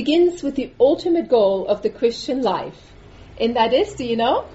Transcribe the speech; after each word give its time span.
begins 0.00 0.42
with 0.42 0.54
the 0.54 0.72
ultimate 0.80 1.28
goal 1.28 1.66
of 1.68 1.82
the 1.82 1.90
Christian 1.90 2.40
life. 2.40 2.80
And 3.38 3.56
that 3.56 3.74
is, 3.74 3.92
do 3.94 4.04
you 4.04 4.16
know? 4.16 4.46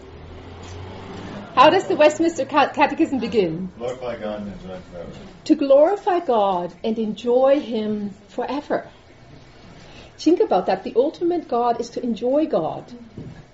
How 1.53 1.69
does 1.69 1.87
the 1.87 1.95
Westminster 1.95 2.45
Catechism 2.45 3.19
begin? 3.19 3.69
Glorify 3.77 4.17
God 4.17 4.41
and 4.41 4.53
enjoy 4.53 4.79
forever. 4.91 5.11
To 5.49 5.55
glorify 5.55 6.19
God 6.19 6.73
and 6.83 6.97
enjoy 6.97 7.59
Him 7.59 8.09
forever. 8.29 8.89
Think 10.17 10.39
about 10.39 10.65
that. 10.65 10.83
The 10.83 10.93
ultimate 10.95 11.47
God 11.47 11.79
is 11.79 11.91
to 11.91 12.01
enjoy 12.01 12.47
God. 12.47 12.83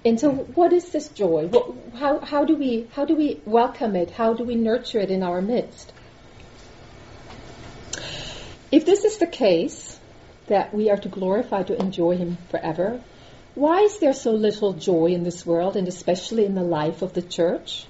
And 0.06 0.18
so, 0.18 0.32
what 0.32 0.72
is 0.72 0.90
this 0.92 1.10
joy? 1.10 1.48
What, 1.48 1.76
how, 1.96 2.20
how, 2.20 2.46
do 2.46 2.56
we, 2.56 2.88
how 2.94 3.04
do 3.04 3.16
we 3.16 3.42
welcome 3.46 3.98
it? 3.98 4.12
How 4.12 4.34
do 4.34 4.46
we 4.46 4.56
nurture 4.56 5.00
it 5.00 5.12
in 5.12 5.24
our 5.24 5.42
midst? 5.42 5.92
If 8.72 8.86
this 8.86 9.04
is 9.04 9.18
the 9.18 9.28
case, 9.28 9.91
that 10.52 10.74
we 10.74 10.90
are 10.90 10.98
to 10.98 11.08
glorify, 11.08 11.64
to 11.64 11.80
enjoy 11.80 12.18
Him 12.18 12.38
forever, 12.50 13.00
why 13.56 13.80
is 13.84 14.00
there 14.00 14.14
so 14.14 14.32
little 14.32 14.74
joy 14.74 15.06
in 15.08 15.24
this 15.24 15.46
world, 15.46 15.78
and 15.78 15.88
especially 15.88 16.46
in 16.46 16.56
the 16.56 16.64
life 16.64 17.02
of 17.02 17.14
the 17.14 17.22
church? 17.22 17.86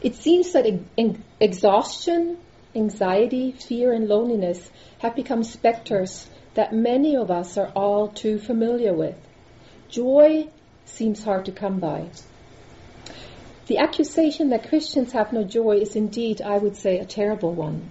It 0.00 0.14
seems 0.14 0.52
that 0.52 0.66
exhaustion, 1.40 2.38
anxiety, 2.76 3.50
fear, 3.52 3.92
and 3.92 4.08
loneliness 4.08 4.70
have 4.98 5.16
become 5.16 5.42
specters 5.42 6.28
that 6.54 6.72
many 6.72 7.16
of 7.16 7.28
us 7.30 7.58
are 7.58 7.72
all 7.74 8.06
too 8.06 8.38
familiar 8.38 8.94
with. 8.94 9.16
Joy 9.88 10.48
seems 10.84 11.24
hard 11.24 11.46
to 11.46 11.52
come 11.52 11.80
by. 11.80 12.06
The 13.66 13.78
accusation 13.78 14.50
that 14.50 14.68
Christians 14.68 15.12
have 15.12 15.32
no 15.32 15.42
joy 15.42 15.78
is 15.78 15.96
indeed, 15.96 16.40
I 16.40 16.56
would 16.56 16.76
say, 16.76 16.98
a 16.98 17.04
terrible 17.04 17.52
one. 17.52 17.88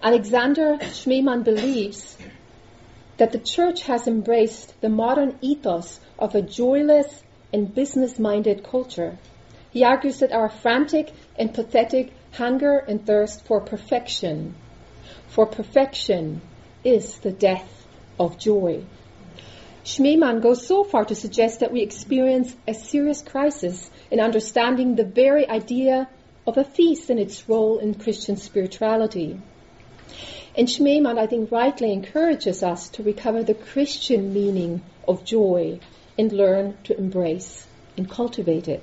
Alexander 0.00 0.78
Schmemann 0.80 1.44
believes 1.44 2.13
that 3.16 3.32
the 3.32 3.38
church 3.38 3.82
has 3.82 4.06
embraced 4.06 4.80
the 4.80 4.88
modern 4.88 5.38
ethos 5.40 6.00
of 6.18 6.34
a 6.34 6.42
joyless 6.42 7.22
and 7.52 7.74
business 7.74 8.18
minded 8.18 8.64
culture. 8.64 9.16
He 9.70 9.84
argues 9.84 10.20
that 10.20 10.32
our 10.32 10.48
frantic 10.48 11.12
and 11.36 11.54
pathetic 11.54 12.12
hunger 12.32 12.78
and 12.78 13.04
thirst 13.06 13.44
for 13.46 13.60
perfection, 13.60 14.54
for 15.28 15.46
perfection 15.46 16.40
is 16.82 17.18
the 17.18 17.32
death 17.32 17.86
of 18.18 18.38
joy. 18.38 18.84
Schmemann 19.84 20.40
goes 20.40 20.66
so 20.66 20.82
far 20.82 21.04
to 21.04 21.14
suggest 21.14 21.60
that 21.60 21.72
we 21.72 21.82
experience 21.82 22.54
a 22.66 22.74
serious 22.74 23.20
crisis 23.20 23.90
in 24.10 24.18
understanding 24.18 24.94
the 24.94 25.04
very 25.04 25.46
idea 25.48 26.08
of 26.46 26.56
a 26.56 26.64
feast 26.64 27.10
and 27.10 27.20
its 27.20 27.48
role 27.48 27.78
in 27.78 27.94
Christian 27.94 28.36
spirituality. 28.36 29.38
And 30.56 30.68
Schmemann, 30.68 31.18
I 31.18 31.26
think, 31.26 31.50
rightly 31.50 31.92
encourages 31.92 32.62
us 32.62 32.88
to 32.90 33.02
recover 33.02 33.42
the 33.42 33.54
Christian 33.54 34.32
meaning 34.32 34.82
of 35.08 35.24
joy 35.24 35.80
and 36.16 36.32
learn 36.32 36.76
to 36.84 36.96
embrace 36.96 37.66
and 37.96 38.08
cultivate 38.08 38.68
it. 38.68 38.82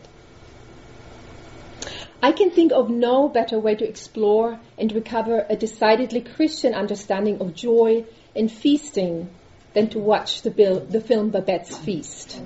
I 2.22 2.34
can 2.34 2.52
think 2.52 2.72
of 2.72 2.90
no 2.90 3.30
better 3.30 3.58
way 3.58 3.76
to 3.76 3.88
explore 3.88 4.60
and 4.78 4.92
recover 4.92 5.46
a 5.50 5.56
decidedly 5.56 6.22
Christian 6.22 6.74
understanding 6.74 7.42
of 7.42 7.56
joy 7.56 8.06
and 8.36 8.52
feasting 8.52 9.30
than 9.74 9.88
to 9.90 10.00
watch 10.00 10.42
the, 10.42 10.52
bil- 10.52 10.82
the 10.82 11.02
film 11.02 11.30
Babette's 11.32 11.78
Feast. 11.78 12.40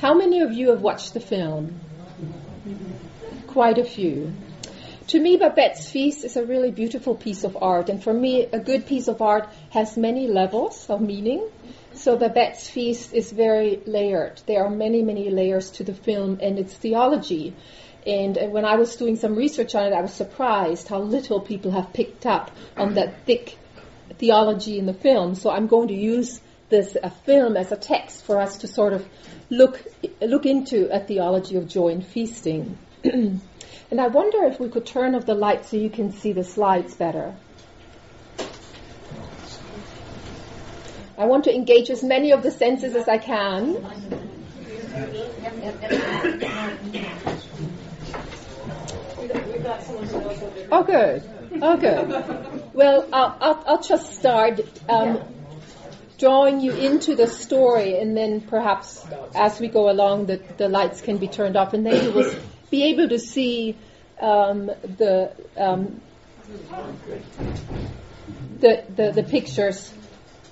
How 0.00 0.14
many 0.14 0.40
of 0.40 0.52
you 0.52 0.70
have 0.70 0.80
watched 0.80 1.12
the 1.12 1.20
film? 1.20 1.80
Quite 3.48 3.78
a 3.78 3.84
few. 3.84 4.32
To 5.08 5.20
me, 5.20 5.36
Babette's 5.36 5.88
Feast 5.88 6.24
is 6.24 6.36
a 6.36 6.44
really 6.44 6.72
beautiful 6.72 7.14
piece 7.14 7.44
of 7.44 7.56
art, 7.62 7.88
and 7.88 8.02
for 8.02 8.12
me, 8.12 8.46
a 8.52 8.58
good 8.58 8.86
piece 8.86 9.06
of 9.06 9.22
art 9.22 9.48
has 9.70 9.96
many 9.96 10.26
levels 10.26 10.90
of 10.90 11.00
meaning. 11.00 11.48
So 11.94 12.16
Babette's 12.16 12.68
Feast 12.68 13.14
is 13.14 13.30
very 13.30 13.80
layered. 13.86 14.40
There 14.46 14.64
are 14.64 14.70
many, 14.70 15.02
many 15.02 15.30
layers 15.30 15.70
to 15.72 15.84
the 15.84 15.94
film 15.94 16.40
and 16.42 16.58
its 16.58 16.74
theology. 16.74 17.54
And 18.04 18.36
uh, 18.36 18.46
when 18.46 18.64
I 18.64 18.74
was 18.74 18.96
doing 18.96 19.14
some 19.14 19.36
research 19.36 19.76
on 19.76 19.86
it, 19.86 19.92
I 19.92 20.00
was 20.00 20.12
surprised 20.12 20.88
how 20.88 20.98
little 20.98 21.40
people 21.40 21.70
have 21.70 21.92
picked 21.92 22.26
up 22.26 22.50
on 22.76 22.94
that 22.94 23.24
thick 23.26 23.56
theology 24.18 24.76
in 24.76 24.86
the 24.86 24.94
film. 24.94 25.36
So 25.36 25.50
I'm 25.50 25.68
going 25.68 25.86
to 25.88 25.94
use 25.94 26.40
this 26.68 26.96
uh, 27.00 27.10
film 27.10 27.56
as 27.56 27.70
a 27.70 27.76
text 27.76 28.24
for 28.24 28.40
us 28.40 28.58
to 28.58 28.66
sort 28.66 28.92
of 28.92 29.08
look 29.50 29.80
look 30.20 30.46
into 30.46 30.92
a 30.92 30.98
theology 30.98 31.54
of 31.54 31.68
joy 31.68 31.90
and 31.90 32.04
feasting. 32.04 32.76
and 33.90 34.00
I 34.00 34.08
wonder 34.08 34.44
if 34.44 34.58
we 34.58 34.68
could 34.68 34.86
turn 34.86 35.14
off 35.14 35.26
the 35.26 35.34
light 35.34 35.66
so 35.66 35.76
you 35.76 35.90
can 35.90 36.12
see 36.12 36.32
the 36.32 36.44
slides 36.44 36.94
better. 36.94 37.34
I 41.18 41.24
want 41.24 41.44
to 41.44 41.54
engage 41.54 41.88
as 41.88 42.02
many 42.02 42.32
of 42.32 42.42
the 42.42 42.50
senses 42.50 42.94
as 42.94 43.08
I 43.08 43.18
can. 43.18 43.76
Oh, 50.70 50.82
good. 50.82 51.22
Oh, 51.62 51.76
good. 51.76 52.74
Well, 52.74 53.08
I'll, 53.12 53.36
I'll, 53.40 53.64
I'll 53.66 53.82
just 53.82 54.12
start 54.14 54.60
um, 54.88 55.22
drawing 56.18 56.60
you 56.60 56.72
into 56.72 57.14
the 57.14 57.26
story, 57.26 57.98
and 57.98 58.16
then 58.16 58.42
perhaps 58.42 59.06
as 59.34 59.58
we 59.58 59.68
go 59.68 59.88
along, 59.88 60.26
the, 60.26 60.42
the 60.58 60.68
lights 60.68 61.00
can 61.00 61.16
be 61.16 61.28
turned 61.28 61.56
off, 61.56 61.72
and 61.72 61.86
then 61.86 62.04
you 62.04 62.10
will 62.10 62.34
be 62.70 62.84
able 62.84 63.08
to 63.08 63.18
see 63.18 63.76
um, 64.20 64.66
the, 64.66 65.32
um, 65.56 66.00
the, 68.60 68.84
the, 68.94 69.12
the 69.12 69.22
pictures 69.22 69.92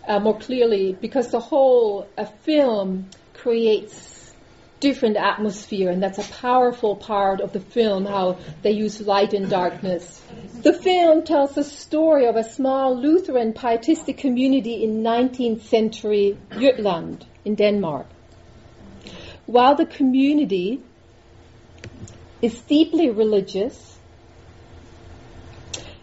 uh, 0.07 0.19
more 0.19 0.39
clearly, 0.39 0.93
because 0.93 1.31
the 1.31 1.41
whole 1.41 2.07
uh, 2.19 2.25
film 2.43 3.09
creates 3.33 4.15
different 4.81 5.17
atmosphere, 5.17 5.91
and 5.91 6.03
that's 6.03 6.19
a 6.19 6.33
powerful 6.33 6.95
part 6.95 7.41
of 7.41 7.53
the 7.53 7.61
film, 7.61 8.05
how 8.05 8.37
they 8.63 8.73
use 8.73 9.01
light 9.01 9.33
and 9.33 9.49
darkness. 9.49 10.21
The 10.63 10.75
film 10.75 11.25
tells 11.25 11.55
the 11.55 11.65
story 11.65 12.27
of 12.27 12.37
a 12.37 12.45
small 12.45 12.95
Lutheran 12.95 13.55
pietistic 13.55 14.19
community 14.19 14.85
in 14.85 15.03
19th 15.03 15.63
century 15.63 16.37
Jutland 16.59 17.25
in 17.47 17.55
Denmark. 17.55 18.07
While 19.47 19.75
the 19.75 19.87
community 19.87 20.83
is 22.45 22.61
deeply 22.63 23.09
religious 23.09 23.99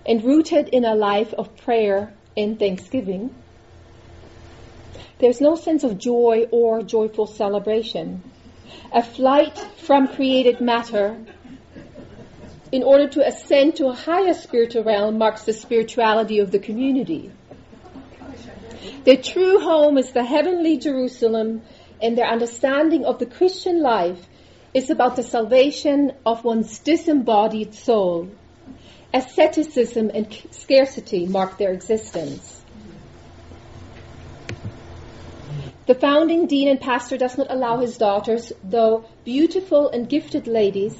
and 0.07 0.23
rooted 0.23 0.69
in 0.69 0.83
a 0.85 0.95
life 0.95 1.33
of 1.33 1.55
prayer 1.57 2.11
and 2.35 2.57
thanksgiving, 2.57 3.35
there's 5.19 5.39
no 5.39 5.53
sense 5.55 5.83
of 5.83 5.99
joy 5.99 6.47
or 6.51 6.81
joyful 6.81 7.27
celebration 7.27 8.23
a 8.93 9.03
flight 9.03 9.57
from 9.85 10.07
created 10.07 10.59
matter 10.59 11.17
in 12.71 12.83
order 12.83 13.07
to 13.07 13.25
ascend 13.25 13.75
to 13.75 13.87
a 13.87 13.93
higher 13.93 14.33
spiritual 14.33 14.83
realm 14.83 15.17
marks 15.17 15.43
the 15.43 15.53
spirituality 15.53 16.39
of 16.39 16.51
the 16.51 16.59
community. 16.59 17.31
Their 19.03 19.17
true 19.17 19.59
home 19.59 19.97
is 19.97 20.11
the 20.11 20.23
heavenly 20.23 20.77
Jerusalem, 20.77 21.61
and 22.01 22.17
their 22.17 22.27
understanding 22.27 23.05
of 23.05 23.19
the 23.19 23.25
Christian 23.25 23.81
life 23.81 24.25
is 24.73 24.89
about 24.89 25.15
the 25.15 25.23
salvation 25.23 26.13
of 26.25 26.43
one's 26.43 26.79
disembodied 26.79 27.73
soul. 27.73 28.29
Asceticism 29.13 30.11
and 30.13 30.27
scarcity 30.51 31.25
mark 31.25 31.57
their 31.57 31.73
existence. 31.73 32.63
The 35.87 35.95
founding 35.95 36.47
dean 36.47 36.69
and 36.69 36.79
pastor 36.79 37.17
does 37.17 37.37
not 37.37 37.47
allow 37.49 37.79
his 37.79 37.97
daughters, 37.97 38.53
though 38.63 39.03
beautiful 39.25 39.89
and 39.89 40.07
gifted 40.07 40.47
ladies, 40.47 40.95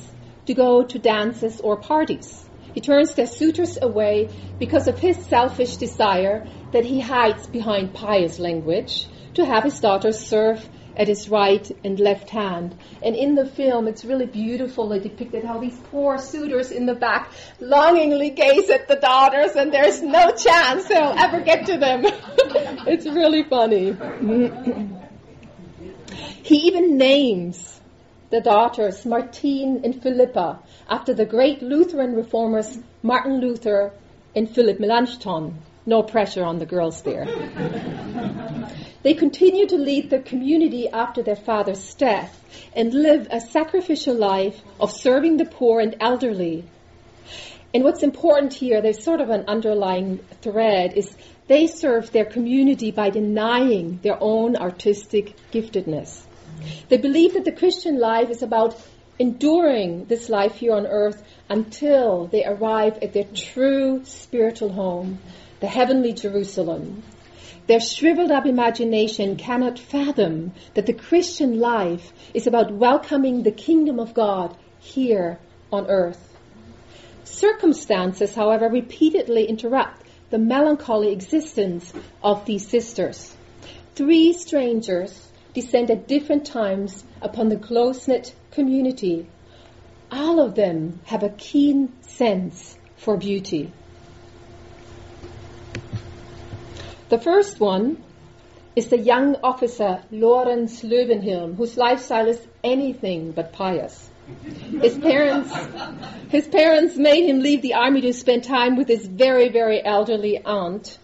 to 0.48 0.54
go 0.54 0.84
to 0.84 1.00
dances 1.00 1.62
or 1.62 1.78
parties. 1.78 2.44
He 2.74 2.82
turns 2.82 3.14
their 3.14 3.28
suitors 3.28 3.78
away 3.82 4.30
because 4.60 4.88
of 4.88 5.00
his 5.00 5.18
selfish 5.26 5.78
desire 5.78 6.46
that 6.72 6.84
he 6.84 7.00
hides 7.00 7.48
behind 7.48 7.94
pious 7.94 8.40
language 8.40 9.08
to 9.36 9.46
have 9.46 9.64
his 9.64 9.80
daughters 9.80 10.20
serve 10.20 10.68
at 10.96 11.08
his 11.08 11.30
right 11.30 11.70
and 11.84 12.00
left 12.00 12.30
hand. 12.30 12.76
And 13.02 13.16
in 13.16 13.36
the 13.36 13.46
film, 13.46 13.88
it's 13.88 14.06
really 14.06 14.26
beautifully 14.26 15.00
depicted 15.00 15.44
how 15.44 15.60
these 15.60 15.78
poor 15.92 16.18
suitors 16.18 16.72
in 16.72 16.86
the 16.86 16.96
back 16.96 17.32
longingly 17.60 18.30
gaze 18.32 18.70
at 18.70 18.88
the 18.88 18.96
daughters, 18.96 19.56
and 19.56 19.74
there's 19.74 20.02
no 20.02 20.32
chance 20.32 20.86
they'll 20.86 21.16
ever 21.18 21.42
get 21.42 21.66
to 21.68 21.78
them. 21.78 22.04
it's 22.88 23.06
really 23.06 23.44
funny. 23.44 23.94
he 26.44 26.56
even 26.68 26.98
names 26.98 27.80
the 28.30 28.42
daughters 28.42 29.06
Martine 29.06 29.82
and 29.84 30.02
Philippa 30.02 30.60
after 30.90 31.14
the 31.14 31.26
great 31.26 31.62
Lutheran 31.62 32.16
reformers 32.16 32.80
Martin 33.04 33.42
Luther 33.42 33.92
and 34.36 34.50
Philip 34.50 34.80
Melanchthon. 34.80 35.58
No 35.86 36.04
pressure 36.04 36.44
on 36.44 36.60
the 36.60 36.66
girls 36.66 37.02
there. 37.02 37.26
They 39.04 39.16
continue 39.16 39.66
to 39.68 39.78
lead 39.78 40.10
the 40.10 40.20
community 40.20 40.88
after 40.88 41.24
their 41.24 41.36
father's 41.36 41.96
death 41.96 42.38
and 42.76 42.94
live 42.94 43.28
a 43.32 43.40
sacrificial 43.40 44.16
life 44.16 44.62
of 44.80 44.92
serving 44.92 45.38
the 45.38 45.46
poor 45.46 45.80
and 45.80 45.96
elderly. 46.00 46.66
And 47.74 47.84
what's 47.84 48.04
important 48.04 48.54
here, 48.54 48.82
there's 48.82 49.04
sort 49.04 49.22
of 49.22 49.30
an 49.30 49.46
underlying 49.48 50.20
thread, 50.42 50.94
is 50.94 51.16
They 51.48 51.68
serve 51.68 52.12
their 52.12 52.26
community 52.26 52.92
by 52.92 53.10
denying 53.10 54.00
their 54.04 54.18
own 54.22 54.56
artistic 54.56 55.36
giftedness. 55.52 56.22
They 56.90 56.98
believe 56.98 57.34
that 57.34 57.44
the 57.44 57.52
Christian 57.52 58.00
life 58.00 58.30
is 58.30 58.42
about 58.44 58.80
enduring 59.20 60.06
this 60.06 60.30
life 60.30 60.56
here 60.56 60.74
on 60.74 60.88
earth 60.88 61.22
until 61.50 62.28
they 62.28 62.46
arrive 62.46 63.00
at 63.02 63.14
their 63.14 63.26
true 63.36 64.02
spiritual 64.06 64.72
home, 64.72 65.20
the 65.62 65.68
heavenly 65.68 66.12
Jerusalem. 66.12 67.04
Their 67.68 67.80
shriveled 67.80 68.32
up 68.32 68.46
imagination 68.46 69.38
cannot 69.38 69.80
fathom 69.80 70.54
that 70.74 70.88
the 70.88 70.94
Christian 70.94 71.60
life 71.60 72.12
is 72.34 72.48
about 72.48 72.74
welcoming 72.74 73.44
the 73.44 73.52
kingdom 73.52 74.00
of 74.00 74.16
God 74.16 74.58
here 74.80 75.40
on 75.72 75.88
earth. 75.88 76.28
Circumstances, 77.24 78.34
however, 78.36 78.68
repeatedly 78.68 79.46
interrupt 79.46 80.02
the 80.32 80.40
melancholy 80.40 81.12
existence 81.12 81.94
of 82.24 82.46
these 82.46 82.68
sisters. 82.68 83.36
Three 83.94 84.34
strangers 84.34 85.32
descend 85.54 85.92
at 85.92 86.08
different 86.08 86.46
times 86.46 87.04
upon 87.22 87.50
the 87.50 87.58
close 87.58 88.08
knit 88.08 88.34
community. 88.50 89.28
All 90.12 90.40
of 90.40 90.56
them 90.56 91.02
have 91.06 91.22
a 91.22 91.30
keen 91.30 91.94
sense 92.02 92.78
for 92.98 93.16
beauty. 93.16 93.72
The 97.12 97.20
first 97.20 97.60
one 97.60 98.02
is 98.74 98.88
the 98.88 98.98
young 98.98 99.36
officer 99.44 100.02
Lorenz 100.12 100.82
Löwenhielm, 100.82 101.58
whose 101.58 101.76
lifestyle 101.76 102.30
is 102.30 102.40
anything 102.64 103.34
but 103.34 103.52
pious. 103.52 104.10
His 104.82 104.98
parents, 104.98 105.54
his 106.30 106.48
parents 106.48 106.96
made 106.96 107.26
him 107.26 107.42
leave 107.42 107.62
the 107.64 107.74
army 107.74 108.00
to 108.00 108.14
spend 108.14 108.46
time 108.46 108.78
with 108.78 108.88
his 108.88 109.06
very, 109.06 109.50
very 109.50 109.84
elderly 109.84 110.42
aunt 110.42 110.98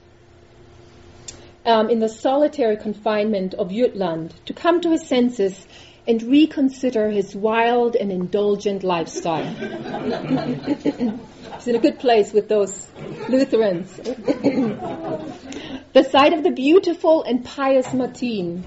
um, 1.65 1.89
in 1.89 1.99
the 1.99 2.07
solitary 2.07 2.77
confinement 2.77 3.53
of 3.55 3.69
Jutland 3.69 4.33
to 4.45 4.53
come 4.53 4.79
to 4.79 4.91
his 4.91 5.05
senses 5.05 5.67
and 6.07 6.23
reconsider 6.23 7.09
his 7.09 7.35
wild 7.35 7.97
and 7.97 8.13
indulgent 8.13 8.81
lifestyle. 8.81 9.43
He's 11.57 11.67
in 11.67 11.75
a 11.75 11.79
good 11.79 11.99
place 11.99 12.31
with 12.31 12.47
those 12.47 12.87
Lutherans. 13.27 13.99
The 15.93 16.03
sight 16.03 16.33
of 16.33 16.43
the 16.43 16.51
beautiful 16.51 17.23
and 17.23 17.43
pious 17.43 17.93
Martine 17.93 18.63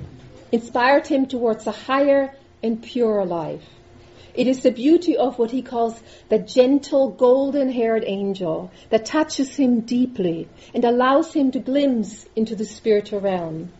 inspired 0.52 1.06
him 1.06 1.26
towards 1.26 1.67
a 1.67 1.72
higher 1.72 2.34
and 2.62 2.82
purer 2.82 3.25
life. 3.25 3.64
It 4.34 4.46
is 4.46 4.62
the 4.62 4.70
beauty 4.70 5.17
of 5.17 5.38
what 5.38 5.50
he 5.50 5.62
calls 5.62 6.00
the 6.28 6.38
gentle 6.38 7.11
golden 7.11 7.70
haired 7.70 8.05
angel 8.06 8.70
that 8.88 9.05
touches 9.05 9.56
him 9.56 9.81
deeply 9.81 10.49
and 10.72 10.84
allows 10.84 11.32
him 11.32 11.50
to 11.52 11.58
glimpse 11.58 12.26
into 12.37 12.55
the 12.55 12.64
spiritual 12.64 13.20
realm. 13.20 13.70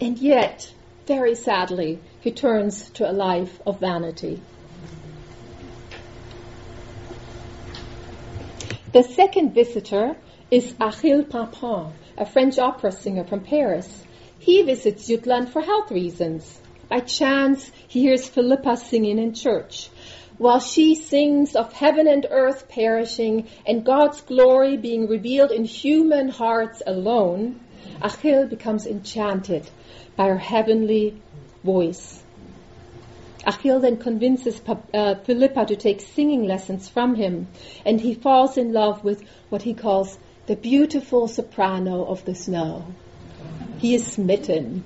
And 0.00 0.18
yet, 0.18 0.70
very 1.06 1.34
sadly, 1.34 1.98
he 2.20 2.30
turns 2.30 2.90
to 2.90 3.10
a 3.10 3.12
life 3.12 3.60
of 3.66 3.80
vanity. 3.80 4.40
The 8.92 9.02
second 9.02 9.54
visitor 9.54 10.16
is 10.50 10.74
Achille 10.80 11.24
Papin, 11.24 11.92
a 12.18 12.26
French 12.26 12.58
opera 12.58 12.92
singer 12.92 13.24
from 13.24 13.40
Paris. 13.40 14.04
He 14.38 14.62
visits 14.62 15.06
Jutland 15.06 15.50
for 15.50 15.60
health 15.60 15.90
reasons. 15.90 16.60
By 16.88 17.00
chance, 17.00 17.70
he 17.88 18.02
hears 18.02 18.28
Philippa 18.28 18.76
singing 18.76 19.18
in 19.18 19.34
church. 19.34 19.90
While 20.38 20.60
she 20.60 20.94
sings 20.94 21.56
of 21.56 21.72
heaven 21.72 22.06
and 22.06 22.26
earth 22.30 22.68
perishing 22.68 23.48
and 23.66 23.84
God's 23.84 24.20
glory 24.20 24.76
being 24.76 25.08
revealed 25.08 25.50
in 25.50 25.64
human 25.64 26.28
hearts 26.28 26.82
alone, 26.86 27.60
Achille 28.02 28.46
becomes 28.46 28.86
enchanted 28.86 29.68
by 30.14 30.28
her 30.28 30.38
heavenly 30.38 31.20
voice. 31.64 32.22
Achille 33.46 33.80
then 33.80 33.96
convinces 33.96 34.60
uh, 34.92 35.14
Philippa 35.14 35.66
to 35.66 35.76
take 35.76 36.00
singing 36.00 36.44
lessons 36.44 36.88
from 36.88 37.14
him, 37.14 37.48
and 37.84 38.00
he 38.00 38.14
falls 38.14 38.58
in 38.58 38.72
love 38.72 39.04
with 39.04 39.22
what 39.48 39.62
he 39.62 39.72
calls 39.72 40.18
the 40.46 40.54
beautiful 40.54 41.26
soprano 41.26 42.04
of 42.04 42.24
the 42.24 42.34
snow. 42.34 42.86
He 43.78 43.96
is 43.96 44.06
smitten. 44.06 44.84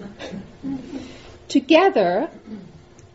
Together, 1.49 2.31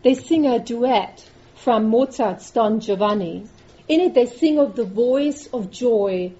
they 0.03 0.13
sing 0.13 0.45
a 0.45 0.59
duet 0.59 1.27
from 1.55 1.89
Mozart's 1.89 2.51
Don 2.51 2.79
Giovanni. 2.81 3.47
In 3.87 3.99
it, 3.99 4.13
they 4.13 4.27
sing 4.27 4.59
of 4.59 4.75
the 4.75 4.85
voice 4.85 5.47
of 5.47 5.71
joy 5.71 6.33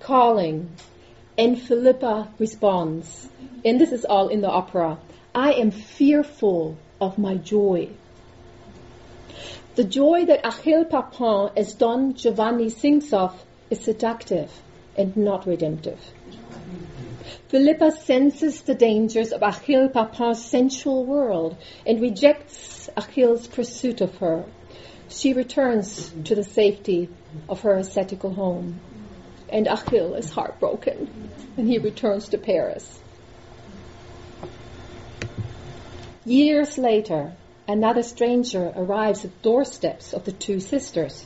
calling, 0.00 0.70
and 1.36 1.60
Philippa 1.60 2.28
responds, 2.38 3.28
and 3.64 3.78
this 3.78 3.92
is 3.92 4.04
all 4.04 4.28
in 4.28 4.40
the 4.40 4.50
opera 4.50 4.98
I 5.34 5.52
am 5.54 5.72
fearful 5.72 6.78
of 7.00 7.18
my 7.18 7.34
joy. 7.34 7.90
The 9.74 9.84
joy 9.84 10.24
that 10.26 10.46
Achille 10.46 10.84
Papin, 10.84 11.50
as 11.56 11.74
Don 11.74 12.14
Giovanni 12.14 12.70
sings 12.70 13.12
of, 13.12 13.44
is 13.68 13.80
seductive 13.80 14.50
and 14.96 15.16
not 15.16 15.46
redemptive. 15.46 15.98
Philippa 17.48 17.92
senses 17.92 18.62
the 18.62 18.74
dangers 18.74 19.32
of 19.32 19.42
Achille 19.42 19.88
Papin's 19.88 20.44
sensual 20.44 21.04
world 21.04 21.56
and 21.86 22.00
rejects 22.00 22.90
Achille's 22.96 23.46
pursuit 23.46 24.00
of 24.00 24.16
her. 24.18 24.44
She 25.08 25.32
returns 25.32 26.12
to 26.24 26.34
the 26.34 26.44
safety 26.44 27.08
of 27.48 27.60
her 27.60 27.74
ascetical 27.74 28.32
home. 28.32 28.80
And 29.48 29.66
Achille 29.66 30.14
is 30.14 30.30
heartbroken 30.30 31.30
and 31.56 31.68
he 31.68 31.78
returns 31.78 32.28
to 32.30 32.38
Paris. 32.38 32.98
Years 36.24 36.78
later, 36.78 37.32
another 37.68 38.02
stranger 38.02 38.72
arrives 38.74 39.24
at 39.24 39.30
the 39.30 39.42
doorsteps 39.42 40.14
of 40.14 40.24
the 40.24 40.32
two 40.32 40.58
sisters. 40.58 41.24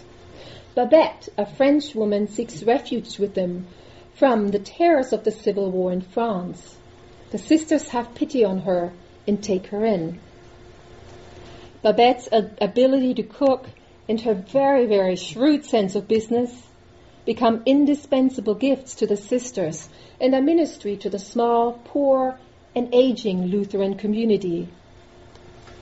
Babette, 0.78 1.28
a 1.36 1.44
French 1.44 1.92
woman, 1.96 2.28
seeks 2.28 2.62
refuge 2.62 3.18
with 3.18 3.34
them 3.34 3.66
from 4.14 4.46
the 4.46 4.60
terrors 4.60 5.12
of 5.12 5.24
the 5.24 5.32
civil 5.32 5.72
war 5.72 5.90
in 5.90 6.00
France. 6.00 6.76
The 7.32 7.38
sisters 7.38 7.88
have 7.88 8.14
pity 8.14 8.44
on 8.44 8.60
her 8.60 8.92
and 9.26 9.42
take 9.42 9.66
her 9.66 9.84
in. 9.84 10.20
Babette's 11.82 12.28
ability 12.30 13.14
to 13.14 13.24
cook 13.24 13.66
and 14.08 14.20
her 14.20 14.34
very, 14.34 14.86
very 14.86 15.16
shrewd 15.16 15.64
sense 15.64 15.96
of 15.96 16.06
business 16.06 16.68
become 17.26 17.64
indispensable 17.66 18.54
gifts 18.54 18.94
to 18.94 19.08
the 19.08 19.16
sisters 19.16 19.88
and 20.20 20.32
a 20.32 20.40
ministry 20.40 20.96
to 20.98 21.10
the 21.10 21.18
small, 21.18 21.72
poor, 21.86 22.38
and 22.76 22.94
aging 22.94 23.46
Lutheran 23.46 23.96
community. 23.96 24.68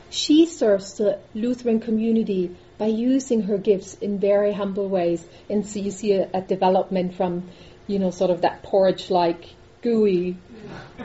She 0.09 0.47
serves 0.47 0.97
the 0.97 1.19
Lutheran 1.35 1.81
community 1.81 2.57
by 2.78 2.87
using 2.87 3.42
her 3.42 3.59
gifts 3.59 3.95
in 3.95 4.18
very 4.18 4.52
humble 4.52 4.88
ways. 4.88 5.26
And 5.49 5.66
so 5.66 5.78
you 5.78 5.90
see 5.90 6.12
a, 6.12 6.28
a 6.35 6.40
development 6.40 7.14
from 7.14 7.49
you 7.87 7.99
know, 7.99 8.11
sort 8.11 8.30
of 8.30 8.42
that 8.42 8.62
porridge-like 8.62 9.54
gooey 9.83 10.37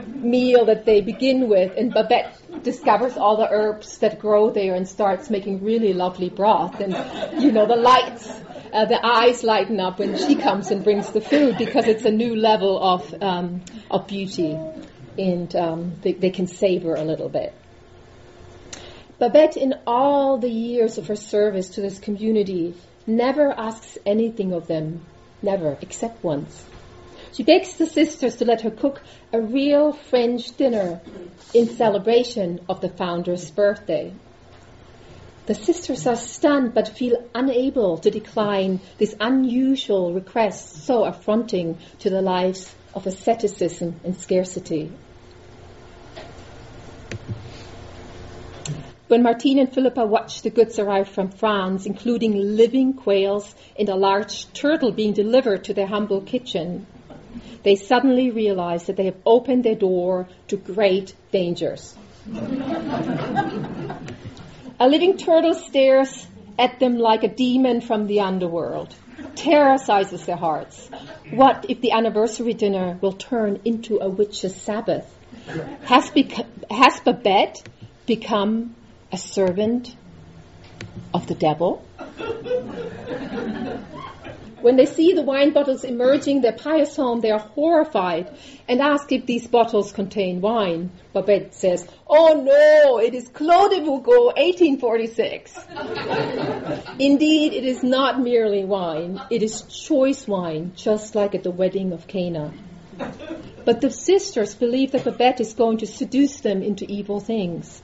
meal 0.07 0.65
that 0.65 0.85
they 0.85 1.01
begin 1.01 1.47
with. 1.47 1.73
And 1.77 1.93
Babette 1.93 2.63
discovers 2.63 3.17
all 3.17 3.37
the 3.37 3.47
herbs 3.49 3.99
that 3.99 4.19
grow 4.19 4.49
there 4.49 4.75
and 4.75 4.87
starts 4.87 5.29
making 5.29 5.63
really 5.63 5.93
lovely 5.93 6.29
broth. 6.29 6.79
And, 6.79 6.93
you 7.41 7.51
know, 7.51 7.67
the 7.67 7.75
lights, 7.75 8.27
uh, 8.73 8.85
the 8.85 8.99
eyes 9.05 9.43
lighten 9.43 9.79
up 9.79 9.99
when 9.99 10.17
she 10.17 10.35
comes 10.35 10.71
and 10.71 10.83
brings 10.83 11.11
the 11.11 11.21
food 11.21 11.57
because 11.57 11.87
it's 11.87 12.05
a 12.05 12.11
new 12.11 12.35
level 12.35 12.81
of, 12.81 13.13
um, 13.21 13.61
of 13.89 14.07
beauty. 14.07 14.57
And 15.17 15.55
um, 15.55 15.93
they, 16.01 16.13
they 16.13 16.31
can 16.31 16.47
savor 16.47 16.95
a 16.95 17.03
little 17.03 17.29
bit. 17.29 17.53
Babette, 19.21 19.55
in 19.55 19.75
all 19.85 20.39
the 20.39 20.49
years 20.49 20.97
of 20.97 21.05
her 21.05 21.15
service 21.15 21.69
to 21.69 21.81
this 21.81 21.99
community, 21.99 22.73
never 23.05 23.51
asks 23.51 23.99
anything 24.03 24.51
of 24.51 24.65
them, 24.65 25.05
never, 25.43 25.77
except 25.79 26.23
once. 26.23 26.65
She 27.31 27.43
begs 27.43 27.77
the 27.77 27.85
sisters 27.85 28.37
to 28.37 28.45
let 28.45 28.61
her 28.61 28.71
cook 28.71 28.99
a 29.31 29.39
real 29.39 29.93
French 29.93 30.57
dinner 30.57 31.01
in 31.53 31.67
celebration 31.67 32.61
of 32.67 32.81
the 32.81 32.89
founder's 32.89 33.51
birthday. 33.51 34.11
The 35.45 35.53
sisters 35.53 36.07
are 36.07 36.15
stunned 36.15 36.73
but 36.73 36.87
feel 36.87 37.23
unable 37.35 37.99
to 37.99 38.09
decline 38.09 38.79
this 38.97 39.15
unusual 39.19 40.13
request 40.13 40.87
so 40.87 41.03
affronting 41.03 41.77
to 41.99 42.09
the 42.09 42.23
lives 42.23 42.73
of 42.95 43.05
asceticism 43.05 43.99
and 44.03 44.17
scarcity. 44.17 44.91
When 49.11 49.23
Martine 49.23 49.59
and 49.59 49.67
Philippa 49.69 50.05
watch 50.05 50.41
the 50.41 50.49
goods 50.49 50.79
arrive 50.79 51.09
from 51.09 51.31
France, 51.31 51.85
including 51.85 52.55
living 52.55 52.93
quails 52.93 53.53
and 53.77 53.89
a 53.89 53.95
large 53.97 54.49
turtle 54.53 54.93
being 54.93 55.11
delivered 55.11 55.65
to 55.65 55.73
their 55.73 55.85
humble 55.85 56.21
kitchen, 56.21 56.87
they 57.63 57.75
suddenly 57.75 58.31
realize 58.31 58.85
that 58.85 58.95
they 58.95 59.03
have 59.03 59.17
opened 59.25 59.65
their 59.65 59.75
door 59.75 60.29
to 60.47 60.55
great 60.55 61.13
dangers. 61.33 61.93
a 64.79 64.87
living 64.87 65.17
turtle 65.17 65.55
stares 65.55 66.25
at 66.57 66.79
them 66.79 66.97
like 66.97 67.25
a 67.25 67.27
demon 67.27 67.81
from 67.81 68.07
the 68.07 68.21
underworld. 68.21 68.95
terrorizes 69.35 70.25
their 70.25 70.37
hearts. 70.37 70.89
What 71.31 71.65
if 71.67 71.81
the 71.81 71.91
anniversary 71.91 72.53
dinner 72.53 72.97
will 73.01 73.11
turn 73.11 73.59
into 73.65 73.99
a 73.99 74.07
witch's 74.07 74.55
Sabbath? 74.55 75.13
Has, 75.83 76.09
beca- 76.11 76.47
has 76.71 77.01
Babette 77.01 77.61
become 78.05 78.75
a 79.11 79.17
servant 79.17 79.95
of 81.13 81.27
the 81.27 81.35
devil? 81.35 81.85
When 84.61 84.75
they 84.75 84.85
see 84.85 85.13
the 85.13 85.23
wine 85.23 85.53
bottles 85.53 85.83
emerging 85.83 86.41
their 86.41 86.53
pious 86.53 86.95
home, 86.95 87.21
they 87.21 87.31
are 87.31 87.39
horrified 87.39 88.37
and 88.67 88.79
ask 88.79 89.11
if 89.11 89.25
these 89.25 89.47
bottles 89.47 89.91
contain 89.91 90.39
wine. 90.39 90.91
Babette 91.13 91.55
says, 91.55 91.87
Oh 92.07 92.43
no, 92.45 92.99
it 92.99 93.15
is 93.15 93.27
Clos 93.29 93.69
de 93.69 93.81
Vougeot 93.81 94.35
1846. 94.37 95.57
Indeed, 96.99 97.53
it 97.53 97.65
is 97.65 97.81
not 97.81 98.21
merely 98.21 98.63
wine, 98.63 99.19
it 99.31 99.41
is 99.41 99.63
choice 99.63 100.27
wine, 100.27 100.73
just 100.75 101.15
like 101.15 101.33
at 101.33 101.41
the 101.41 101.49
wedding 101.49 101.91
of 101.91 102.05
Cana. 102.05 102.53
But 103.65 103.81
the 103.81 103.89
sisters 103.89 104.53
believe 104.53 104.91
that 104.91 105.05
Babette 105.05 105.41
is 105.41 105.55
going 105.55 105.79
to 105.79 105.87
seduce 105.87 106.39
them 106.41 106.61
into 106.61 106.85
evil 106.85 107.19
things. 107.19 107.81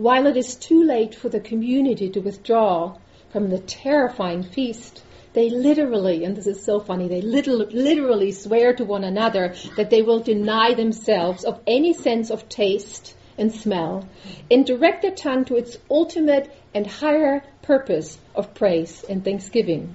While 0.00 0.26
it 0.28 0.38
is 0.38 0.56
too 0.56 0.82
late 0.82 1.14
for 1.14 1.28
the 1.28 1.40
community 1.40 2.08
to 2.08 2.20
withdraw 2.20 2.96
from 3.28 3.50
the 3.50 3.58
terrifying 3.58 4.42
feast, 4.42 5.02
they 5.34 5.50
literally, 5.50 6.24
and 6.24 6.34
this 6.34 6.46
is 6.46 6.64
so 6.64 6.80
funny, 6.80 7.06
they 7.06 7.20
literally 7.20 8.32
swear 8.32 8.72
to 8.72 8.84
one 8.86 9.04
another 9.04 9.52
that 9.76 9.90
they 9.90 10.00
will 10.00 10.20
deny 10.20 10.72
themselves 10.72 11.44
of 11.44 11.60
any 11.66 11.92
sense 11.92 12.30
of 12.30 12.48
taste 12.48 13.14
and 13.36 13.52
smell 13.52 14.08
and 14.50 14.64
direct 14.64 15.02
their 15.02 15.10
tongue 15.10 15.44
to 15.44 15.56
its 15.56 15.76
ultimate 15.90 16.50
and 16.72 16.86
higher 16.86 17.42
purpose 17.60 18.16
of 18.34 18.54
praise 18.54 19.04
and 19.06 19.22
thanksgiving. 19.22 19.94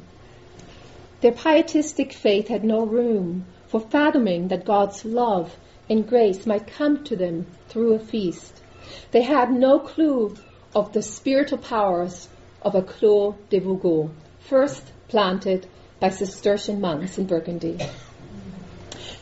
Their 1.21 1.31
pietistic 1.31 2.13
faith 2.13 2.47
had 2.47 2.63
no 2.63 2.85
room 2.85 3.45
for 3.65 3.79
fathoming 3.79 4.49
that 4.49 4.65
God's 4.65 5.03
love 5.03 5.57
and 5.89 6.07
grace 6.07 6.45
might 6.45 6.67
come 6.67 7.03
to 7.05 7.15
them 7.15 7.47
through 7.69 7.95
a 7.95 7.99
feast. 7.99 8.61
They 9.11 9.21
had 9.21 9.51
no 9.51 9.79
clue 9.79 10.35
of 10.75 10.91
the 10.91 11.01
spiritual 11.01 11.59
powers 11.59 12.27
of 12.61 12.75
a 12.75 12.81
Clos 12.81 13.35
de 13.49 13.59
Vougeot. 13.59 14.09
First, 14.39 14.83
planted 15.07 15.67
by 15.99 16.09
Cistercian 16.09 16.81
monks 16.81 17.17
in 17.17 17.25
Burgundy. 17.25 17.77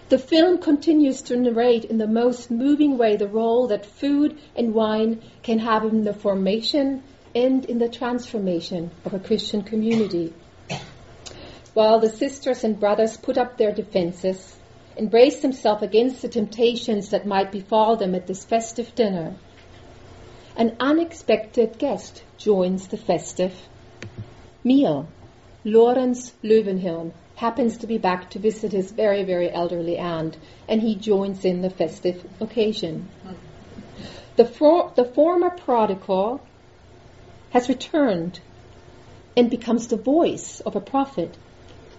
The 0.09 0.17
film 0.17 0.57
continues 0.59 1.21
to 1.23 1.37
narrate 1.37 1.85
in 1.85 1.97
the 1.97 2.07
most 2.07 2.49
moving 2.51 2.97
way 2.97 3.15
the 3.17 3.27
role 3.27 3.67
that 3.67 3.85
food 3.85 4.37
and 4.55 4.73
wine 4.73 5.21
can 5.43 5.59
have 5.59 5.83
in 5.85 6.03
the 6.03 6.13
formation 6.13 7.03
and 7.35 7.65
in 7.65 7.79
the 7.79 7.89
transformation 7.89 8.91
of 9.05 9.13
a 9.13 9.19
Christian 9.19 9.63
community. 9.63 10.33
While 11.73 11.99
the 11.99 12.09
sisters 12.09 12.63
and 12.63 12.79
brothers 12.79 13.17
put 13.17 13.37
up 13.37 13.57
their 13.57 13.71
defenses 13.71 14.55
and 14.97 15.09
brace 15.09 15.41
themselves 15.41 15.81
against 15.81 16.21
the 16.21 16.29
temptations 16.29 17.09
that 17.09 17.25
might 17.25 17.51
befall 17.51 17.95
them 17.95 18.13
at 18.13 18.27
this 18.27 18.45
festive 18.45 18.93
dinner, 18.93 19.35
an 20.55 20.75
unexpected 20.79 21.79
guest 21.79 22.23
joins 22.37 22.87
the 22.87 22.97
festive 22.97 23.53
meal. 24.63 25.07
Lorenz 25.65 26.31
Löwenhielm 26.43 27.11
happens 27.35 27.77
to 27.77 27.87
be 27.87 27.97
back 27.97 28.29
to 28.29 28.39
visit 28.39 28.71
his 28.71 28.91
very, 28.91 29.23
very 29.23 29.51
elderly 29.51 29.97
aunt, 29.97 30.37
and 30.67 30.81
he 30.81 30.95
joins 30.95 31.43
in 31.43 31.61
the 31.61 31.69
festive 31.69 32.23
occasion. 32.39 33.09
The, 34.35 34.45
for, 34.45 34.91
the 34.95 35.05
former 35.05 35.49
prodigal 35.49 36.41
has 37.49 37.67
returned 37.67 38.39
and 39.35 39.49
becomes 39.49 39.87
the 39.87 39.97
voice 39.97 40.59
of 40.59 40.75
a 40.75 40.81
prophet. 40.81 41.35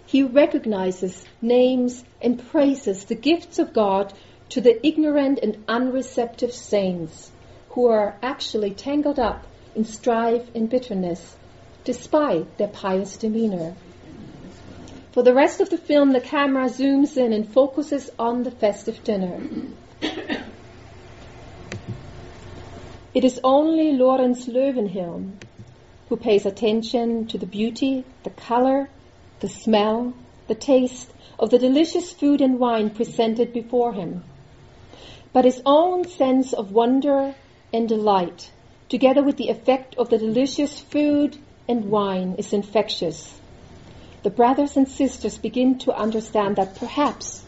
He 0.06 0.22
recognizes, 0.22 1.24
names, 1.42 2.04
and 2.22 2.44
praises 2.50 3.04
the 3.04 3.16
gifts 3.16 3.58
of 3.58 3.72
God 3.72 4.12
to 4.50 4.60
the 4.60 4.86
ignorant 4.86 5.40
and 5.42 5.64
unreceptive 5.66 6.52
saints 6.52 7.32
who 7.74 7.88
are 7.88 8.16
actually 8.22 8.70
tangled 8.70 9.18
up 9.18 9.44
in 9.74 9.84
strife 9.84 10.48
and 10.54 10.70
bitterness 10.70 11.36
despite 11.82 12.56
their 12.56 12.68
pious 12.68 13.16
demeanor. 13.16 13.74
For 15.10 15.22
the 15.22 15.34
rest 15.34 15.60
of 15.60 15.70
the 15.70 15.76
film, 15.78 16.12
the 16.12 16.20
camera 16.20 16.68
zooms 16.68 17.16
in 17.16 17.32
and 17.32 17.52
focuses 17.52 18.10
on 18.18 18.44
the 18.44 18.50
festive 18.50 19.02
dinner. 19.04 19.40
It 23.12 23.24
is 23.24 23.40
only 23.44 23.92
Lorenz 23.92 24.46
Löwenhielm 24.46 25.32
who 26.08 26.16
pays 26.16 26.46
attention 26.46 27.26
to 27.28 27.38
the 27.38 27.46
beauty, 27.46 28.04
the 28.22 28.30
color, 28.30 28.88
the 29.40 29.48
smell, 29.48 30.14
the 30.46 30.54
taste 30.54 31.12
of 31.38 31.50
the 31.50 31.58
delicious 31.58 32.12
food 32.12 32.40
and 32.40 32.58
wine 32.58 32.90
presented 32.90 33.52
before 33.52 33.92
him. 33.92 34.22
But 35.32 35.44
his 35.44 35.60
own 35.66 36.06
sense 36.06 36.52
of 36.52 36.70
wonder 36.70 37.34
and 37.74 37.88
delight, 37.88 38.52
together 38.88 39.20
with 39.20 39.36
the 39.36 39.48
effect 39.48 39.96
of 39.96 40.08
the 40.08 40.16
delicious 40.16 40.78
food 40.78 41.36
and 41.68 41.86
wine 41.86 42.36
is 42.38 42.52
infectious. 42.52 43.40
The 44.22 44.30
brothers 44.30 44.76
and 44.76 44.88
sisters 44.88 45.36
begin 45.36 45.78
to 45.80 45.92
understand 45.92 46.56
that 46.56 46.76
perhaps 46.76 47.44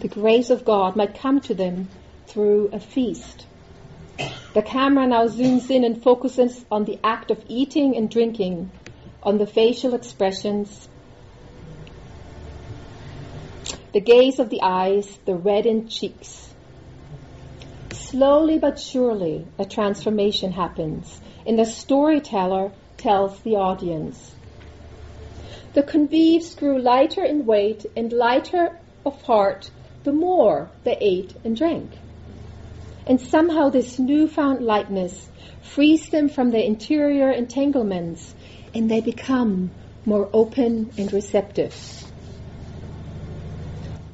the 0.00 0.08
grace 0.08 0.48
of 0.48 0.64
God 0.64 0.96
might 0.96 1.18
come 1.20 1.40
to 1.42 1.54
them 1.54 1.88
through 2.26 2.70
a 2.72 2.80
feast. 2.80 3.46
The 4.54 4.62
camera 4.62 5.06
now 5.06 5.26
zooms 5.26 5.70
in 5.70 5.84
and 5.84 6.02
focuses 6.02 6.64
on 6.70 6.86
the 6.86 6.98
act 7.04 7.30
of 7.30 7.44
eating 7.46 7.96
and 7.98 8.08
drinking, 8.08 8.70
on 9.22 9.36
the 9.36 9.46
facial 9.46 9.94
expressions, 9.94 10.88
the 13.92 14.00
gaze 14.00 14.38
of 14.38 14.48
the 14.48 14.62
eyes, 14.62 15.06
the 15.26 15.36
reddened 15.36 15.90
cheeks. 15.90 16.43
Slowly 18.14 18.58
but 18.58 18.78
surely, 18.78 19.44
a 19.58 19.64
transformation 19.64 20.52
happens, 20.52 21.20
and 21.44 21.58
the 21.58 21.64
storyteller 21.64 22.70
tells 22.96 23.40
the 23.40 23.56
audience. 23.56 24.36
The 25.72 25.82
convives 25.82 26.54
grew 26.54 26.78
lighter 26.78 27.24
in 27.24 27.44
weight 27.44 27.86
and 27.96 28.12
lighter 28.12 28.78
of 29.04 29.20
heart 29.22 29.68
the 30.04 30.12
more 30.12 30.70
they 30.84 30.96
ate 31.00 31.34
and 31.42 31.56
drank. 31.56 31.90
And 33.04 33.20
somehow 33.20 33.70
this 33.70 33.98
newfound 33.98 34.64
lightness 34.64 35.28
frees 35.62 36.08
them 36.08 36.28
from 36.28 36.52
their 36.52 36.62
interior 36.62 37.32
entanglements 37.32 38.32
and 38.72 38.88
they 38.88 39.00
become 39.00 39.72
more 40.04 40.30
open 40.32 40.92
and 40.96 41.12
receptive. 41.12 41.74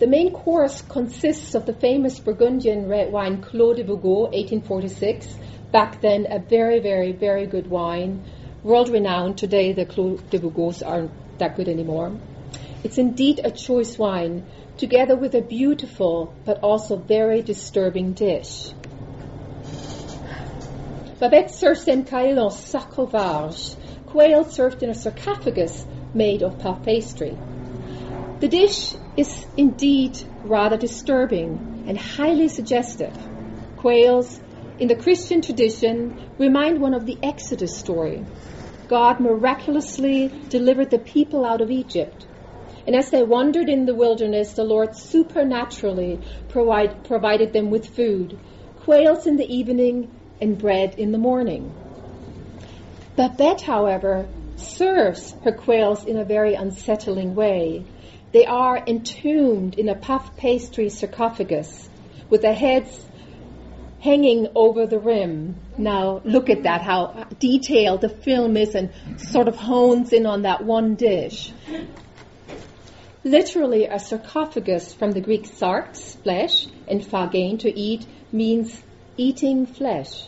The 0.01 0.07
main 0.07 0.33
course 0.33 0.81
consists 0.81 1.55
of 1.55 1.67
the 1.67 1.75
famous 1.75 2.19
Burgundian 2.21 2.89
red 2.89 3.13
wine 3.13 3.43
Clos 3.43 3.77
de 3.77 3.85
Vougeot, 3.85 4.33
1846. 4.33 5.29
Back 5.73 6.01
then, 6.01 6.27
a 6.31 6.39
very, 6.39 6.81
very, 6.81 7.13
very 7.13 7.47
good 7.47 7.69
wine 7.69 8.25
world 8.63 8.89
renowned. 8.89 9.37
Today, 9.37 9.75
the 9.75 9.85
Clos 9.85 10.23
de 10.31 10.39
Vougeots 10.39 10.83
aren't 10.83 11.11
that 11.39 11.55
good 11.55 11.69
anymore. 11.69 12.19
It's 12.83 12.97
indeed 12.97 13.43
a 13.45 13.51
choice 13.51 13.99
wine, 13.99 14.47
together 14.79 15.17
with 15.17 15.35
a 15.35 15.43
beautiful 15.43 16.33
but 16.47 16.61
also 16.63 16.97
very 16.97 17.43
disturbing 17.43 18.15
dish. 18.15 18.71
Babette 21.19 21.51
serves 21.51 21.85
them 21.85 22.07
quail 22.07 22.39
en 22.39 23.53
quail 24.07 24.45
served 24.45 24.83
in 24.83 24.89
a 24.89 24.95
sarcophagus 24.95 25.85
made 26.15 26.43
of 26.43 26.59
puff 26.59 26.83
pastry. 26.87 27.37
The 28.41 28.49
dish 28.49 28.95
is 29.17 29.47
indeed 29.57 30.19
rather 30.45 30.77
disturbing 30.77 31.85
and 31.87 31.99
highly 31.99 32.49
suggestive. 32.49 33.17
Quails, 33.77 34.41
in 34.79 34.89
the 34.89 34.97
Christian 34.97 35.43
tradition, 35.43 36.21
remind 36.39 36.81
one 36.81 36.95
of 36.95 37.07
the 37.07 37.19
Exodus 37.23 37.79
story, 37.79 38.25
God 38.89 39.21
miraculously 39.21 40.29
delivered 40.49 40.91
the 40.91 40.99
people 40.99 41.45
out 41.45 41.61
of 41.61 41.71
Egypt. 41.71 42.27
And 42.87 42.97
as 42.97 43.11
they 43.11 43.23
wandered 43.23 43.69
in 43.69 43.85
the 43.87 43.95
wilderness, 43.95 44.55
the 44.55 44.65
Lord 44.65 44.97
supernaturally 44.97 46.19
provide, 46.49 47.05
provided 47.05 47.53
them 47.53 47.71
with 47.71 47.95
food 47.95 48.39
quails 48.85 49.27
in 49.27 49.37
the 49.37 49.47
evening 49.47 50.11
and 50.41 50.59
bread 50.59 50.99
in 50.99 51.13
the 51.13 51.19
morning. 51.19 51.73
Babette, 53.17 53.61
however, 53.61 54.27
serves 54.57 55.33
her 55.45 55.53
quails 55.53 56.07
in 56.07 56.17
a 56.17 56.25
very 56.25 56.55
unsettling 56.55 57.35
way. 57.35 57.85
They 58.33 58.47
are 58.47 58.79
entombed 58.87 59.77
in 59.79 59.89
a 59.89 59.97
puff 59.97 60.37
pastry 60.37 60.89
sarcophagus 60.89 61.89
with 62.29 62.43
their 62.43 62.55
heads 62.55 63.07
hanging 64.01 64.49
over 64.55 64.87
the 64.87 64.99
rim. 64.99 65.57
Now 65.77 66.21
look 66.25 66.49
at 66.49 66.63
that, 66.63 66.81
how 66.81 67.27
detailed 67.39 68.03
the 68.03 68.09
film 68.09 68.57
is 68.57 68.75
and 68.75 68.91
sort 69.17 69.49
of 69.49 69.57
hones 69.57 70.13
in 70.13 70.27
on 70.27 70.43
that 70.43 70.65
one 70.65 70.95
dish. 70.95 71.53
Literally, 73.25 73.85
a 73.85 73.99
sarcophagus 73.99 74.95
from 74.95 75.11
the 75.11 75.21
Greek 75.21 75.45
sarx, 75.45 76.17
flesh, 76.23 76.67
and 76.89 77.03
phagein, 77.03 77.59
to 77.59 77.79
eat, 77.79 78.07
means 78.33 78.83
eating 79.17 79.67
flesh. 79.67 80.27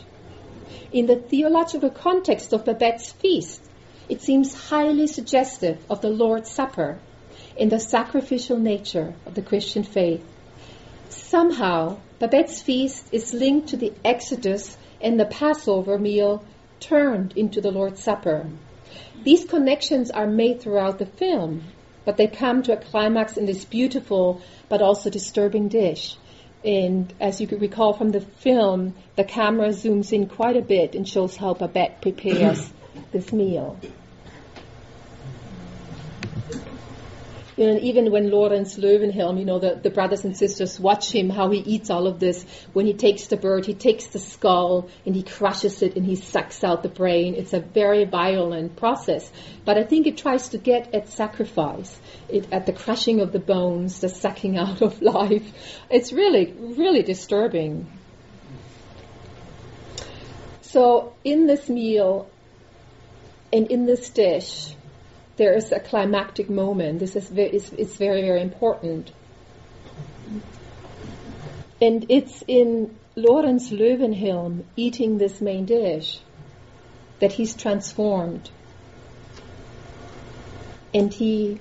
In 0.91 1.07
the 1.07 1.15
theological 1.15 1.89
context 1.89 2.53
of 2.53 2.65
Babette's 2.65 3.11
feast, 3.13 3.63
it 4.09 4.21
seems 4.21 4.53
highly 4.53 5.07
suggestive 5.07 5.83
of 5.89 6.01
the 6.01 6.09
Lord's 6.09 6.51
Supper 6.51 6.99
in 7.55 7.69
the 7.69 7.79
sacrificial 7.79 8.57
nature 8.57 9.13
of 9.25 9.35
the 9.35 9.41
Christian 9.41 9.83
faith. 9.83 10.23
Somehow, 11.09 11.97
Babette's 12.19 12.61
feast 12.61 13.07
is 13.11 13.33
linked 13.33 13.69
to 13.69 13.77
the 13.77 13.93
Exodus 14.03 14.77
and 15.01 15.19
the 15.19 15.25
Passover 15.25 15.97
meal 15.99 16.43
turned 16.79 17.33
into 17.37 17.61
the 17.61 17.71
Lord's 17.71 18.03
Supper. 18.03 18.47
These 19.23 19.45
connections 19.45 20.11
are 20.11 20.27
made 20.27 20.61
throughout 20.61 20.99
the 20.99 21.05
film, 21.05 21.63
but 22.05 22.17
they 22.17 22.27
come 22.27 22.63
to 22.63 22.73
a 22.73 22.77
climax 22.77 23.37
in 23.37 23.45
this 23.45 23.65
beautiful 23.65 24.41
but 24.69 24.81
also 24.81 25.09
disturbing 25.09 25.67
dish. 25.67 26.17
And 26.65 27.13
as 27.19 27.41
you 27.41 27.47
could 27.47 27.61
recall 27.61 27.93
from 27.93 28.11
the 28.11 28.21
film, 28.21 28.95
the 29.15 29.23
camera 29.23 29.69
zooms 29.69 30.13
in 30.13 30.27
quite 30.27 30.57
a 30.57 30.61
bit 30.61 30.95
and 30.95 31.07
shows 31.07 31.35
how 31.35 31.53
Babette 31.53 32.01
prepares 32.01 32.71
this 33.11 33.31
meal. 33.33 33.77
You 37.55 37.67
know, 37.67 37.79
even 37.81 38.11
when 38.11 38.31
Lawrence 38.31 38.77
Löwenhielm, 38.77 39.37
you 39.37 39.45
know, 39.45 39.59
the, 39.59 39.75
the 39.75 39.91
brothers 39.91 40.25
and 40.25 40.35
sisters 40.35 40.79
watch 40.79 41.11
him, 41.11 41.29
how 41.29 41.51
he 41.51 41.59
eats 41.59 41.89
all 41.91 42.07
of 42.07 42.19
this. 42.19 42.45
When 42.73 42.85
he 42.85 42.93
takes 42.93 43.27
the 43.27 43.37
bird, 43.37 43.65
he 43.65 43.75
takes 43.75 44.07
the 44.07 44.19
skull 44.19 44.89
and 45.05 45.15
he 45.15 45.21
crushes 45.21 45.81
it 45.83 45.95
and 45.95 46.05
he 46.05 46.15
sucks 46.15 46.63
out 46.63 46.81
the 46.81 46.89
brain. 46.89 47.35
It's 47.35 47.53
a 47.53 47.59
very 47.59 48.05
violent 48.05 48.75
process. 48.75 49.31
But 49.65 49.77
I 49.77 49.83
think 49.83 50.07
it 50.07 50.17
tries 50.17 50.49
to 50.49 50.57
get 50.57 50.93
at 50.95 51.09
sacrifice, 51.09 51.95
it, 52.27 52.47
at 52.51 52.65
the 52.65 52.73
crushing 52.73 53.21
of 53.21 53.31
the 53.31 53.39
bones, 53.39 53.99
the 53.99 54.09
sucking 54.09 54.57
out 54.57 54.81
of 54.81 55.01
life. 55.03 55.51
It's 55.91 56.11
really, 56.11 56.51
really 56.51 57.03
disturbing. 57.03 57.87
So 60.61 61.13
in 61.23 61.45
this 61.45 61.69
meal 61.69 62.27
and 63.51 63.69
in 63.69 63.85
this 63.85 64.09
dish, 64.09 64.73
there 65.43 65.53
is 65.53 65.73
a 65.73 65.79
climactic 65.81 66.49
moment. 66.49 66.99
This 66.99 67.17
is 67.17 67.27
very, 67.27 67.49
it's, 67.49 67.69
it's 67.73 67.95
very, 67.97 68.21
very 68.21 68.41
important. 68.41 69.11
And 71.81 72.05
it's 72.07 72.41
in 72.47 72.97
Lorenz 73.17 73.69
Löwenhielm 73.69 74.63
eating 74.77 75.17
this 75.17 75.41
main 75.41 75.65
dish 75.65 76.19
that 77.19 77.33
he's 77.33 77.55
transformed. 77.55 78.49
And 80.93 81.13
he 81.13 81.59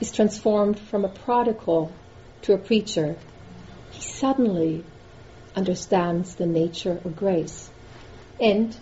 is 0.00 0.10
transformed 0.10 0.80
from 0.80 1.04
a 1.04 1.08
prodigal 1.08 1.92
to 2.42 2.54
a 2.54 2.58
preacher. 2.58 3.14
He 3.92 4.02
suddenly 4.02 4.84
understands 5.54 6.34
the 6.34 6.46
nature 6.46 7.00
of 7.04 7.14
grace. 7.14 7.70
And 8.40 8.76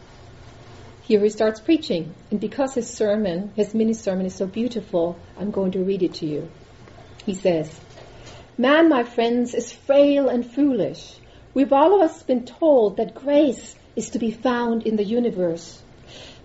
here 1.02 1.21
he 1.21 1.28
starts 1.30 1.61
preaching. 1.61 2.14
And 2.30 2.40
because 2.40 2.75
his 2.75 2.88
sermon, 2.88 3.52
his 3.56 3.75
mini 3.75 3.94
sermon 3.94 4.26
is 4.26 4.35
so 4.35 4.47
beautiful, 4.47 5.18
I'm 5.38 5.50
going 5.50 5.73
to 5.73 5.85
read 5.85 6.02
it 6.02 6.14
to 6.14 6.26
you. 6.26 6.49
He 7.26 7.35
says, 7.35 7.73
Man, 8.56 8.88
my 8.88 9.02
friends, 9.02 9.54
is 9.54 9.73
frail 9.73 10.28
and 10.28 10.47
foolish. 10.47 11.16
We've 11.54 11.73
all 11.73 11.94
of 11.94 12.02
us 12.02 12.23
been 12.23 12.44
told 12.44 12.97
that 12.97 13.14
grace 13.14 13.75
is 13.97 14.11
to 14.11 14.18
be 14.18 14.30
found 14.30 14.87
in 14.87 14.97
the 14.97 15.04
universe. 15.04 15.82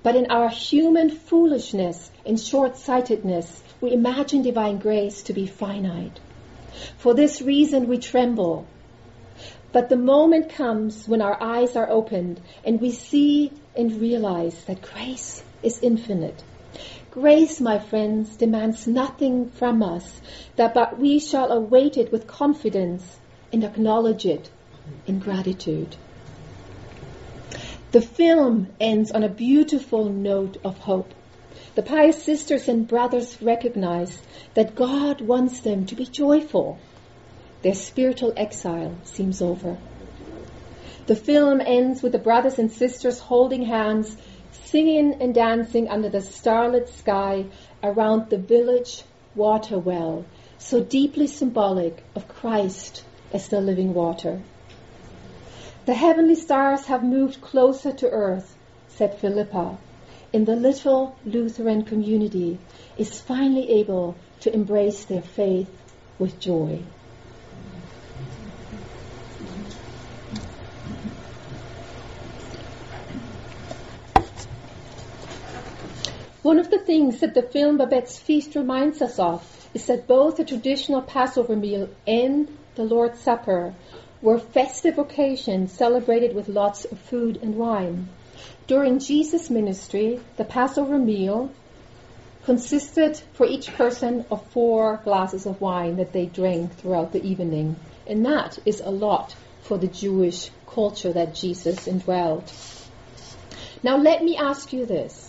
But 0.04 0.16
in 0.16 0.32
our 0.32 0.50
human 0.50 1.10
foolishness 1.10 2.12
and 2.26 2.40
short 2.40 2.78
sightedness, 2.78 3.62
we 3.82 3.92
imagine 3.92 4.42
divine 4.42 4.80
grace 4.80 5.22
to 5.24 5.34
be 5.34 5.48
finite. 5.48 6.20
For 6.98 7.14
this 7.14 7.42
reason, 7.42 7.88
we 7.88 7.98
tremble. 7.98 8.66
But 9.72 9.90
the 9.90 9.98
moment 9.98 10.50
comes 10.50 11.08
when 11.08 11.22
our 11.22 11.42
eyes 11.42 11.76
are 11.76 11.90
opened 11.90 12.42
and 12.64 12.82
we 12.82 12.92
see 12.92 13.52
and 13.78 14.02
realize 14.02 14.66
that 14.66 14.82
grace 14.82 15.44
is 15.64 15.80
infinite. 15.82 16.44
Grace, 17.12 17.62
my 17.62 17.80
friends, 17.80 18.36
demands 18.36 18.88
nothing 18.88 19.50
from 19.50 19.82
us, 19.82 20.22
that 20.56 20.74
but 20.74 21.00
we 21.00 21.20
shall 21.20 21.52
await 21.52 21.98
it 21.98 22.12
with 22.12 22.28
confidence 22.28 23.18
and 23.54 23.64
acknowledge 23.64 24.26
it 24.26 24.50
in 25.06 25.20
gratitude. 25.20 25.96
The 27.92 28.02
film 28.02 28.68
ends 28.80 29.12
on 29.12 29.24
a 29.24 29.30
beautiful 29.30 30.10
note 30.10 30.58
of 30.64 30.78
hope. 30.78 31.14
The 31.76 31.84
pious 31.84 32.22
sisters 32.24 32.68
and 32.68 32.88
brothers 32.88 33.42
recognize 33.42 34.22
that 34.54 34.76
God 34.76 35.22
wants 35.22 35.62
them 35.62 35.86
to 35.86 35.96
be 35.96 36.06
joyful. 36.06 36.78
Their 37.62 37.74
spiritual 37.74 38.34
exile 38.36 38.96
seems 39.04 39.42
over. 39.42 39.78
The 41.08 41.16
film 41.16 41.62
ends 41.62 42.04
with 42.04 42.12
the 42.12 42.20
brothers 42.20 42.60
and 42.60 42.70
sisters 42.70 43.18
holding 43.18 43.64
hands, 43.64 44.18
singing 44.66 45.22
and 45.22 45.34
dancing 45.34 45.88
under 45.88 46.10
the 46.10 46.20
starlit 46.20 46.90
sky 46.90 47.46
around 47.82 48.30
the 48.30 48.38
village 48.38 49.04
water 49.34 49.80
well, 49.80 50.26
so 50.58 50.84
deeply 50.84 51.28
symbolic 51.28 52.04
of 52.14 52.28
Christ 52.28 53.06
as 53.32 53.48
the 53.48 53.62
living 53.62 53.94
water. 53.94 54.42
The 55.86 55.94
heavenly 55.94 56.36
stars 56.36 56.88
have 56.88 57.06
moved 57.06 57.40
closer 57.40 57.94
to 57.94 58.10
earth, 58.10 58.58
said 58.90 59.18
Philippa, 59.18 59.78
and 60.34 60.46
the 60.46 60.58
little 60.58 61.16
Lutheran 61.24 61.84
community 61.84 62.60
is 62.98 63.22
finally 63.22 63.70
able 63.80 64.16
to 64.42 64.54
embrace 64.54 65.06
their 65.06 65.22
faith 65.22 65.70
with 66.20 66.38
joy. 66.38 66.82
One 76.48 76.60
of 76.60 76.70
the 76.70 76.80
things 76.80 77.20
that 77.20 77.34
the 77.34 77.42
film 77.42 77.78
Babette's 77.78 78.18
Feast 78.18 78.56
reminds 78.56 79.02
us 79.02 79.20
of 79.20 79.68
is 79.74 79.88
that 79.88 80.08
both 80.08 80.38
the 80.38 80.46
traditional 80.46 81.02
Passover 81.02 81.58
meal 81.58 81.90
and 82.08 82.48
the 82.76 82.86
Lord's 82.86 83.20
Supper 83.20 83.74
were 84.22 84.40
festive 84.40 84.98
occasions 84.98 85.74
celebrated 85.74 86.34
with 86.34 86.48
lots 86.48 86.86
of 86.86 87.02
food 87.02 87.38
and 87.44 87.56
wine. 87.56 88.08
During 88.66 89.00
Jesus' 89.00 89.50
ministry, 89.50 90.22
the 90.38 90.46
Passover 90.46 90.98
meal 90.98 91.52
consisted 92.46 93.22
for 93.34 93.46
each 93.46 93.74
person 93.74 94.24
of 94.32 94.50
four 94.52 95.02
glasses 95.04 95.46
of 95.46 95.60
wine 95.60 95.98
that 95.98 96.14
they 96.14 96.28
drank 96.28 96.78
throughout 96.78 97.12
the 97.12 97.26
evening. 97.26 97.76
And 98.08 98.26
that 98.26 98.58
is 98.66 98.80
a 98.80 98.90
lot 98.90 99.36
for 99.64 99.78
the 99.78 99.90
Jewish 99.90 100.50
culture 100.66 101.12
that 101.12 101.36
Jesus 101.36 101.90
indwelled. 101.90 102.50
Now 103.84 103.98
let 103.98 104.24
me 104.24 104.38
ask 104.38 104.72
you 104.72 104.86
this. 104.86 105.27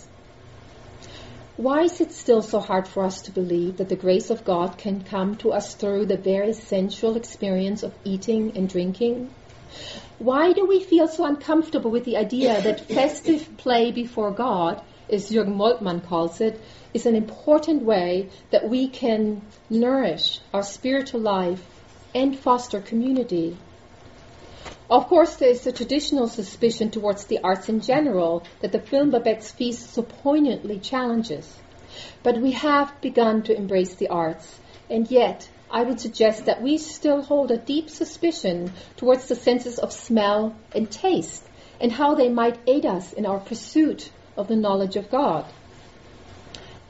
Why 1.59 1.81
is 1.81 1.99
it 1.99 2.13
still 2.13 2.41
so 2.41 2.61
hard 2.61 2.87
for 2.87 3.03
us 3.03 3.23
to 3.23 3.31
believe 3.31 3.75
that 3.77 3.89
the 3.89 3.97
grace 3.97 4.29
of 4.29 4.45
God 4.45 4.77
can 4.77 5.03
come 5.03 5.35
to 5.39 5.51
us 5.51 5.75
through 5.75 6.05
the 6.05 6.15
very 6.15 6.53
sensual 6.53 7.17
experience 7.17 7.83
of 7.83 7.93
eating 8.05 8.55
and 8.55 8.69
drinking? 8.69 9.29
Why 10.19 10.53
do 10.53 10.65
we 10.65 10.79
feel 10.81 11.09
so 11.09 11.25
uncomfortable 11.25 11.91
with 11.91 12.05
the 12.05 12.15
idea 12.15 12.61
that 12.61 12.79
festive 12.99 13.57
play 13.57 13.91
before 13.91 14.31
God, 14.31 14.81
as 15.11 15.29
Jürgen 15.29 15.57
Moltmann 15.57 16.01
calls 16.01 16.39
it, 16.39 16.61
is 16.93 17.05
an 17.05 17.17
important 17.17 17.83
way 17.83 18.29
that 18.51 18.69
we 18.69 18.87
can 18.87 19.41
nourish 19.69 20.39
our 20.53 20.63
spiritual 20.63 21.19
life 21.19 21.61
and 22.15 22.39
foster 22.39 22.79
community? 22.79 23.57
Of 24.89 25.07
course, 25.07 25.35
there 25.35 25.49
is 25.49 25.67
a 25.67 25.71
traditional 25.71 26.27
suspicion 26.27 26.89
towards 26.89 27.25
the 27.25 27.39
arts 27.43 27.69
in 27.69 27.79
general 27.79 28.41
that 28.61 28.71
the 28.71 28.79
film 28.79 29.11
Babette's 29.11 29.51
Feast 29.51 29.93
so 29.93 30.01
poignantly 30.01 30.79
challenges. 30.79 31.59
But 32.23 32.41
we 32.41 32.53
have 32.53 32.99
begun 32.99 33.43
to 33.43 33.55
embrace 33.55 33.93
the 33.93 34.07
arts, 34.07 34.59
and 34.89 35.09
yet 35.11 35.47
I 35.69 35.83
would 35.83 35.99
suggest 35.99 36.45
that 36.45 36.63
we 36.63 36.79
still 36.79 37.21
hold 37.21 37.51
a 37.51 37.57
deep 37.57 37.91
suspicion 37.91 38.71
towards 38.97 39.27
the 39.27 39.35
senses 39.35 39.77
of 39.77 39.93
smell 39.93 40.55
and 40.73 40.89
taste, 40.89 41.43
and 41.79 41.91
how 41.91 42.15
they 42.15 42.29
might 42.29 42.57
aid 42.65 42.87
us 42.87 43.13
in 43.13 43.27
our 43.27 43.39
pursuit 43.39 44.09
of 44.35 44.47
the 44.47 44.55
knowledge 44.55 44.95
of 44.95 45.11
God. 45.11 45.45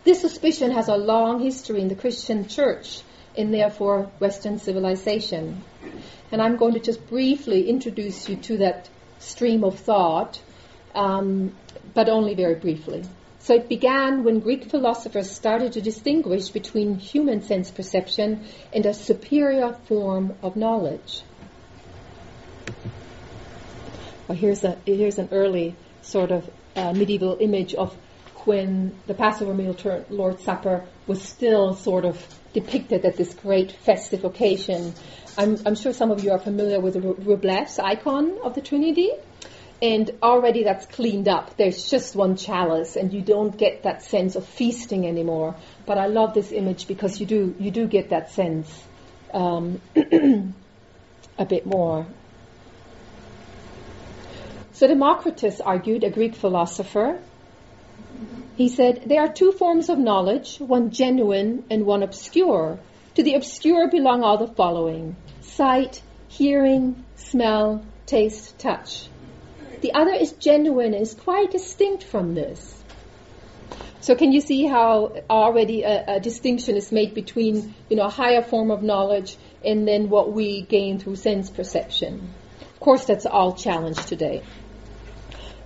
This 0.05 0.21
suspicion 0.21 0.71
has 0.71 0.87
a 0.87 0.95
long 0.95 1.41
history 1.41 1.81
in 1.81 1.89
the 1.89 1.95
Christian 1.95 2.47
church, 2.47 3.01
and 3.39 3.53
therefore 3.53 4.11
Western 4.19 4.59
civilization. 4.59 5.63
And 6.31 6.41
I'm 6.41 6.57
going 6.57 6.73
to 6.73 6.79
just 6.79 7.07
briefly 7.07 7.69
introduce 7.69 8.27
you 8.27 8.35
to 8.35 8.57
that 8.57 8.89
stream 9.19 9.63
of 9.63 9.79
thought, 9.79 10.41
um, 10.93 11.55
but 11.93 12.09
only 12.09 12.35
very 12.35 12.55
briefly. 12.55 13.03
So 13.39 13.55
it 13.55 13.69
began 13.69 14.25
when 14.25 14.41
Greek 14.41 14.65
philosophers 14.65 15.31
started 15.31 15.73
to 15.73 15.81
distinguish 15.81 16.49
between 16.49 16.95
human 16.95 17.41
sense 17.41 17.71
perception 17.71 18.45
and 18.73 18.85
a 18.85 18.93
superior 18.93 19.73
form 19.85 20.35
of 20.43 20.57
knowledge. 20.57 21.21
Well, 24.27 24.37
here's, 24.37 24.65
a, 24.65 24.77
here's 24.85 25.17
an 25.17 25.29
early 25.31 25.75
sort 26.01 26.31
of 26.31 26.49
uh, 26.75 26.91
medieval 26.91 27.37
image 27.39 27.73
of 27.73 27.95
when 28.43 28.93
the 29.07 29.13
Passover 29.13 29.53
meal 29.53 29.75
Lord's 30.09 30.43
Supper 30.43 30.85
was 31.07 31.21
still 31.21 31.73
sort 31.73 32.03
of 32.03 32.38
depicted 32.53 33.05
at 33.05 33.15
this 33.15 33.33
great 33.33 33.71
festive 33.71 34.23
occasion. 34.25 34.93
I'm, 35.37 35.57
I'm 35.65 35.75
sure 35.75 35.93
some 35.93 36.11
of 36.11 36.23
you 36.23 36.31
are 36.31 36.39
familiar 36.39 36.79
with 36.79 36.95
the 36.95 37.01
Rublev's 37.01 37.79
icon 37.79 38.39
of 38.43 38.55
the 38.55 38.61
Trinity. 38.61 39.11
and 39.81 40.11
already 40.21 40.63
that's 40.63 40.85
cleaned 40.87 41.27
up. 41.27 41.55
There's 41.55 41.89
just 41.89 42.15
one 42.15 42.35
chalice, 42.35 42.95
and 42.95 43.13
you 43.13 43.21
don't 43.21 43.55
get 43.55 43.83
that 43.83 44.03
sense 44.03 44.35
of 44.35 44.45
feasting 44.45 45.07
anymore. 45.07 45.55
But 45.85 45.97
I 45.97 46.07
love 46.07 46.33
this 46.33 46.51
image 46.51 46.87
because 46.87 47.19
you 47.19 47.25
do 47.25 47.55
you 47.59 47.71
do 47.71 47.87
get 47.87 48.09
that 48.09 48.31
sense 48.31 48.83
um, 49.33 49.81
a 49.95 51.45
bit 51.45 51.65
more. 51.65 52.05
So 54.73 54.87
Democritus 54.87 55.59
argued, 55.61 56.03
a 56.03 56.09
Greek 56.09 56.35
philosopher. 56.35 57.19
He 58.55 58.67
said 58.67 59.03
there 59.05 59.21
are 59.21 59.31
two 59.31 59.51
forms 59.51 59.89
of 59.89 59.97
knowledge, 59.97 60.57
one 60.57 60.91
genuine 60.91 61.63
and 61.69 61.85
one 61.85 62.03
obscure. 62.03 62.79
To 63.15 63.23
the 63.23 63.35
obscure 63.35 63.89
belong 63.89 64.23
all 64.23 64.37
the 64.37 64.47
following: 64.47 65.15
sight, 65.41 66.01
hearing, 66.27 67.03
smell, 67.15 67.83
taste, 68.05 68.59
touch. 68.59 69.07
The 69.81 69.93
other 69.93 70.11
is 70.11 70.33
genuine 70.33 70.93
and 70.93 71.01
is 71.01 71.13
quite 71.13 71.51
distinct 71.51 72.03
from 72.03 72.35
this. 72.35 72.83
So 74.01 74.15
can 74.15 74.31
you 74.31 74.41
see 74.41 74.65
how 74.65 75.13
already 75.29 75.83
a, 75.83 76.15
a, 76.15 76.19
distinction 76.19 76.75
is 76.75 76.91
made 76.91 77.13
between, 77.13 77.73
you 77.89 77.97
know, 77.97 78.05
a 78.05 78.09
higher 78.09 78.41
form 78.41 78.71
of 78.71 78.81
knowledge 78.81 79.37
and 79.63 79.87
then 79.87 80.09
what 80.09 80.31
we 80.31 80.61
gain 80.61 80.99
through 80.99 81.17
sense 81.17 81.49
perception? 81.49 82.29
Of 82.61 82.79
course, 82.79 83.05
that's 83.05 83.25
all 83.25 83.53
challenged 83.53 84.07
today. 84.07 84.43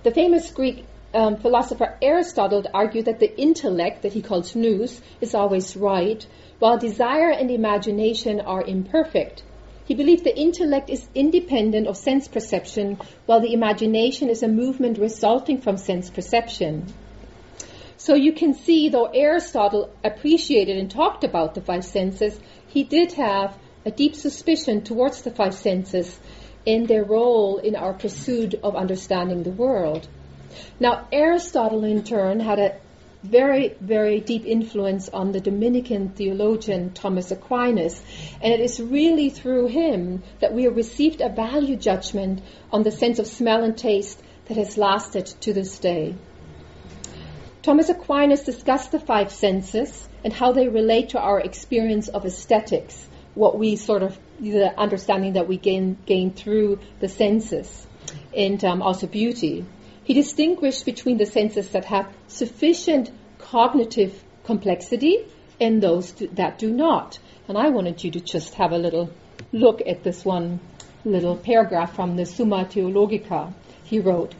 The 0.02 0.10
famous 0.10 0.50
Greek 0.50 0.84
um, 1.14 1.36
philosopher 1.36 1.96
Aristotle 2.02 2.64
argued 2.74 3.04
that 3.04 3.20
the 3.20 3.40
intellect, 3.40 4.02
that 4.02 4.12
he 4.12 4.22
calls 4.22 4.54
nous, 4.56 5.00
is 5.20 5.34
always 5.34 5.76
right, 5.76 6.26
while 6.58 6.78
desire 6.78 7.30
and 7.30 7.50
imagination 7.50 8.40
are 8.40 8.62
imperfect. 8.62 9.42
He 9.84 9.94
believed 9.94 10.24
the 10.24 10.36
intellect 10.36 10.90
is 10.90 11.08
independent 11.14 11.86
of 11.86 11.96
sense 11.96 12.26
perception, 12.26 12.98
while 13.26 13.40
the 13.40 13.52
imagination 13.52 14.30
is 14.30 14.42
a 14.42 14.48
movement 14.48 14.98
resulting 14.98 15.60
from 15.60 15.76
sense 15.76 16.10
perception. 16.10 16.86
So 17.96 18.14
you 18.14 18.32
can 18.32 18.54
see, 18.54 18.88
though 18.88 19.06
Aristotle 19.06 19.90
appreciated 20.02 20.76
and 20.76 20.90
talked 20.90 21.22
about 21.22 21.54
the 21.54 21.60
five 21.60 21.84
senses, 21.84 22.38
he 22.66 22.82
did 22.82 23.12
have 23.12 23.56
a 23.86 23.90
deep 23.90 24.16
suspicion 24.16 24.82
towards 24.82 25.22
the 25.22 25.30
five 25.30 25.54
senses 25.54 26.18
in 26.66 26.86
their 26.86 27.04
role 27.04 27.58
in 27.58 27.76
our 27.76 27.92
pursuit 27.92 28.54
of 28.62 28.74
understanding 28.74 29.42
the 29.42 29.50
world. 29.50 30.08
Now, 30.80 31.06
Aristotle, 31.12 31.84
in 31.84 32.04
turn, 32.04 32.40
had 32.40 32.58
a 32.58 32.76
very, 33.24 33.74
very 33.80 34.20
deep 34.20 34.44
influence 34.44 35.08
on 35.08 35.32
the 35.32 35.40
Dominican 35.40 36.10
theologian 36.10 36.92
Thomas 36.92 37.30
Aquinas. 37.30 38.00
And 38.42 38.52
it 38.52 38.60
is 38.60 38.80
really 38.80 39.30
through 39.30 39.68
him 39.68 40.22
that 40.40 40.52
we 40.52 40.64
have 40.64 40.76
received 40.76 41.22
a 41.22 41.30
value 41.30 41.76
judgment 41.76 42.42
on 42.70 42.82
the 42.82 42.90
sense 42.90 43.18
of 43.18 43.26
smell 43.26 43.64
and 43.64 43.76
taste 43.76 44.22
that 44.46 44.58
has 44.58 44.76
lasted 44.76 45.26
to 45.40 45.54
this 45.54 45.78
day. 45.78 46.14
Thomas 47.62 47.88
Aquinas 47.88 48.42
discussed 48.42 48.92
the 48.92 49.00
five 49.00 49.32
senses 49.32 50.06
and 50.22 50.32
how 50.32 50.52
they 50.52 50.68
relate 50.68 51.10
to 51.10 51.18
our 51.18 51.40
experience 51.40 52.08
of 52.08 52.26
aesthetics, 52.26 53.08
what 53.34 53.58
we 53.58 53.76
sort 53.76 54.02
of, 54.02 54.18
the 54.38 54.78
understanding 54.78 55.32
that 55.32 55.48
we 55.48 55.56
gain, 55.56 55.96
gain 56.04 56.30
through 56.30 56.78
the 57.00 57.08
senses, 57.08 57.86
and 58.36 58.62
um, 58.66 58.82
also 58.82 59.06
beauty. 59.06 59.64
He 60.04 60.12
distinguished 60.12 60.84
between 60.84 61.16
the 61.16 61.24
senses 61.24 61.70
that 61.70 61.86
have 61.86 62.12
sufficient 62.28 63.10
cognitive 63.38 64.22
complexity 64.44 65.24
and 65.58 65.82
those 65.82 66.12
that 66.12 66.58
do 66.58 66.70
not. 66.70 67.18
And 67.48 67.56
I 67.56 67.70
wanted 67.70 68.04
you 68.04 68.10
to 68.10 68.20
just 68.20 68.54
have 68.54 68.72
a 68.72 68.78
little 68.78 69.08
look 69.50 69.80
at 69.86 70.02
this 70.02 70.22
one 70.22 70.60
little 71.06 71.36
paragraph 71.36 71.94
from 71.94 72.16
the 72.16 72.26
Summa 72.26 72.66
Theologica. 72.66 73.54
He 73.84 73.98
wrote, 73.98 74.34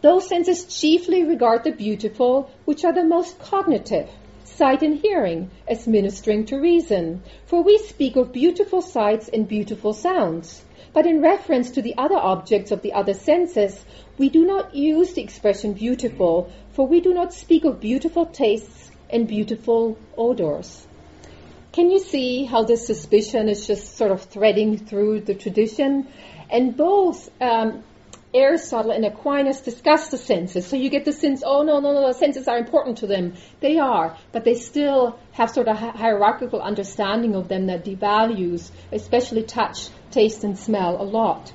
Those 0.00 0.28
senses 0.28 0.64
chiefly 0.64 1.24
regard 1.24 1.64
the 1.64 1.72
beautiful, 1.72 2.50
which 2.64 2.84
are 2.84 2.92
the 2.92 3.04
most 3.04 3.38
cognitive, 3.40 4.08
sight 4.44 4.82
and 4.82 4.98
hearing, 4.98 5.50
as 5.66 5.88
ministering 5.88 6.46
to 6.46 6.56
reason. 6.56 7.22
For 7.46 7.62
we 7.62 7.78
speak 7.78 8.14
of 8.14 8.32
beautiful 8.32 8.80
sights 8.80 9.28
and 9.28 9.48
beautiful 9.48 9.92
sounds. 9.92 10.64
But 10.94 11.06
in 11.06 11.20
reference 11.20 11.72
to 11.72 11.82
the 11.82 11.96
other 11.98 12.16
objects 12.16 12.70
of 12.70 12.80
the 12.80 12.92
other 12.92 13.14
senses, 13.14 13.84
we 14.16 14.28
do 14.28 14.46
not 14.46 14.74
use 14.74 15.12
the 15.12 15.22
expression 15.22 15.72
beautiful, 15.72 16.50
for 16.72 16.86
we 16.86 17.00
do 17.00 17.12
not 17.12 17.34
speak 17.34 17.64
of 17.64 17.80
beautiful 17.80 18.26
tastes 18.26 18.92
and 19.10 19.26
beautiful 19.26 19.98
odors. 20.16 20.86
Can 21.72 21.90
you 21.90 21.98
see 21.98 22.44
how 22.44 22.62
this 22.62 22.86
suspicion 22.86 23.48
is 23.48 23.66
just 23.66 23.96
sort 23.96 24.12
of 24.12 24.22
threading 24.22 24.78
through 24.78 25.22
the 25.22 25.34
tradition? 25.34 26.06
And 26.48 26.76
both 26.76 27.28
um, 27.40 27.82
Aristotle 28.34 28.90
and 28.90 29.04
Aquinas 29.04 29.60
discuss 29.60 30.08
the 30.08 30.18
senses. 30.18 30.66
So 30.66 30.74
you 30.74 30.90
get 30.90 31.04
the 31.04 31.12
sense, 31.12 31.44
oh 31.46 31.62
no, 31.62 31.78
no, 31.78 31.92
no, 31.92 32.08
the 32.08 32.14
senses 32.14 32.48
are 32.48 32.58
important 32.58 32.98
to 32.98 33.06
them. 33.06 33.34
They 33.60 33.78
are, 33.78 34.16
but 34.32 34.44
they 34.44 34.54
still 34.54 35.18
have 35.32 35.50
sort 35.50 35.68
of 35.68 35.76
hierarchical 35.76 36.60
understanding 36.60 37.36
of 37.36 37.46
them 37.46 37.66
that 37.66 37.84
devalues, 37.84 38.72
especially 38.90 39.44
touch, 39.44 39.88
taste, 40.10 40.42
and 40.42 40.58
smell 40.58 41.00
a 41.00 41.04
lot. 41.04 41.52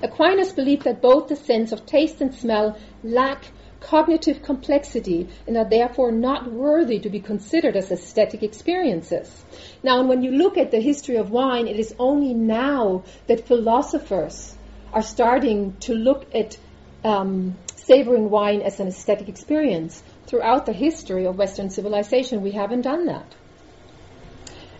Aquinas 0.00 0.52
believed 0.52 0.84
that 0.84 1.02
both 1.02 1.26
the 1.26 1.34
sense 1.34 1.72
of 1.72 1.84
taste 1.84 2.20
and 2.20 2.32
smell 2.32 2.78
lack 3.02 3.44
cognitive 3.80 4.42
complexity 4.42 5.28
and 5.46 5.56
are 5.56 5.68
therefore 5.68 6.12
not 6.12 6.50
worthy 6.50 6.98
to 7.00 7.10
be 7.10 7.20
considered 7.20 7.76
as 7.76 7.90
aesthetic 7.90 8.42
experiences. 8.42 9.44
Now, 9.82 10.04
when 10.04 10.22
you 10.22 10.32
look 10.32 10.56
at 10.56 10.70
the 10.70 10.80
history 10.80 11.16
of 11.16 11.30
wine, 11.30 11.68
it 11.68 11.78
is 11.78 11.94
only 11.98 12.34
now 12.34 13.04
that 13.26 13.46
philosophers 13.46 14.56
are 14.92 15.02
starting 15.02 15.76
to 15.80 15.94
look 15.94 16.26
at 16.34 16.56
um, 17.04 17.56
savoring 17.76 18.30
wine 18.30 18.62
as 18.62 18.80
an 18.80 18.88
aesthetic 18.88 19.28
experience. 19.28 20.02
Throughout 20.26 20.66
the 20.66 20.72
history 20.72 21.26
of 21.26 21.38
Western 21.38 21.70
civilization, 21.70 22.42
we 22.42 22.52
haven't 22.52 22.82
done 22.82 23.06
that. 23.06 23.34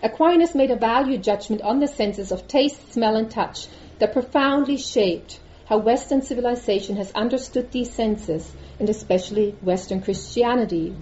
Aquinas 0.01 0.55
made 0.55 0.71
a 0.71 0.77
value 0.77 1.17
judgment 1.17 1.61
on 1.61 1.79
the 1.79 1.87
senses 1.87 2.31
of 2.31 2.47
taste, 2.47 2.93
smell, 2.93 3.15
and 3.15 3.29
touch 3.29 3.67
that 3.97 4.13
profoundly 4.13 4.77
shaped 4.77 5.39
how 5.65 5.77
Western 5.77 6.21
civilization 6.21 6.95
has 6.95 7.11
understood 7.11 7.71
these 7.71 7.91
senses, 7.91 8.49
and 8.79 8.89
especially 8.89 9.51
Western 9.61 10.01
Christianity. 10.01 10.95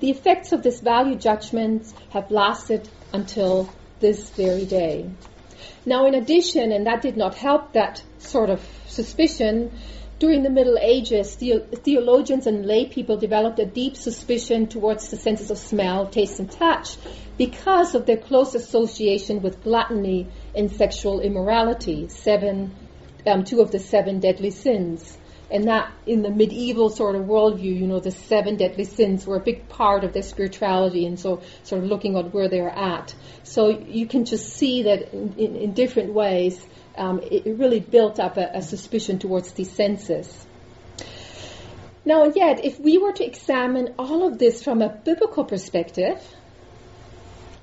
The 0.00 0.10
effects 0.10 0.52
of 0.52 0.62
this 0.62 0.80
value 0.80 1.16
judgment 1.16 1.92
have 2.10 2.30
lasted 2.30 2.88
until 3.12 3.68
this 4.00 4.30
very 4.30 4.64
day. 4.64 5.10
Now, 5.84 6.06
in 6.06 6.14
addition, 6.14 6.72
and 6.72 6.86
that 6.86 7.02
did 7.02 7.16
not 7.16 7.34
help 7.34 7.72
that 7.72 8.02
sort 8.26 8.50
of 8.50 8.60
suspicion, 8.86 9.70
during 10.18 10.42
the 10.42 10.50
Middle 10.50 10.78
Ages, 10.80 11.36
the- 11.36 11.64
theologians 11.74 12.46
and 12.46 12.64
lay 12.64 12.86
people 12.86 13.16
developed 13.16 13.58
a 13.58 13.66
deep 13.66 13.96
suspicion 13.96 14.66
towards 14.66 15.10
the 15.10 15.16
senses 15.16 15.50
of 15.50 15.58
smell, 15.58 16.06
taste, 16.06 16.38
and 16.38 16.50
touch 16.50 16.96
because 17.36 17.94
of 17.94 18.06
their 18.06 18.16
close 18.16 18.54
association 18.54 19.42
with 19.42 19.62
gluttony 19.64 20.28
and 20.54 20.70
sexual 20.70 21.20
immorality, 21.20 22.08
seven, 22.08 22.72
um, 23.26 23.42
two 23.44 23.60
of 23.60 23.70
the 23.72 23.78
seven 23.78 24.20
deadly 24.20 24.50
sins. 24.50 25.18
And 25.50 25.64
that 25.68 25.92
in 26.06 26.22
the 26.22 26.30
medieval 26.30 26.88
sort 26.88 27.16
of 27.16 27.24
worldview, 27.24 27.78
you 27.80 27.86
know, 27.86 28.00
the 28.00 28.10
seven 28.10 28.56
deadly 28.56 28.84
sins 28.84 29.26
were 29.26 29.36
a 29.36 29.40
big 29.40 29.68
part 29.68 30.02
of 30.02 30.12
their 30.12 30.22
spirituality, 30.22 31.06
and 31.06 31.18
so 31.18 31.42
sort 31.64 31.82
of 31.82 31.88
looking 31.88 32.16
at 32.16 32.32
where 32.32 32.48
they're 32.48 32.70
at. 32.70 33.14
So 33.42 33.68
you 33.68 34.06
can 34.06 34.24
just 34.24 34.48
see 34.54 34.84
that 34.84 35.12
in, 35.12 35.34
in, 35.36 35.56
in 35.56 35.72
different 35.74 36.14
ways, 36.14 36.64
um, 36.96 37.20
it, 37.22 37.44
really 37.58 37.80
built 37.80 38.18
up 38.18 38.36
a, 38.36 38.50
a 38.54 38.62
suspicion 38.62 39.18
towards 39.18 39.52
these 39.52 39.70
senses. 39.70 40.46
Now, 42.04 42.24
and 42.24 42.36
yet, 42.36 42.64
if 42.64 42.78
we 42.78 42.98
were 42.98 43.12
to 43.12 43.24
examine 43.24 43.94
all 43.98 44.26
of 44.26 44.38
this 44.38 44.62
from 44.62 44.82
a 44.82 44.88
biblical 44.88 45.44
perspective, 45.44 46.20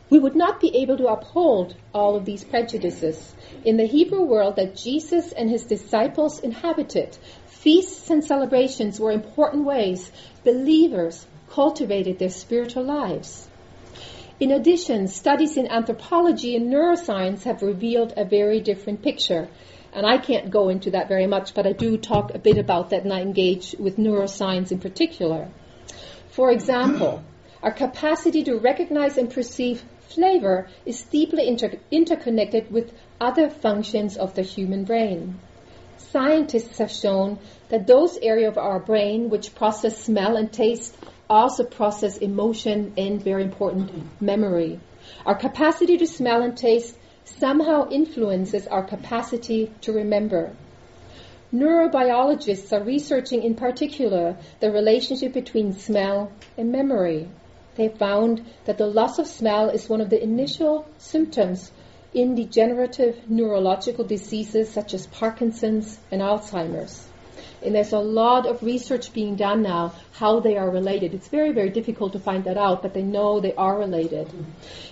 we 0.10 0.20
would 0.20 0.36
not 0.36 0.60
be 0.60 0.76
able 0.78 0.98
to 0.98 1.08
uphold 1.08 1.76
all 1.94 2.16
of 2.16 2.26
these 2.26 2.44
prejudices. 2.44 3.34
In 3.64 3.78
the 3.78 3.86
Hebrew 3.86 4.24
world 4.24 4.58
that 4.58 4.76
Jesus 4.76 5.32
and 5.32 5.50
his 5.50 5.64
disciples 5.64 6.40
inhabited, 6.40 7.18
feasts 7.48 8.10
and 8.10 8.24
celebrations 8.24 9.00
were 9.00 9.12
important 9.12 9.64
ways 9.64 10.12
believers 10.44 11.26
cultivated 11.50 12.18
their 12.18 12.30
spiritual 12.30 12.84
lives. 12.84 13.48
In 14.42 14.50
addition, 14.50 15.08
studies 15.08 15.56
in 15.56 15.68
anthropology 15.68 16.56
and 16.56 16.74
neuroscience 16.74 17.44
have 17.44 17.62
revealed 17.62 18.12
a 18.18 18.26
very 18.26 18.60
different 18.60 19.04
picture. 19.04 19.48
And 19.94 20.04
I 20.04 20.18
can't 20.18 20.50
go 20.50 20.70
into 20.70 20.90
that 20.92 21.08
very 21.08 21.28
much, 21.28 21.54
but 21.54 21.68
I 21.68 21.74
do 21.74 21.96
talk 21.96 22.34
a 22.34 22.40
bit 22.40 22.58
about 22.58 22.90
that 22.90 23.04
and 23.04 23.14
I 23.14 23.22
engage 23.22 23.76
with 23.78 23.98
neuroscience 23.98 24.72
in 24.72 24.80
particular. 24.80 25.50
For 26.32 26.50
example, 26.50 27.24
our 27.62 27.72
capacity 27.72 28.44
to 28.46 28.58
recognize 28.58 29.16
and 29.16 29.30
perceive 29.30 29.84
flavor 30.10 30.68
is 30.88 31.04
deeply 31.04 31.48
inter- 31.48 31.78
interconnected 31.92 32.72
with 32.72 32.94
other 33.20 33.48
functions 33.48 34.18
of 34.18 34.34
the 34.34 34.42
human 34.42 34.86
brain. 34.86 35.40
Scientists 35.98 36.80
have 36.80 36.90
shown 36.90 37.38
that 37.70 37.86
those 37.86 38.18
areas 38.18 38.54
of 38.54 38.58
our 38.58 38.80
brain 38.80 39.30
which 39.30 39.54
process 39.54 40.04
smell 40.04 40.36
and 40.36 40.52
taste 40.52 40.98
also 41.32 41.64
process 41.64 42.18
emotion 42.18 42.94
and, 42.98 43.24
very 43.24 43.44
important, 43.44 43.90
memory. 44.22 44.80
Our 45.26 45.36
capacity 45.36 45.98
to 45.98 46.06
smell 46.06 46.42
and 46.42 46.58
taste 46.58 46.98
somehow 47.24 47.90
influences 47.90 48.68
our 48.68 48.84
capacity 48.84 49.72
to 49.82 49.94
remember. 49.94 50.54
Neurobiologists 51.54 52.72
are 52.74 52.84
researching 52.84 53.44
in 53.44 53.56
particular 53.56 54.38
the 54.60 54.72
relationship 54.72 55.34
between 55.34 55.74
smell 55.74 56.32
and 56.58 56.72
memory. 56.72 57.30
They 57.76 57.88
found 57.88 58.46
that 58.66 58.78
the 58.78 58.88
loss 58.88 59.18
of 59.18 59.28
smell 59.28 59.70
is 59.70 59.88
one 59.88 60.02
of 60.02 60.10
the 60.10 60.22
initial 60.22 60.86
symptoms 60.98 61.72
in 62.14 62.36
degenerative 62.36 63.30
neurological 63.30 64.04
diseases 64.04 64.70
such 64.70 64.94
as 64.94 65.08
Parkinson's 65.08 65.98
and 66.12 66.22
Alzheimer's. 66.22 67.08
And 67.64 67.76
there's 67.76 67.94
a 67.94 68.00
lot 68.00 68.46
of 68.46 68.64
research 68.64 69.14
being 69.14 69.36
done 69.36 69.62
now 69.62 69.94
how 70.14 70.40
they 70.40 70.58
are 70.58 70.70
related. 70.70 71.14
It's 71.14 71.28
very, 71.28 71.52
very 71.52 71.70
difficult 71.70 72.14
to 72.14 72.20
find 72.20 72.44
that 72.46 72.58
out, 72.58 72.82
but 72.82 72.94
they 72.94 73.04
know 73.04 73.40
they 73.40 73.54
are 73.54 73.78
related. 73.78 74.30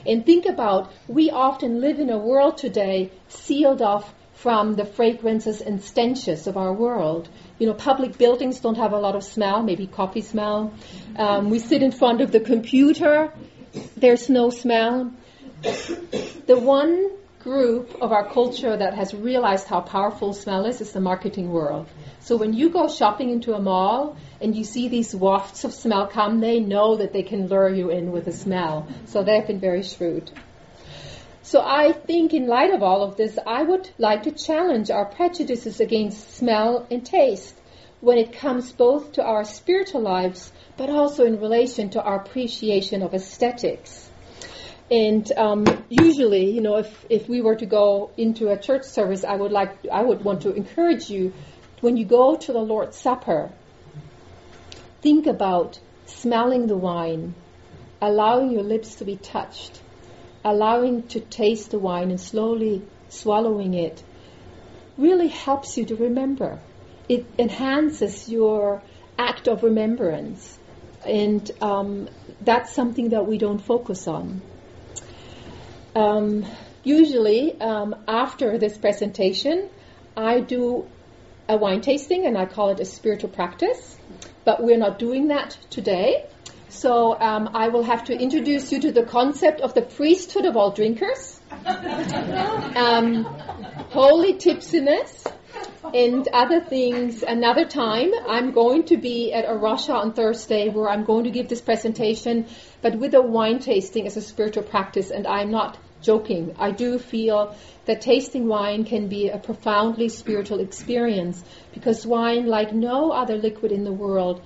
And 0.05 0.25
think 0.25 0.45
about, 0.45 0.91
we 1.07 1.31
often 1.31 1.81
live 1.81 1.99
in 1.99 2.09
a 2.09 2.17
world 2.17 2.57
today 2.57 3.11
sealed 3.27 3.81
off 3.81 4.13
from 4.33 4.75
the 4.75 4.85
fragrances 4.85 5.59
and 5.59 5.83
stenches 5.83 6.47
of 6.47 6.55
our 6.55 6.71
world. 6.71 7.27
You 7.57 7.67
know, 7.67 7.73
public 7.73 8.17
buildings 8.17 8.61
don't 8.61 8.77
have 8.77 8.93
a 8.93 8.97
lot 8.97 9.15
of 9.15 9.23
smell, 9.23 9.61
maybe 9.61 9.85
coffee 9.85 10.21
smell. 10.21 10.73
Um, 11.17 11.49
we 11.49 11.59
sit 11.59 11.83
in 11.83 11.91
front 11.91 12.21
of 12.21 12.31
the 12.31 12.39
computer, 12.39 13.33
there's 13.97 14.29
no 14.29 14.49
smell. 14.49 15.11
The 15.61 16.57
one 16.57 17.11
group 17.39 17.95
of 18.01 18.11
our 18.11 18.27
culture 18.27 18.75
that 18.75 18.93
has 18.93 19.13
realized 19.13 19.65
how 19.65 19.79
powerful 19.79 20.33
smell 20.33 20.65
is 20.65 20.81
is 20.81 20.91
the 20.91 20.99
marketing 20.99 21.49
world. 21.49 21.87
So 22.19 22.35
when 22.35 22.51
you 22.53 22.69
go 22.69 22.89
shopping 22.89 23.29
into 23.29 23.53
a 23.53 23.61
mall 23.61 24.17
and 24.41 24.53
you 24.53 24.65
see 24.65 24.89
these 24.89 25.15
wafts 25.15 25.63
of 25.63 25.73
smell 25.73 26.07
come, 26.07 26.41
they 26.41 26.59
know 26.59 26.97
that 26.97 27.13
they 27.13 27.23
can 27.23 27.47
lure 27.47 27.69
you 27.69 27.91
in 27.91 28.11
with 28.11 28.27
a 28.27 28.33
smell. 28.33 28.87
So 29.05 29.23
they've 29.23 29.47
been 29.47 29.61
very 29.61 29.83
shrewd. 29.83 30.29
So 31.41 31.61
I 31.61 31.93
think 31.93 32.33
in 32.33 32.47
light 32.47 32.73
of 32.73 32.83
all 32.83 33.03
of 33.03 33.15
this, 33.15 33.39
I 33.47 33.63
would 33.63 33.89
like 33.97 34.23
to 34.23 34.31
challenge 34.31 34.91
our 34.91 35.05
prejudices 35.05 35.79
against 35.79 36.35
smell 36.35 36.85
and 36.91 37.05
taste 37.05 37.55
when 38.01 38.17
it 38.17 38.33
comes 38.33 38.73
both 38.73 39.13
to 39.13 39.23
our 39.23 39.45
spiritual 39.45 40.01
lives, 40.01 40.51
but 40.75 40.89
also 40.89 41.25
in 41.25 41.39
relation 41.39 41.89
to 41.91 42.01
our 42.01 42.17
appreciation 42.17 43.01
of 43.01 43.13
aesthetics. 43.13 44.08
And 44.91 45.31
um, 45.33 45.65
usually, 45.89 46.51
you 46.51 46.61
know, 46.61 46.77
if, 46.77 47.05
if 47.09 47.29
we 47.29 47.41
were 47.41 47.55
to 47.55 47.65
go 47.65 48.11
into 48.17 48.49
a 48.49 48.57
church 48.57 48.83
service, 48.83 49.23
I 49.23 49.35
would 49.35 49.51
like, 49.51 49.85
I 49.91 50.01
would 50.01 50.23
want 50.23 50.41
to 50.43 50.53
encourage 50.53 51.09
you 51.09 51.33
when 51.81 51.95
you 51.95 52.05
go 52.05 52.35
to 52.35 52.53
the 52.53 52.59
Lord's 52.59 52.97
Supper, 52.97 53.51
think 55.01 55.27
about 55.27 55.79
smelling 56.07 56.67
the 56.67 56.75
wine, 56.75 57.35
allowing 58.01 58.51
your 58.51 58.63
lips 58.63 58.95
to 58.95 59.05
be 59.05 59.15
touched, 59.15 59.79
allowing 60.43 61.03
to 61.09 61.19
taste 61.19 61.71
the 61.71 61.79
wine 61.79 62.09
and 62.09 62.19
slowly 62.19 62.81
swallowing 63.09 63.73
it 63.73 64.03
really 64.97 65.29
helps 65.29 65.77
you 65.77 65.85
to 65.85 65.95
remember. 65.95 66.59
It 67.07 67.25
enhances 67.39 68.27
your 68.29 68.81
act 69.17 69.47
of 69.47 69.63
remembrance. 69.63 70.59
And 71.05 71.49
um, 71.61 72.09
that's 72.41 72.73
something 72.73 73.09
that 73.09 73.25
we 73.25 73.37
don't 73.37 73.59
focus 73.59 74.07
on. 74.07 74.41
Um, 75.95 76.45
usually, 76.83 77.59
um, 77.59 77.95
after 78.07 78.57
this 78.57 78.77
presentation, 78.77 79.69
I 80.15 80.41
do 80.41 80.87
a 81.47 81.57
wine 81.57 81.81
tasting, 81.81 82.25
and 82.25 82.37
I 82.37 82.45
call 82.45 82.69
it 82.69 82.79
a 82.79 82.85
spiritual 82.85 83.29
practice. 83.29 83.97
But 84.45 84.63
we're 84.63 84.77
not 84.77 84.99
doing 84.99 85.27
that 85.27 85.57
today. 85.69 86.25
So 86.69 87.19
um, 87.19 87.49
I 87.53 87.69
will 87.69 87.83
have 87.83 88.05
to 88.05 88.13
introduce 88.13 88.71
you 88.71 88.79
to 88.81 88.91
the 88.91 89.03
concept 89.03 89.61
of 89.61 89.73
the 89.73 89.81
priesthood 89.81 90.45
of 90.45 90.55
all 90.55 90.71
drinkers, 90.71 91.38
um, 91.51 93.23
holy 93.91 94.33
tipsiness, 94.33 95.25
and 95.93 96.27
other 96.33 96.61
things 96.61 97.23
another 97.23 97.65
time. 97.65 98.11
I'm 98.27 98.51
going 98.51 98.83
to 98.85 98.97
be 98.97 99.33
at 99.33 99.45
Arusha 99.45 99.93
on 99.93 100.13
Thursday 100.13 100.69
where 100.69 100.89
I'm 100.89 101.03
going 101.03 101.23
to 101.23 101.31
give 101.31 101.47
this 101.47 101.61
presentation, 101.61 102.47
but 102.81 102.95
with 102.95 103.13
a 103.13 103.21
wine 103.21 103.59
tasting 103.59 104.05
as 104.05 104.17
a 104.17 104.21
spiritual 104.21 104.63
practice, 104.63 105.11
and 105.11 105.25
I'm 105.25 105.51
not 105.51 105.77
joking. 106.01 106.55
I 106.57 106.71
do 106.71 106.99
feel 106.99 107.55
that 107.85 108.01
tasting 108.01 108.47
wine 108.47 108.85
can 108.85 109.07
be 109.07 109.29
a 109.29 109.37
profoundly 109.37 110.09
spiritual 110.09 110.59
experience 110.59 111.43
because 111.73 112.05
wine, 112.05 112.45
like 112.45 112.73
no 112.73 113.11
other 113.11 113.35
liquid 113.35 113.71
in 113.71 113.83
the 113.83 113.91
world, 113.91 114.41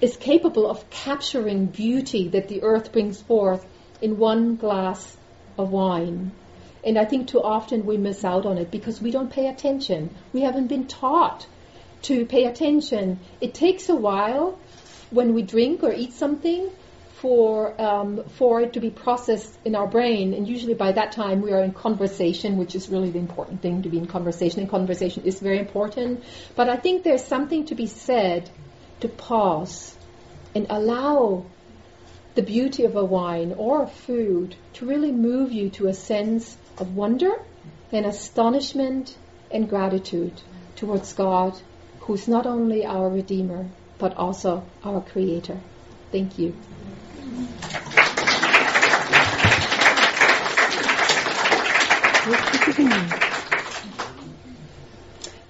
is 0.00 0.16
capable 0.16 0.70
of 0.70 0.88
capturing 0.88 1.66
beauty 1.66 2.28
that 2.28 2.48
the 2.48 2.62
earth 2.62 2.92
brings 2.92 3.20
forth 3.20 3.66
in 4.00 4.16
one 4.16 4.56
glass 4.56 5.16
of 5.62 5.70
wine. 5.70 6.32
And 6.84 6.98
I 6.98 7.04
think 7.04 7.28
too 7.28 7.42
often 7.42 7.84
we 7.84 7.96
miss 7.98 8.24
out 8.24 8.46
on 8.46 8.58
it 8.58 8.70
because 8.70 9.00
we 9.00 9.10
don't 9.10 9.30
pay 9.30 9.48
attention. 9.48 10.10
We 10.32 10.42
haven't 10.42 10.68
been 10.68 10.86
taught 10.86 11.46
to 12.02 12.24
pay 12.24 12.44
attention. 12.46 13.20
It 13.40 13.54
takes 13.54 13.88
a 13.88 13.94
while 13.94 14.58
when 15.10 15.34
we 15.34 15.42
drink 15.42 15.82
or 15.82 15.92
eat 15.92 16.12
something 16.12 16.70
for 17.20 17.78
um, 17.78 18.24
for 18.38 18.62
it 18.62 18.72
to 18.72 18.80
be 18.80 18.88
processed 18.88 19.58
in 19.66 19.74
our 19.76 19.86
brain, 19.86 20.32
and 20.32 20.48
usually 20.48 20.72
by 20.72 20.92
that 20.92 21.12
time 21.12 21.42
we 21.42 21.52
are 21.52 21.62
in 21.62 21.72
conversation, 21.72 22.56
which 22.56 22.74
is 22.74 22.88
really 22.88 23.10
the 23.10 23.18
important 23.18 23.60
thing 23.60 23.82
to 23.82 23.90
be 23.90 23.98
in 23.98 24.06
conversation. 24.06 24.60
And 24.60 24.70
conversation 24.70 25.24
is 25.24 25.38
very 25.38 25.58
important, 25.58 26.24
but 26.56 26.70
I 26.70 26.76
think 26.76 27.02
there's 27.02 27.24
something 27.24 27.66
to 27.66 27.74
be 27.74 27.86
said 27.86 28.48
to 29.00 29.08
pause 29.08 29.94
and 30.54 30.66
allow 30.70 31.44
the 32.40 32.46
beauty 32.46 32.84
of 32.84 32.96
a 32.96 33.04
wine 33.04 33.52
or 33.58 33.82
a 33.82 33.86
food 33.86 34.56
to 34.72 34.86
really 34.86 35.12
move 35.12 35.52
you 35.52 35.68
to 35.68 35.88
a 35.88 35.92
sense 35.92 36.56
of 36.78 36.96
wonder 36.96 37.32
and 37.92 38.06
astonishment 38.06 39.14
and 39.50 39.68
gratitude 39.68 40.32
towards 40.74 41.12
God, 41.12 41.54
who's 41.98 42.26
not 42.26 42.46
only 42.46 42.86
our 42.86 43.10
Redeemer, 43.10 43.68
but 43.98 44.16
also 44.16 44.64
our 44.82 45.02
Creator. 45.02 45.60
Thank 46.12 46.38
you. 46.38 46.56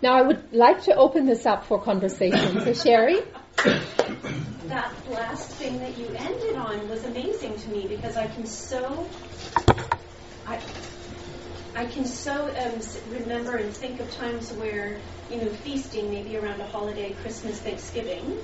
Now 0.03 0.14
I 0.14 0.22
would 0.22 0.53
like 0.53 0.83
to 0.85 0.96
open 0.96 1.26
this 1.26 1.46
up 1.46 1.66
for 1.66 1.81
conversation. 1.81 2.64
So 2.64 2.72
Sherry? 2.74 3.20
That 4.70 4.92
last 5.11 5.50
thing 5.50 5.80
that 5.80 5.98
you 5.98 6.06
ended 6.16 6.54
on 6.54 6.88
was 6.88 7.04
amazing 7.04 7.59
to 7.59 7.70
me 7.70 7.88
because 7.88 8.16
I 8.16 8.28
can 8.28 8.46
so 8.46 9.04
I 10.46 10.61
I 11.74 11.87
can 11.87 12.04
so 12.04 12.44
um, 12.46 12.80
remember 13.12 13.56
and 13.56 13.74
think 13.74 13.98
of 13.98 14.09
times 14.12 14.52
where 14.52 15.00
you 15.28 15.38
know 15.38 15.48
feasting, 15.48 16.11
maybe 16.11 16.37
around 16.37 16.61
a 16.61 16.66
holiday, 16.66 17.12
Christmas, 17.20 17.59
Thanksgiving, 17.59 18.38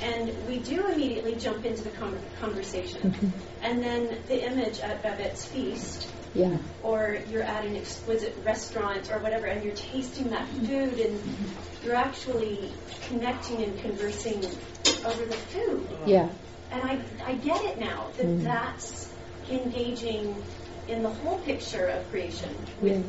and 0.00 0.34
we 0.48 0.58
do 0.58 0.84
immediately 0.88 1.36
jump 1.36 1.64
into 1.64 1.84
the 1.84 1.92
conversation. 2.40 3.12
Mm-hmm. 3.12 3.28
And 3.62 3.84
then 3.84 4.18
the 4.26 4.44
image 4.44 4.80
at 4.80 5.00
Babette's 5.00 5.44
feast, 5.44 6.08
yeah. 6.34 6.56
or 6.82 7.18
you're 7.30 7.44
at 7.44 7.64
an 7.64 7.76
exquisite 7.76 8.36
restaurant 8.44 9.12
or 9.12 9.18
whatever, 9.18 9.46
and 9.46 9.62
you're 9.62 9.76
tasting 9.76 10.30
that 10.30 10.46
mm-hmm. 10.48 10.66
food, 10.66 10.98
and 10.98 11.18
mm-hmm. 11.20 11.86
you're 11.86 11.94
actually 11.94 12.72
connecting 13.08 13.62
and 13.62 13.78
conversing 13.80 14.44
over 15.04 15.24
the 15.24 15.34
food. 15.34 15.88
Yeah. 16.06 16.28
And 16.70 16.82
I, 16.82 17.00
I 17.24 17.34
get 17.34 17.64
it 17.64 17.78
now 17.78 18.06
that 18.16 18.26
mm. 18.26 18.42
that's 18.42 19.12
engaging 19.50 20.42
in 20.88 21.02
the 21.02 21.10
whole 21.10 21.38
picture 21.38 21.86
of 21.86 22.08
creation. 22.10 22.54
With, 22.80 23.04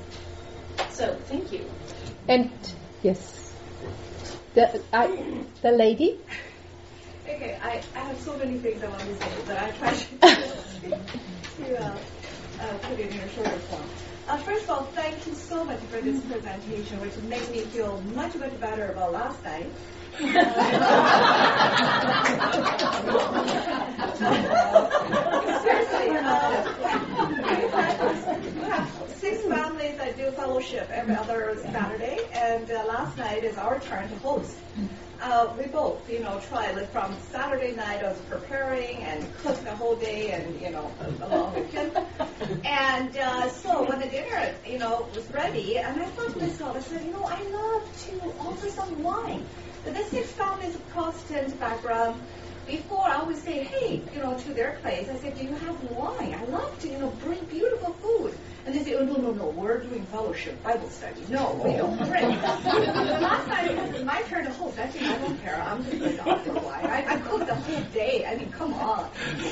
yeah. 0.77 0.87
So, 0.89 1.15
thank 1.25 1.51
you. 1.51 1.69
And 2.27 2.51
yes, 3.03 3.53
the 4.53 4.81
I, 4.93 5.43
the 5.61 5.71
lady. 5.71 6.19
Okay, 7.27 7.57
I, 7.61 7.81
I 7.95 7.99
have 7.99 8.19
so 8.19 8.37
many 8.37 8.57
things 8.59 8.83
I 8.83 8.87
want 8.87 9.01
to 9.01 9.15
say, 9.15 9.31
but 9.45 9.57
I 9.57 9.71
try 9.71 9.93
to, 9.93 10.17
to 11.57 11.83
uh, 11.83 11.97
uh, 12.61 12.77
put 12.79 12.99
it 12.99 13.11
in 13.11 13.19
a 13.19 13.29
shorter 13.29 13.59
form. 13.59 13.89
Uh, 14.31 14.37
first 14.37 14.63
of 14.63 14.69
all, 14.69 14.83
thank 14.95 15.27
you 15.27 15.33
so 15.33 15.61
much 15.65 15.81
for 15.91 15.99
this 15.99 16.23
presentation, 16.23 17.01
which 17.01 17.17
makes 17.23 17.49
me 17.49 17.59
feel 17.63 18.01
much, 18.15 18.33
much 18.35 18.57
better 18.61 18.85
about 18.93 19.11
last 19.11 19.43
night. 19.43 19.69
Seriously, 25.61 26.15
uh, 26.15 26.63
we 28.55 28.61
have 28.69 28.87
six 29.17 29.43
families 29.43 29.97
that 29.97 30.15
do 30.15 30.31
fellowship 30.31 30.89
every 30.91 31.13
other 31.17 31.59
Saturday, 31.63 32.19
and 32.33 32.71
uh, 32.71 32.85
last 32.85 33.17
night 33.17 33.43
is 33.43 33.57
our 33.57 33.81
turn 33.81 34.07
to 34.07 34.15
host. 34.19 34.55
Uh, 35.21 35.53
we 35.55 35.67
both, 35.67 36.09
you 36.09 36.19
know, 36.19 36.39
tried 36.39 36.75
like 36.75 36.91
from 36.91 37.15
Saturday 37.31 37.73
night 37.73 38.03
I 38.03 38.09
was 38.09 38.21
preparing 38.21 39.03
and 39.03 39.31
cooked 39.43 39.63
the 39.63 39.75
whole 39.75 39.95
day 39.95 40.31
and, 40.31 40.59
you 40.59 40.71
know, 40.71 40.91
along 41.21 41.53
with 41.53 41.71
him. 41.71 41.91
And 42.65 43.15
uh, 43.15 43.49
so 43.49 43.87
when 43.87 43.99
the 43.99 44.07
dinner, 44.07 44.55
you 44.65 44.79
know, 44.79 45.09
was 45.13 45.29
ready, 45.31 45.77
and 45.77 46.01
I 46.01 46.05
thought 46.05 46.33
to 46.33 46.39
myself, 46.39 46.75
I 46.75 46.79
said, 46.79 47.05
you 47.05 47.11
know, 47.11 47.23
I 47.25 47.39
love 47.43 47.95
to 48.07 48.11
offer 48.39 48.67
some 48.69 49.03
wine. 49.03 49.47
But 49.83 49.93
the 49.93 50.03
six 50.05 50.31
families 50.31 50.75
of 50.75 50.87
Protestant 50.87 51.59
background, 51.59 52.27
before 52.71 53.05
I 53.05 53.15
always 53.15 53.41
say, 53.43 53.63
hey, 53.63 54.01
you 54.13 54.21
know, 54.21 54.37
to 54.37 54.53
their 54.53 54.77
place, 54.81 55.09
I 55.09 55.17
said, 55.17 55.37
do 55.37 55.43
you 55.43 55.55
have 55.55 55.83
wine? 55.91 56.33
I 56.33 56.45
love 56.45 56.79
to, 56.79 56.89
you 56.89 56.99
know, 56.99 57.09
bring 57.23 57.43
beautiful 57.45 57.91
food. 57.93 58.33
And 58.65 58.73
they 58.73 58.83
say, 58.83 58.95
oh, 58.95 59.03
no, 59.03 59.15
no, 59.15 59.31
no, 59.31 59.49
we're 59.49 59.79
doing 59.79 60.05
fellowship, 60.05 60.63
Bible 60.63 60.89
study. 60.89 61.25
No, 61.29 61.59
we 61.63 61.71
oh. 61.71 61.77
don't 61.77 61.97
pray. 62.09 62.21
the 62.21 62.29
last 62.31 63.47
time 63.47 63.69
it 63.69 63.91
was 63.91 64.03
my 64.05 64.21
turn 64.23 64.45
to 64.45 64.51
host, 64.51 64.79
I 64.79 64.89
said, 64.89 65.03
I 65.03 65.17
don't 65.17 65.37
care. 65.41 65.61
I'm 65.61 65.83
just 65.83 65.99
going 65.99 66.15
to 66.15 66.29
offer 66.29 66.53
wine. 66.53 66.85
I, 66.85 67.05
I 67.07 67.19
cooked 67.19 67.47
the 67.47 67.55
whole 67.55 67.81
day. 67.91 68.25
I 68.25 68.37
mean, 68.37 68.51
come 68.51 68.73
on. 68.73 69.09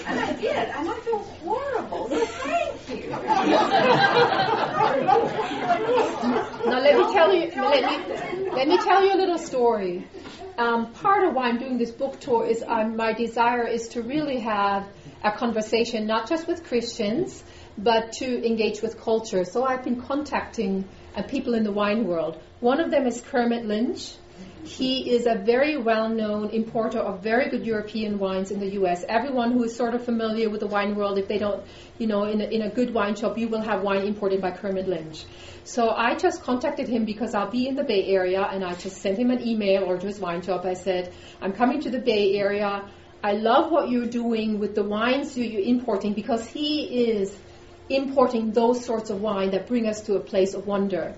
And 0.07 0.19
I 0.19 0.31
did. 0.33 0.55
And 0.55 0.89
I 0.89 0.99
feel 1.01 1.19
horrible. 1.19 2.07
So 2.09 2.25
thank 2.25 3.03
you. 3.03 3.09
now 6.69 6.79
let 6.79 6.95
me 6.95 7.03
tell 7.13 7.33
you, 7.33 7.51
let 7.55 7.83
me, 7.83 7.97
let 8.53 8.67
me 8.67 8.77
tell 8.77 9.03
you 9.03 9.13
a 9.13 9.19
little 9.19 9.39
story. 9.39 10.07
Um, 10.59 10.91
part 10.91 11.23
of 11.23 11.33
why 11.35 11.47
I'm 11.47 11.57
doing 11.57 11.77
this 11.77 11.89
book 11.89 12.19
tour 12.19 12.45
is 12.45 12.61
um, 12.67 12.97
my 12.97 13.13
desire 13.13 13.65
is 13.65 13.87
to 13.89 14.01
really 14.01 14.41
have 14.41 14.85
a 15.23 15.31
conversation, 15.31 16.05
not 16.05 16.27
just 16.27 16.49
with 16.49 16.65
Christians, 16.65 17.41
but 17.77 18.11
to 18.19 18.45
engage 18.45 18.81
with 18.81 18.99
culture. 18.99 19.45
So 19.45 19.63
I've 19.63 19.85
been 19.85 20.01
contacting 20.01 20.83
uh, 21.15 21.23
people 21.23 21.53
in 21.53 21.63
the 21.63 21.71
wine 21.71 22.05
world. 22.05 22.37
One 22.59 22.81
of 22.81 22.91
them 22.91 23.07
is 23.07 23.21
Kermit 23.21 23.65
Lynch. 23.65 24.11
He 24.63 25.11
is 25.11 25.25
a 25.25 25.35
very 25.35 25.77
well-known 25.77 26.49
importer 26.49 26.99
of 26.99 27.23
very 27.23 27.49
good 27.49 27.65
European 27.65 28.19
wines 28.19 28.51
in 28.51 28.59
the 28.59 28.73
U.S. 28.73 29.05
Everyone 29.07 29.53
who 29.53 29.63
is 29.63 29.75
sort 29.75 29.93
of 29.93 30.03
familiar 30.03 30.49
with 30.49 30.59
the 30.59 30.67
wine 30.67 30.95
world, 30.95 31.17
if 31.17 31.27
they 31.27 31.37
don't, 31.37 31.63
you 31.97 32.07
know, 32.07 32.23
in 32.25 32.41
a, 32.41 32.43
in 32.43 32.61
a 32.63 32.69
good 32.69 32.93
wine 32.93 33.15
shop, 33.15 33.37
you 33.37 33.47
will 33.47 33.61
have 33.61 33.81
wine 33.83 34.05
imported 34.05 34.41
by 34.41 34.51
Kermit 34.51 34.87
Lynch. 34.87 35.23
So 35.63 35.89
I 35.89 36.15
just 36.15 36.43
contacted 36.43 36.89
him 36.89 37.05
because 37.05 37.33
I'll 37.33 37.49
be 37.49 37.67
in 37.67 37.75
the 37.75 37.83
Bay 37.83 38.07
Area, 38.07 38.43
and 38.43 38.63
I 38.63 38.73
just 38.75 38.97
sent 39.01 39.17
him 39.17 39.31
an 39.31 39.47
email 39.47 39.83
or 39.83 39.97
to 39.97 40.07
his 40.07 40.19
wine 40.19 40.41
shop. 40.41 40.65
I 40.65 40.73
said, 40.73 41.13
I'm 41.41 41.53
coming 41.53 41.81
to 41.81 41.89
the 41.89 41.99
Bay 41.99 42.35
Area. 42.35 42.89
I 43.23 43.33
love 43.33 43.71
what 43.71 43.89
you're 43.89 44.07
doing 44.07 44.59
with 44.59 44.75
the 44.75 44.83
wines 44.83 45.37
you're 45.37 45.61
importing 45.61 46.13
because 46.13 46.45
he 46.47 47.09
is 47.09 47.35
importing 47.89 48.51
those 48.51 48.85
sorts 48.85 49.09
of 49.09 49.21
wine 49.21 49.51
that 49.51 49.67
bring 49.67 49.87
us 49.87 50.01
to 50.01 50.15
a 50.15 50.19
place 50.19 50.53
of 50.53 50.67
wonder. 50.67 51.15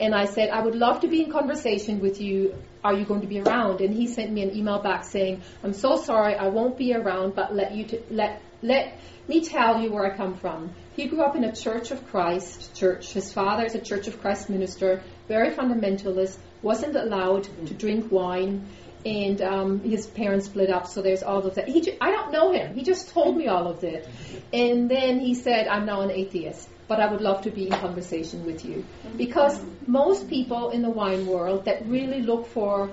And 0.00 0.14
I 0.14 0.26
said, 0.26 0.50
I 0.50 0.62
would 0.62 0.74
love 0.74 1.00
to 1.00 1.08
be 1.08 1.22
in 1.22 1.30
conversation 1.30 2.00
with 2.00 2.20
you. 2.20 2.54
Are 2.84 2.94
you 2.94 3.04
going 3.04 3.20
to 3.20 3.26
be 3.26 3.40
around? 3.40 3.80
And 3.80 3.94
he 3.94 4.06
sent 4.06 4.32
me 4.32 4.42
an 4.42 4.56
email 4.56 4.80
back 4.80 5.04
saying, 5.04 5.42
I'm 5.62 5.72
so 5.72 5.96
sorry, 5.96 6.34
I 6.34 6.48
won't 6.48 6.76
be 6.76 6.94
around, 6.94 7.34
but 7.34 7.54
let 7.54 7.72
you 7.72 7.84
t- 7.84 8.00
let 8.10 8.42
let 8.62 8.98
me 9.28 9.44
tell 9.44 9.80
you 9.80 9.92
where 9.92 10.04
I 10.04 10.16
come 10.16 10.36
from. 10.36 10.70
He 10.94 11.06
grew 11.06 11.22
up 11.22 11.36
in 11.36 11.44
a 11.44 11.54
Church 11.54 11.90
of 11.90 12.06
Christ 12.08 12.74
church. 12.74 13.12
His 13.12 13.32
father 13.32 13.64
is 13.64 13.74
a 13.74 13.80
Church 13.80 14.08
of 14.08 14.20
Christ 14.20 14.50
minister, 14.50 15.02
very 15.28 15.50
fundamentalist, 15.50 16.36
wasn't 16.60 16.96
allowed 16.96 17.44
to 17.66 17.74
drink 17.74 18.10
wine 18.10 18.68
and 19.04 19.40
um, 19.42 19.80
his 19.80 20.06
parents 20.06 20.46
split 20.46 20.70
up. 20.70 20.86
So 20.86 21.02
there's 21.02 21.22
all 21.22 21.46
of 21.46 21.56
that. 21.56 21.68
He, 21.68 21.80
ju- 21.80 21.96
I 22.00 22.10
don't 22.10 22.32
know 22.32 22.52
him. 22.52 22.74
He 22.74 22.82
just 22.82 23.10
told 23.10 23.36
me 23.36 23.48
all 23.48 23.66
of 23.66 23.82
it, 23.84 24.08
and 24.52 24.88
then 24.88 25.18
he 25.18 25.34
said, 25.34 25.66
"I'm 25.68 25.86
now 25.86 26.02
an 26.02 26.10
atheist, 26.10 26.68
but 26.92 27.00
I 27.00 27.10
would 27.10 27.20
love 27.20 27.42
to 27.42 27.50
be 27.50 27.64
in 27.68 27.72
conversation 27.86 28.44
with 28.44 28.64
you 28.64 28.84
because 29.16 29.60
most 29.86 30.28
people 30.28 30.70
in 30.70 30.82
the 30.82 30.90
wine 30.90 31.26
world 31.26 31.64
that 31.64 31.86
really 31.86 32.20
look 32.20 32.46
for." 32.58 32.90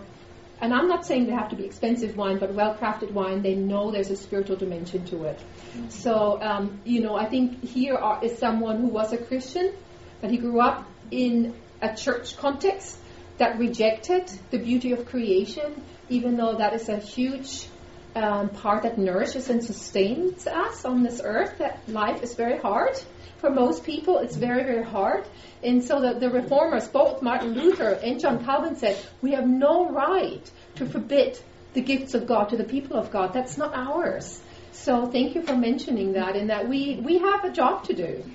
And 0.61 0.73
I'm 0.77 0.89
not 0.89 1.05
saying 1.05 1.27
they 1.27 1.37
have 1.41 1.51
to 1.51 1.55
be 1.55 1.65
expensive 1.65 2.17
wine, 2.21 2.37
but 2.37 2.53
well-crafted 2.53 3.11
wine. 3.19 3.41
They 3.43 3.55
know 3.55 3.91
there's 3.91 4.09
a 4.09 4.17
spiritual 4.17 4.57
dimension 4.57 5.05
to 5.11 5.23
it. 5.23 5.39
So, 5.87 6.41
um, 6.41 6.81
you 6.83 6.99
know, 7.05 7.15
I 7.15 7.27
think 7.33 7.63
here 7.63 7.95
are, 7.95 8.17
is 8.25 8.37
someone 8.39 8.81
who 8.81 8.87
was 8.87 9.13
a 9.13 9.17
Christian, 9.17 9.71
but 10.19 10.31
he 10.31 10.37
grew 10.37 10.59
up 10.59 10.85
in 11.11 11.55
a 11.81 11.95
church 11.95 12.35
context 12.35 12.99
that 13.37 13.57
rejected 13.57 14.29
the 14.51 14.59
beauty 14.59 14.91
of 14.91 15.05
creation 15.05 15.81
even 16.09 16.37
though 16.37 16.55
that 16.55 16.73
is 16.73 16.89
a 16.89 16.97
huge 16.97 17.67
um, 18.15 18.49
part 18.49 18.83
that 18.83 18.97
nourishes 18.97 19.49
and 19.49 19.63
sustains 19.63 20.47
us 20.47 20.83
on 20.83 21.03
this 21.03 21.21
earth, 21.23 21.59
that 21.59 21.87
life 21.87 22.23
is 22.23 22.33
very 22.33 22.57
hard. 22.57 22.99
For 23.39 23.49
most 23.49 23.83
people, 23.85 24.19
it's 24.19 24.35
very, 24.35 24.63
very 24.63 24.83
hard. 24.83 25.23
And 25.63 25.83
so 25.83 26.01
the, 26.01 26.19
the 26.19 26.29
reformers, 26.29 26.87
both 26.87 27.21
Martin 27.21 27.53
Luther 27.53 27.99
and 28.03 28.19
John 28.19 28.43
Calvin, 28.43 28.75
said, 28.75 28.97
we 29.21 29.31
have 29.31 29.47
no 29.47 29.89
right 29.89 30.49
to 30.75 30.85
forbid 30.85 31.39
the 31.73 31.81
gifts 31.81 32.13
of 32.13 32.27
God 32.27 32.49
to 32.49 32.57
the 32.57 32.63
people 32.63 32.97
of 32.97 33.11
God. 33.11 33.33
That's 33.33 33.57
not 33.57 33.73
ours. 33.73 34.41
So 34.83 35.07
thank 35.07 35.35
you 35.35 35.41
for 35.41 35.55
mentioning 35.57 36.13
that 36.13 36.35
and 36.35 36.49
that 36.49 36.69
we, 36.69 37.01
we 37.03 37.17
have 37.19 37.43
a 37.43 37.51
job 37.51 37.83
to 37.85 37.93
do. 37.93 38.23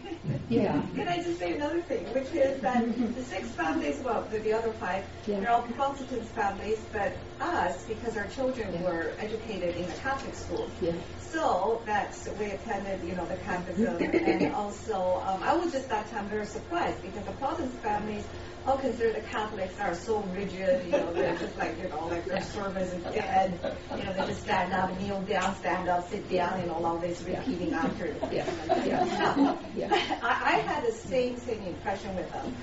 Yeah. 0.48 0.80
Can 0.94 1.06
I 1.06 1.22
just 1.22 1.38
say 1.38 1.54
another 1.54 1.82
thing, 1.82 2.04
which 2.14 2.32
is 2.32 2.60
that 2.62 3.14
the 3.14 3.22
six 3.24 3.48
families, 3.50 4.00
well, 4.02 4.26
the, 4.30 4.38
the 4.38 4.54
other 4.54 4.72
five, 4.72 5.04
yeah. 5.26 5.40
they're 5.40 5.50
all 5.50 5.62
Protestant 5.62 6.24
families, 6.28 6.78
but 6.92 7.12
us, 7.40 7.82
because 7.84 8.16
our 8.16 8.26
children 8.28 8.72
yeah. 8.72 8.84
were 8.84 9.12
educated 9.18 9.76
in 9.76 9.84
a 9.84 9.94
Catholic 9.96 10.34
school. 10.34 10.70
Yeah. 10.80 10.92
So 11.20 11.82
that's 11.84 12.28
we 12.38 12.46
attended, 12.46 13.06
you 13.06 13.14
know, 13.16 13.26
the 13.26 13.36
catechism, 13.36 13.96
and 14.02 14.54
also 14.54 15.22
um, 15.26 15.42
I 15.42 15.54
was 15.56 15.72
just 15.72 15.88
that 15.88 16.10
time 16.10 16.28
very 16.28 16.46
surprised 16.46 17.02
because 17.02 17.24
the 17.24 17.32
Protestant 17.32 17.82
families 17.82 18.24
all 18.66 18.78
consider 18.78 19.12
the 19.12 19.26
Catholics 19.28 19.78
are 19.78 19.94
so 19.94 20.20
rigid, 20.34 20.86
you 20.86 20.92
know, 20.92 21.12
they're 21.12 21.36
just 21.36 21.56
like, 21.58 21.76
you 21.82 21.88
know, 21.88 22.06
like 22.06 22.24
their 22.24 22.40
service 22.40 22.92
is 22.92 23.02
dead, 23.12 23.58
you 23.96 24.04
know, 24.04 24.12
they 24.14 24.26
just 24.26 24.42
stand 24.42 24.72
up, 24.72 24.98
kneel 25.00 25.20
down, 25.22 25.54
stand 25.56 25.88
up, 25.88 26.08
sit 26.08 26.28
down, 26.30 26.43
know, 26.66 26.84
all 26.84 26.98
this 26.98 27.22
repeating 27.22 27.70
yeah. 27.70 27.86
after. 27.86 28.16
Yeah. 28.30 28.46
Yeah. 28.84 29.58
yeah. 29.74 29.88
I, 30.22 30.56
I 30.56 30.60
had 30.66 30.84
the 30.86 30.92
same 30.92 31.38
same 31.38 31.62
impression 31.62 32.16
with 32.16 32.30
them. 32.30 32.56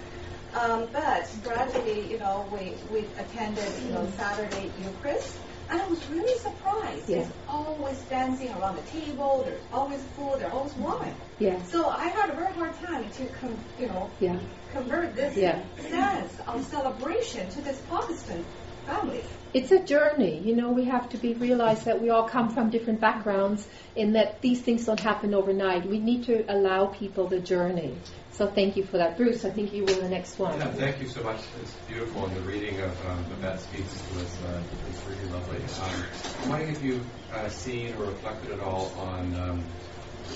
Um, 0.54 0.90
but 0.92 1.34
gradually, 1.44 2.12
you 2.12 2.20
know, 2.20 2.50
we, 2.52 2.78
we 2.92 3.06
attended, 3.18 3.82
you 3.86 3.94
know, 3.94 4.12
Saturday 4.18 4.74
Eucharist, 4.78 5.38
and 5.70 5.82
I 5.82 5.88
was 5.88 6.10
really 6.10 6.38
surprised. 6.40 7.08
Yeah. 7.08 7.20
There's 7.20 7.32
always 7.48 7.98
dancing 8.04 8.50
around 8.50 8.76
the 8.76 8.82
table. 8.84 9.44
There's 9.46 9.64
always 9.72 10.04
food. 10.16 10.40
There's 10.40 10.52
always 10.52 10.74
wine. 10.76 11.16
Yeah. 11.40 11.64
So 11.64 11.88
I 11.88 12.10
had 12.10 12.32
a 12.32 12.36
very 12.36 12.54
hard 12.54 12.76
time 12.76 13.10
to, 13.10 13.28
com- 13.30 13.64
you 13.80 13.88
know, 13.88 14.12
yeah. 14.20 14.40
convert 14.74 15.16
this 15.16 15.38
yeah. 15.38 15.64
sense 15.90 16.38
of 16.46 16.66
celebration 16.66 17.50
to 17.52 17.62
this 17.62 17.80
Protestant 17.88 18.46
family. 18.92 19.24
It's 19.54 19.72
a 19.72 19.84
journey. 19.84 20.40
You 20.40 20.56
know, 20.56 20.72
we 20.72 20.86
have 20.86 21.10
to 21.10 21.18
be 21.18 21.34
realize 21.34 21.84
that 21.84 22.02
we 22.02 22.10
all 22.10 22.28
come 22.28 22.50
from 22.50 22.70
different 22.70 23.02
backgrounds, 23.02 23.68
and 23.98 24.16
that 24.16 24.42
these 24.42 24.62
things 24.62 24.86
don't 24.86 25.00
happen 25.00 25.34
overnight. 25.34 25.88
We 25.88 26.00
need 26.00 26.26
to 26.26 26.46
allow 26.48 26.88
people 26.88 27.28
the 27.28 27.40
journey. 27.40 27.98
So 28.32 28.48
thank 28.48 28.78
you 28.78 28.86
for 28.86 28.98
that. 28.98 29.18
Bruce, 29.18 29.44
I 29.44 29.50
think 29.50 29.74
you 29.74 29.84
were 29.84 29.94
the 29.94 30.10
next 30.10 30.40
one. 30.40 30.58
Yeah, 30.58 30.72
thank 30.72 31.02
you 31.02 31.10
so 31.10 31.22
much. 31.24 31.42
It's 31.62 31.74
beautiful, 31.88 32.26
and 32.28 32.36
the 32.36 32.42
reading 32.42 32.80
of 32.80 33.06
um, 33.06 33.26
that 33.42 33.60
speech 33.60 33.86
was, 34.16 34.42
uh, 34.44 34.62
was 34.88 35.04
really 35.10 35.30
lovely. 35.30 35.58
Um, 35.58 36.04
I'm 36.44 36.50
wondering 36.50 36.72
if 36.72 36.84
you've 36.84 37.08
uh, 37.34 37.50
seen 37.50 37.94
or 37.96 38.06
reflected 38.06 38.52
at 38.52 38.62
all 38.62 38.88
on 38.98 39.36
um, 39.36 39.64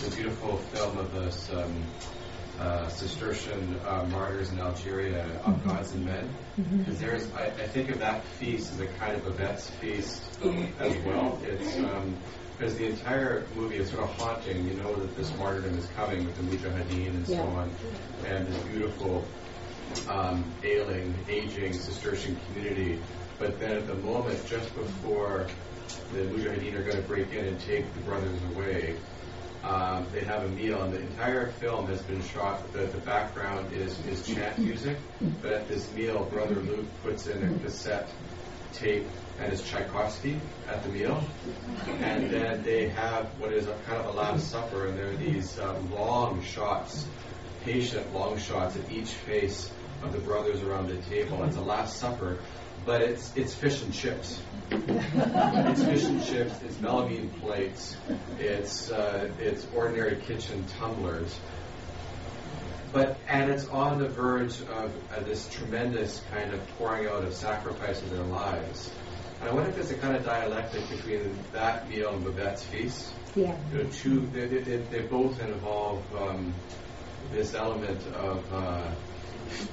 the 0.01 0.09
beautiful 0.15 0.57
film 0.57 0.97
of 0.97 1.13
this 1.13 1.49
um, 1.53 1.85
uh, 2.59 2.87
Cistercian 2.87 3.79
uh, 3.85 4.05
martyrs 4.09 4.51
in 4.51 4.59
Algeria, 4.59 5.25
of. 5.45 5.63
Gods 5.65 5.91
and 5.93 6.05
Men. 6.05 6.29
Because 6.55 6.95
mm-hmm. 6.95 7.05
there's, 7.05 7.33
I, 7.33 7.45
I, 7.45 7.67
think 7.67 7.89
of 7.89 7.99
that 7.99 8.23
feast 8.25 8.71
as 8.73 8.79
a 8.79 8.87
kind 8.87 9.15
of 9.15 9.27
a 9.27 9.31
Babette's 9.31 9.69
feast 9.69 10.23
as 10.79 10.97
well. 11.03 11.39
It's 11.43 11.77
um, 11.77 12.15
because 12.57 12.77
the 12.77 12.85
entire 12.85 13.45
movie 13.55 13.77
is 13.77 13.89
sort 13.89 14.03
of 14.03 14.09
haunting. 14.17 14.65
You 14.67 14.75
know 14.75 14.95
that 14.95 15.15
this 15.17 15.35
martyrdom 15.37 15.77
is 15.77 15.87
coming 15.95 16.25
with 16.25 16.35
the 16.37 16.43
Mujahideen 16.43 17.09
and 17.09 17.27
yeah. 17.27 17.37
so 17.37 17.43
on, 17.43 17.71
and 18.25 18.47
this 18.47 18.63
beautiful, 18.63 19.25
um, 20.07 20.45
ailing, 20.63 21.13
aging 21.27 21.73
Cistercian 21.73 22.37
community. 22.47 22.99
But 23.37 23.59
then 23.59 23.71
at 23.71 23.87
the 23.87 23.95
moment, 23.95 24.45
just 24.47 24.73
before 24.75 25.47
the 26.13 26.19
Mujahideen 26.19 26.75
are 26.75 26.83
going 26.83 26.95
to 26.95 27.07
break 27.07 27.33
in 27.33 27.45
and 27.45 27.59
take 27.59 27.93
the 27.93 27.99
brothers 28.01 28.39
away, 28.55 28.95
um, 29.65 30.05
they 30.13 30.21
have 30.21 30.43
a 30.43 30.49
meal, 30.49 30.81
and 30.83 30.93
the 30.93 31.01
entire 31.01 31.47
film 31.47 31.87
has 31.87 32.01
been 32.03 32.21
shot. 32.23 32.71
The, 32.73 32.85
the 32.85 32.99
background 32.99 33.73
is, 33.73 33.99
is 34.05 34.25
chant 34.25 34.59
music, 34.59 34.97
but 35.41 35.53
at 35.53 35.67
this 35.67 35.91
meal, 35.93 36.25
Brother 36.31 36.55
Luke 36.55 36.85
puts 37.03 37.27
in 37.27 37.43
a 37.43 37.59
cassette 37.59 38.09
tape 38.73 39.07
and 39.39 39.51
it's 39.51 39.67
Tchaikovsky 39.69 40.39
at 40.67 40.83
the 40.83 40.89
meal. 40.89 41.21
And 41.99 42.29
then 42.29 42.63
they 42.63 42.89
have 42.89 43.25
what 43.39 43.51
is 43.53 43.65
kind 43.85 43.99
of 43.99 44.07
a 44.07 44.17
Last 44.17 44.49
Supper, 44.49 44.87
and 44.87 44.97
there 44.97 45.07
are 45.07 45.15
these 45.15 45.59
um, 45.59 45.91
long 45.91 46.41
shots, 46.41 47.07
patient 47.63 48.13
long 48.13 48.37
shots 48.37 48.75
of 48.75 48.91
each 48.91 49.09
face 49.09 49.71
of 50.03 50.13
the 50.13 50.19
brothers 50.19 50.61
around 50.61 50.87
the 50.87 50.97
table. 51.09 51.43
It's 51.43 51.57
a 51.57 51.61
Last 51.61 51.97
Supper, 51.97 52.37
but 52.85 53.01
it's 53.01 53.35
it's 53.35 53.53
fish 53.53 53.81
and 53.83 53.93
chips. 53.93 54.41
it's 54.71 55.83
fish 55.83 56.03
and 56.03 56.23
chips. 56.23 56.53
It's 56.63 56.77
melamine 56.77 57.31
plates. 57.41 57.97
It's 58.39 58.91
uh, 58.91 59.29
it's 59.39 59.65
ordinary 59.75 60.17
kitchen 60.17 60.65
tumblers. 60.79 61.39
But 62.93 63.17
and 63.27 63.51
it's 63.51 63.67
on 63.67 63.99
the 63.99 64.07
verge 64.07 64.61
of 64.61 64.91
uh, 65.11 65.19
this 65.25 65.49
tremendous 65.49 66.21
kind 66.31 66.53
of 66.53 66.65
pouring 66.77 67.07
out 67.07 67.23
of 67.23 67.33
sacrifice 67.33 68.01
of 68.01 68.09
their 68.11 68.23
lives. 68.23 68.89
And 69.41 69.49
I 69.49 69.53
wonder 69.53 69.69
if 69.69 69.75
there's 69.75 69.91
a 69.91 69.95
kind 69.95 70.15
of 70.15 70.23
dialectic 70.23 70.89
between 70.89 71.37
that 71.51 71.89
meal 71.89 72.13
and 72.13 72.23
Babette's 72.23 72.63
feast. 72.63 73.11
Yeah. 73.35 73.57
You 73.73 73.83
know, 73.83 73.89
two, 73.89 74.27
they, 74.27 74.47
they, 74.47 74.77
they 74.77 75.01
both 75.01 75.41
involve 75.41 76.01
um, 76.15 76.53
this 77.33 77.53
element 77.53 78.01
of, 78.15 78.53
uh, 78.53 78.89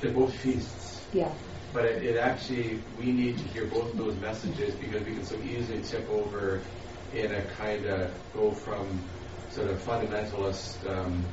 they're 0.00 0.10
both 0.10 0.34
feasts. 0.34 1.00
Yeah. 1.12 1.32
But 1.72 1.86
it, 1.86 2.04
it, 2.04 2.16
actually, 2.18 2.80
we 2.98 3.12
need 3.12 3.38
to 3.38 3.44
hear 3.44 3.66
both 3.66 3.92
of 3.92 3.96
those 3.96 4.16
messages 4.16 4.74
because 4.74 5.04
we 5.06 5.14
can 5.14 5.24
so 5.24 5.36
easily 5.36 5.80
tip 5.82 6.08
over 6.10 6.60
in 7.14 7.32
a 7.32 7.42
kind 7.54 7.86
of 7.86 8.10
go 8.34 8.52
from 8.52 9.00
sort 9.50 9.68
of 9.68 9.80
fundamentalist, 9.82 10.86
um, 10.90 11.24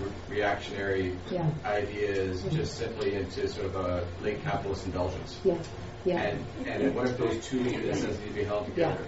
re- 0.00 0.38
reactionary 0.38 1.16
Yeah. 1.30 1.48
ideas 1.64 2.42
just 2.44 2.76
simply 2.76 3.14
into 3.14 3.48
sort 3.48 3.66
of 3.66 3.76
a 3.76 4.08
late 4.22 4.42
capitalist 4.42 4.86
indulgence. 4.86 5.40
Yeah. 5.44 5.58
Yeah. 6.04 6.20
And, 6.22 6.68
and 6.68 6.94
what 6.94 7.06
if 7.08 7.18
those 7.18 7.44
two, 7.46 7.60
in 7.60 7.88
a 7.88 7.94
sense, 7.94 8.18
need 8.20 8.28
to 8.28 8.34
be 8.34 8.44
held 8.44 8.68
Yeah. 8.76 8.94
together? 8.94 9.06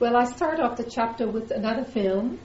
Well, 0.00 0.16
I 0.16 0.24
start 0.24 0.60
off 0.60 0.76
the 0.76 0.88
chapter 0.88 1.28
with 1.28 1.50
another 1.50 1.84
film. 1.84 2.38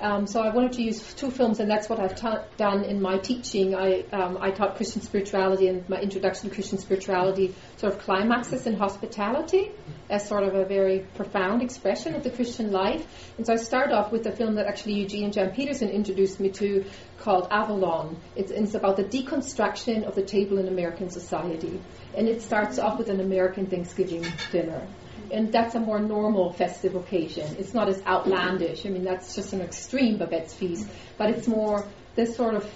Um, 0.00 0.26
so 0.26 0.40
I 0.40 0.52
wanted 0.52 0.72
to 0.72 0.82
use 0.82 1.14
two 1.14 1.30
films, 1.30 1.60
and 1.60 1.70
that's 1.70 1.88
what 1.88 2.00
I've 2.00 2.16
ta- 2.16 2.44
done 2.56 2.84
in 2.84 3.00
my 3.00 3.18
teaching. 3.18 3.74
I, 3.74 4.02
um, 4.12 4.38
I 4.40 4.50
taught 4.50 4.76
Christian 4.76 5.02
spirituality, 5.02 5.68
and 5.68 5.88
my 5.88 6.00
introduction 6.00 6.48
to 6.48 6.54
Christian 6.54 6.78
spirituality 6.78 7.54
sort 7.76 7.94
of 7.94 8.00
climaxes 8.00 8.66
in 8.66 8.74
hospitality 8.74 9.70
as 10.10 10.26
sort 10.28 10.42
of 10.42 10.54
a 10.54 10.64
very 10.64 11.06
profound 11.14 11.62
expression 11.62 12.14
of 12.14 12.22
the 12.22 12.30
Christian 12.30 12.72
life. 12.72 13.06
And 13.38 13.46
so 13.46 13.52
I 13.54 13.56
start 13.56 13.92
off 13.92 14.12
with 14.12 14.26
a 14.26 14.32
film 14.32 14.56
that 14.56 14.66
actually 14.66 14.94
Eugene 14.94 15.32
Jan 15.32 15.52
Peterson 15.52 15.88
introduced 15.88 16.40
me 16.40 16.50
to 16.50 16.84
called 17.20 17.48
Avalon. 17.50 18.16
It's, 18.36 18.50
it's 18.50 18.74
about 18.74 18.96
the 18.96 19.04
deconstruction 19.04 20.04
of 20.04 20.14
the 20.14 20.22
table 20.22 20.58
in 20.58 20.68
American 20.68 21.08
society. 21.08 21.80
And 22.14 22.28
it 22.28 22.42
starts 22.42 22.78
off 22.78 22.98
with 22.98 23.08
an 23.08 23.20
American 23.20 23.66
Thanksgiving 23.66 24.26
dinner 24.50 24.86
and 25.30 25.52
that's 25.52 25.74
a 25.74 25.80
more 25.80 26.00
normal 26.00 26.52
festive 26.52 26.94
occasion. 26.94 27.56
It's 27.58 27.74
not 27.74 27.88
as 27.88 28.02
outlandish. 28.06 28.86
I 28.86 28.90
mean, 28.90 29.04
that's 29.04 29.34
just 29.34 29.52
an 29.52 29.60
extreme 29.60 30.18
Babette's 30.18 30.54
feast, 30.54 30.88
but 31.18 31.30
it's 31.30 31.46
more 31.46 31.86
this 32.16 32.36
sort 32.36 32.54
of 32.54 32.70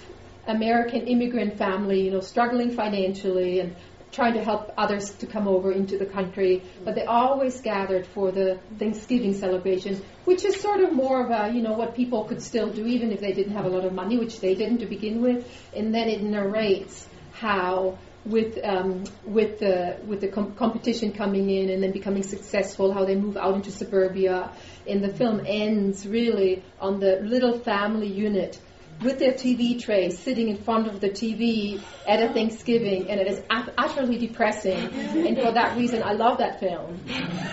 American 0.47 1.07
immigrant 1.07 1.57
family, 1.57 2.01
you 2.01 2.11
know, 2.11 2.21
struggling 2.21 2.71
financially 2.71 3.59
and 3.59 3.75
trying 4.11 4.33
to 4.33 4.43
help 4.43 4.73
others 4.77 5.11
to 5.11 5.27
come 5.27 5.47
over 5.47 5.71
into 5.71 5.97
the 5.97 6.05
country. 6.05 6.63
But 6.83 6.95
they 6.95 7.05
always 7.05 7.61
gathered 7.61 8.07
for 8.07 8.31
the 8.31 8.59
Thanksgiving 8.77 9.35
celebration, 9.35 10.01
which 10.25 10.43
is 10.45 10.59
sort 10.59 10.81
of 10.81 10.93
more 10.93 11.23
of 11.23 11.29
a, 11.29 11.53
you 11.53 11.61
know, 11.61 11.73
what 11.73 11.95
people 11.95 12.23
could 12.23 12.41
still 12.41 12.71
do 12.71 12.85
even 12.85 13.11
if 13.11 13.19
they 13.19 13.33
didn't 13.33 13.53
have 13.53 13.65
a 13.65 13.69
lot 13.69 13.85
of 13.85 13.93
money, 13.93 14.17
which 14.17 14.39
they 14.39 14.55
didn't 14.55 14.79
to 14.79 14.87
begin 14.87 15.21
with. 15.21 15.47
And 15.75 15.93
then 15.93 16.09
it 16.09 16.23
narrates 16.23 17.07
how 17.33 17.99
with 18.29 18.57
um, 18.63 19.03
with 19.25 19.59
the 19.59 19.97
with 20.05 20.21
the 20.21 20.27
com- 20.27 20.53
competition 20.55 21.11
coming 21.11 21.49
in 21.49 21.69
and 21.69 21.83
then 21.83 21.91
becoming 21.91 22.23
successful, 22.23 22.93
how 22.93 23.05
they 23.05 23.15
move 23.15 23.37
out 23.37 23.55
into 23.55 23.71
suburbia. 23.71 24.51
And 24.87 25.03
the 25.03 25.13
film 25.13 25.41
ends 25.45 26.07
really 26.07 26.63
on 26.79 26.99
the 26.99 27.19
little 27.21 27.59
family 27.59 28.07
unit 28.07 28.59
with 29.01 29.17
their 29.17 29.33
TV 29.33 29.81
tray 29.81 30.09
sitting 30.09 30.49
in 30.49 30.57
front 30.57 30.87
of 30.87 30.99
the 30.99 31.09
TV 31.09 31.81
at 32.07 32.21
a 32.21 32.33
Thanksgiving, 32.33 33.09
and 33.09 33.19
it 33.19 33.27
is 33.27 33.41
ut- 33.49 33.73
utterly 33.77 34.17
depressing. 34.17 34.77
And 34.77 35.37
for 35.37 35.53
that 35.53 35.77
reason, 35.77 36.03
I 36.03 36.13
love 36.13 36.39
that 36.39 36.59
film 36.59 36.99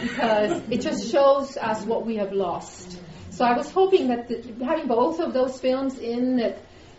because 0.02 0.62
it 0.70 0.80
just 0.80 1.10
shows 1.10 1.56
us 1.56 1.84
what 1.84 2.04
we 2.04 2.16
have 2.16 2.32
lost. 2.32 2.98
So 3.30 3.44
I 3.44 3.56
was 3.56 3.70
hoping 3.70 4.08
that 4.08 4.28
the, 4.28 4.64
having 4.64 4.88
both 4.88 5.20
of 5.20 5.34
those 5.34 5.60
films 5.60 5.98
in 5.98 6.38
that 6.38 6.58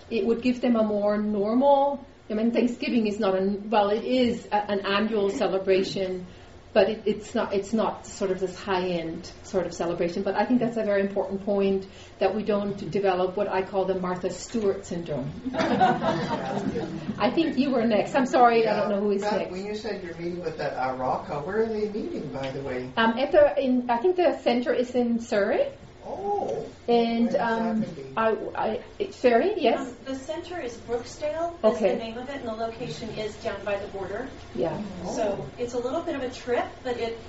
it 0.10 0.26
would 0.26 0.42
give 0.42 0.62
them 0.62 0.76
a 0.76 0.84
more 0.84 1.18
normal 1.18 2.06
I 2.30 2.34
mean, 2.34 2.52
Thanksgiving 2.52 3.08
is 3.08 3.20
not 3.20 3.36
an 3.36 3.70
well, 3.70 3.90
it 3.90 4.04
is 4.04 4.46
a, 4.48 4.72
an 4.72 4.82
annual 4.82 5.30
celebration, 5.30 6.26
but 6.74 6.90
it, 6.90 7.04
it's 7.06 7.34
not 7.34 7.54
it's 7.54 7.72
not 7.72 8.06
sort 8.06 8.32
of 8.32 8.40
this 8.42 8.54
high 8.60 8.90
end 8.90 9.32
sort 9.44 9.66
of 9.66 9.74
celebration. 9.74 10.24
But 10.24 10.36
I 10.36 10.46
think 10.46 10.60
that's 10.60 10.76
a 10.76 10.84
very 10.84 11.02
important 11.02 11.46
point 11.46 11.88
that 12.20 12.36
we 12.36 12.44
don't 12.44 12.92
develop 12.92 13.38
what 13.38 13.48
I 13.48 13.62
call 13.62 13.86
the 13.86 13.98
Martha 13.98 14.30
Stewart 14.30 14.86
syndrome. 14.86 15.32
I 15.56 17.32
think 17.34 17.58
you 17.58 17.70
were 17.70 17.86
next. 17.86 18.14
I'm 18.14 18.26
sorry, 18.26 18.68
I 18.68 18.76
don't 18.76 18.90
know 18.90 19.00
who 19.00 19.12
is 19.12 19.22
next. 19.22 19.52
When 19.52 19.66
you 19.66 19.76
said 19.76 20.04
you're 20.04 20.16
meeting 20.18 20.44
with 20.44 20.58
that 20.58 20.74
A 20.74 20.96
Rocha, 20.96 21.40
where 21.40 21.64
are 21.64 21.66
they 21.66 21.88
meeting, 21.90 22.28
by 22.34 22.52
the 22.52 22.62
way? 22.62 22.92
Um, 22.98 23.18
at 23.18 23.32
the 23.32 23.58
in 23.58 23.90
I 23.90 23.98
think 23.98 24.18
the 24.18 24.38
center 24.40 24.74
is 24.74 24.92
in 24.96 25.20
Surrey, 25.20 25.72
Oh, 26.08 26.72
and 26.88 27.36
um. 27.36 27.86
I, 28.16 28.36
I 28.56 28.80
it- 28.98 29.14
Surrey, 29.14 29.54
yes, 29.58 29.80
Um, 29.80 29.98
the 30.06 30.16
center 30.16 30.60
is 30.60 30.78
Brooksdale, 30.78 31.58
is 31.60 31.76
Okay. 31.76 31.92
the 31.92 31.98
name 31.98 32.18
of 32.18 32.30
it, 32.30 32.38
and 32.38 32.48
the 32.48 32.54
location 32.54 33.10
is 33.12 33.36
down 33.38 33.64
by 33.64 33.78
the 33.78 33.88
border. 33.88 34.30
yeah. 34.56 34.78
So 35.16 35.52
it's 35.58 35.74
a 35.74 35.78
little 35.80 36.02
bit 36.04 36.16
of 36.16 36.24
a 36.24 36.30
trip, 36.32 36.66
but 36.84 36.98
it 36.98 37.22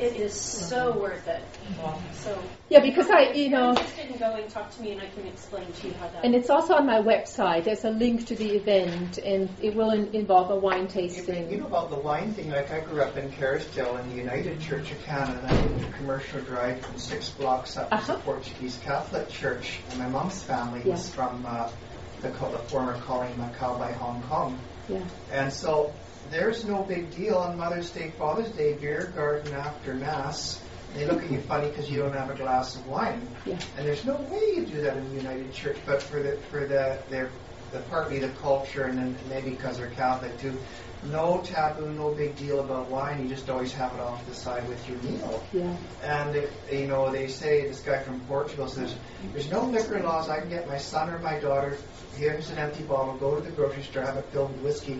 it 0.00 0.16
is 0.16 0.40
so 0.40 0.98
worth 0.98 1.26
it. 1.28 1.42
So 2.14 2.42
Yeah, 2.68 2.80
because 2.80 3.10
I, 3.10 3.22
if 3.22 3.36
you 3.36 3.48
you're 3.48 3.58
know, 3.58 3.70
interested 3.70 4.10
in 4.10 4.18
going, 4.18 4.48
talk 4.48 4.74
to 4.76 4.82
me, 4.82 4.92
and 4.92 5.00
I 5.00 5.06
can 5.06 5.26
explain 5.26 5.72
to 5.72 5.86
you 5.88 5.94
how 5.94 6.08
that. 6.08 6.24
And 6.24 6.34
it's 6.34 6.50
also 6.50 6.74
on 6.74 6.86
my 6.86 7.00
website. 7.00 7.64
There's 7.64 7.84
a 7.84 7.90
link 7.90 8.26
to 8.26 8.34
the 8.36 8.50
event, 8.56 9.18
and 9.18 9.48
it 9.60 9.74
will 9.74 9.90
in, 9.90 10.14
involve 10.14 10.50
a 10.50 10.56
wine 10.56 10.88
You, 10.94 11.46
you 11.48 11.56
know 11.58 11.66
about 11.66 11.90
the 11.90 11.96
wine 11.96 12.32
thing, 12.32 12.50
like 12.50 12.70
I 12.70 12.80
grew 12.80 13.02
up 13.02 13.16
in 13.16 13.30
Kerrisdale 13.30 14.00
in 14.00 14.10
the 14.10 14.16
United 14.16 14.60
Church 14.60 14.90
of 14.92 15.00
Canada, 15.02 15.46
I 15.46 15.66
moved 15.68 15.84
to 15.84 15.90
Commercial 15.92 16.40
Drive 16.40 16.80
from 16.84 16.98
six 16.98 17.30
blocks 17.30 17.76
up 17.76 17.92
Uh-huh. 17.92 18.12
to 18.12 18.18
the 18.18 18.24
Portuguese 18.24 18.78
Catholic 18.78 19.28
Church, 19.28 19.80
and 19.90 19.98
my 19.98 20.08
mom's 20.08 20.42
family 20.42 20.82
Yeah. 20.84 20.92
was 20.92 21.12
from 21.14 21.44
uh, 21.46 21.70
the, 22.22 22.30
co- 22.30 22.50
the 22.52 22.58
former 22.58 22.94
colony 23.00 23.34
Macau 23.34 23.78
by 23.78 23.92
Hong 23.92 24.22
Kong. 24.22 24.58
Yeah, 24.88 25.04
And 25.32 25.52
so 25.52 25.92
there's 26.30 26.64
no 26.64 26.82
big 26.82 27.14
deal 27.14 27.36
on 27.36 27.56
Mother's 27.58 27.90
Day, 27.90 28.12
Father's 28.18 28.50
Day, 28.50 28.74
beer 28.74 29.12
garden 29.16 29.52
after 29.54 29.94
Mass. 29.94 30.62
They 30.94 31.06
look 31.06 31.22
at 31.22 31.30
you 31.30 31.40
funny 31.42 31.68
because 31.68 31.90
you 31.90 31.98
don't 32.00 32.12
have 32.12 32.30
a 32.30 32.34
glass 32.34 32.74
of 32.76 32.86
wine. 32.88 33.26
yeah, 33.46 33.58
And 33.76 33.86
there's 33.86 34.04
no 34.04 34.16
way 34.16 34.40
you 34.56 34.66
do 34.66 34.80
that 34.82 34.96
in 34.96 35.08
the 35.10 35.16
United 35.16 35.52
Church, 35.52 35.76
but 35.86 36.02
for 36.02 36.20
the 36.22 36.36
for 36.50 36.66
the 36.66 36.98
their 37.08 37.30
the 37.72 37.78
partly 37.82 38.18
the 38.18 38.28
culture 38.40 38.84
and 38.84 38.98
then 38.98 39.16
maybe 39.28 39.50
because 39.50 39.78
they're 39.78 39.90
Catholic 39.90 40.36
too. 40.40 40.56
No 41.04 41.40
taboo, 41.44 41.88
no 41.92 42.12
big 42.12 42.36
deal 42.36 42.60
about 42.60 42.90
wine. 42.90 43.22
You 43.22 43.28
just 43.28 43.48
always 43.48 43.72
have 43.72 43.94
it 43.94 44.00
off 44.00 44.22
to 44.24 44.30
the 44.30 44.36
side 44.36 44.68
with 44.68 44.86
your 44.88 44.98
meal. 44.98 45.42
yeah, 45.52 45.76
And 46.02 46.34
it, 46.36 46.52
you 46.70 46.88
know 46.88 47.10
they 47.10 47.28
say 47.28 47.66
this 47.68 47.80
guy 47.80 48.02
from 48.02 48.20
Portugal 48.22 48.66
says 48.68 48.94
there's 49.32 49.50
no 49.50 49.64
liquor 49.64 50.00
laws. 50.00 50.28
I 50.28 50.40
can 50.40 50.50
get 50.50 50.66
my 50.68 50.76
son 50.78 51.08
or 51.08 51.18
my 51.20 51.38
daughter. 51.38 51.78
Here's 52.16 52.50
an 52.50 52.58
empty 52.58 52.82
bottle. 52.82 53.14
Go 53.14 53.36
to 53.36 53.40
the 53.40 53.52
grocery 53.52 53.84
store, 53.84 54.02
have 54.02 54.16
it 54.16 54.26
filled 54.32 54.52
with 54.54 54.62
whiskey. 54.62 54.98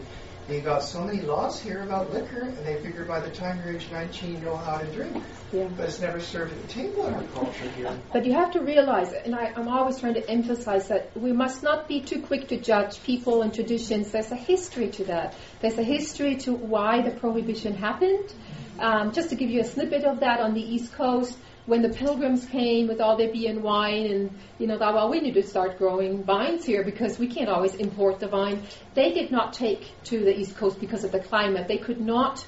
They 0.51 0.61
got 0.61 0.83
so 0.83 1.05
many 1.05 1.21
laws 1.21 1.61
here 1.61 1.81
about 1.85 2.13
liquor, 2.13 2.41
and 2.41 2.67
they 2.67 2.83
figure 2.83 3.05
by 3.05 3.21
the 3.21 3.31
time 3.31 3.63
you're 3.65 3.77
age 3.77 3.89
19, 3.89 4.33
you 4.33 4.41
know 4.41 4.57
how 4.57 4.79
to 4.79 4.87
drink. 4.93 5.23
yeah. 5.53 5.69
But 5.77 5.89
it's 5.89 6.01
never 6.01 6.19
served 6.19 6.53
at 6.53 6.61
the 6.63 6.67
table 6.67 7.07
in 7.07 7.15
our 7.15 7.23
culture 7.23 7.71
here. 7.71 7.97
But 8.13 8.27
you 8.27 8.33
have 8.33 8.51
to 8.55 8.61
realize, 8.61 9.13
and 9.13 9.33
I, 9.33 9.53
I'm 9.55 9.69
always 9.69 10.01
trying 10.01 10.15
to 10.15 10.29
emphasize 10.29 10.89
that 10.89 11.17
we 11.17 11.31
must 11.31 11.63
not 11.63 11.87
be 11.87 12.01
too 12.01 12.21
quick 12.23 12.49
to 12.49 12.59
judge 12.59 13.01
people 13.05 13.43
and 13.43 13.55
traditions. 13.55 14.11
There's 14.11 14.33
a 14.33 14.37
history 14.37 14.89
to 14.91 15.05
that. 15.05 15.37
There's 15.61 15.79
a 15.79 15.85
history 15.85 16.35
to 16.39 16.53
why 16.53 17.03
the 17.03 17.13
prohibition 17.13 17.77
happened. 17.77 18.35
Um, 18.81 19.13
just 19.13 19.29
to 19.29 19.37
give 19.37 19.51
you 19.51 19.61
a 19.61 19.65
snippet 19.65 20.03
of 20.03 20.19
that, 20.19 20.41
on 20.41 20.55
the 20.55 20.63
East 20.63 20.93
Coast, 20.95 21.39
when 21.67 21.83
the 21.83 21.89
pilgrims 21.91 22.45
came 22.47 22.89
with 22.89 23.01
all 23.01 23.17
their 23.17 23.33
beer 23.33 23.51
and 23.51 23.63
wine, 23.63 24.07
and 24.07 24.39
you 24.59 24.67
know, 24.67 24.79
thought, 24.79 24.95
well, 24.95 25.11
we 25.11 25.21
need 25.21 25.35
to 25.35 25.43
start 25.43 25.79
growing 25.79 26.25
vines 26.25 26.65
here 26.65 26.85
because 26.85 27.19
we 27.19 27.29
can't 27.29 27.49
always 27.49 27.75
import 27.75 28.19
the 28.19 28.29
vine. 28.29 28.63
They 28.95 29.13
did 29.13 29.31
not 29.31 29.53
take 29.53 29.91
to 30.05 30.19
the 30.19 30.39
East 30.39 30.57
Coast 30.57 30.81
because 30.81 31.05
of 31.05 31.13
the 31.13 31.21
climate. 31.21 31.69
They 31.69 31.79
could 31.79 32.01
not 32.01 32.45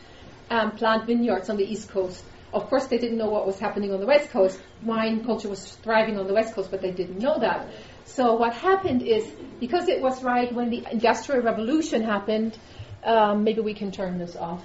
um, 0.50 0.72
plant 0.72 1.06
vineyards 1.06 1.50
on 1.50 1.56
the 1.56 1.64
East 1.64 1.90
Coast. 1.90 2.24
Of 2.52 2.68
course, 2.68 2.86
they 2.88 2.98
didn't 2.98 3.16
know 3.16 3.30
what 3.30 3.46
was 3.46 3.58
happening 3.58 3.92
on 3.92 4.00
the 4.00 4.06
West 4.06 4.30
Coast. 4.30 4.60
Wine 4.82 5.24
culture 5.24 5.48
was 5.48 5.64
thriving 5.76 6.18
on 6.18 6.26
the 6.26 6.34
West 6.34 6.54
Coast, 6.54 6.70
but 6.70 6.82
they 6.82 6.90
didn't 6.90 7.18
know 7.18 7.38
that. 7.38 7.68
So 8.04 8.34
what 8.34 8.52
happened 8.52 9.02
is, 9.02 9.26
because 9.58 9.88
it 9.88 10.02
was 10.02 10.22
right 10.22 10.52
when 10.52 10.68
the 10.68 10.84
Industrial 10.90 11.40
Revolution 11.40 12.02
happened, 12.02 12.58
um, 13.04 13.44
maybe 13.44 13.60
we 13.60 13.72
can 13.72 13.90
turn 13.90 14.18
this 14.18 14.36
off. 14.36 14.62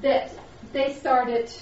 That 0.00 0.32
they 0.72 0.94
started 0.94 1.52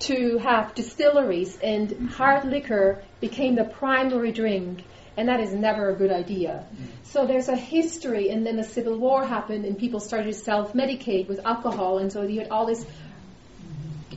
to 0.00 0.38
have 0.38 0.74
distilleries, 0.74 1.58
and 1.62 2.10
hard 2.10 2.44
liquor 2.44 3.02
became 3.20 3.54
the 3.54 3.64
primary 3.64 4.32
drink, 4.32 4.84
and 5.16 5.28
that 5.28 5.40
is 5.40 5.52
never 5.52 5.90
a 5.90 5.94
good 5.94 6.12
idea. 6.12 6.66
Mm. 6.70 6.86
So 7.04 7.26
there's 7.26 7.48
a 7.48 7.56
history, 7.56 8.30
and 8.30 8.46
then 8.46 8.56
the 8.56 8.64
Civil 8.64 8.98
War 8.98 9.24
happened, 9.24 9.64
and 9.64 9.78
people 9.78 10.00
started 10.00 10.26
to 10.26 10.34
self-medicate 10.34 11.28
with 11.28 11.44
alcohol, 11.46 11.98
and 11.98 12.12
so 12.12 12.22
you 12.22 12.40
had 12.40 12.50
all 12.50 12.66
this 12.66 12.84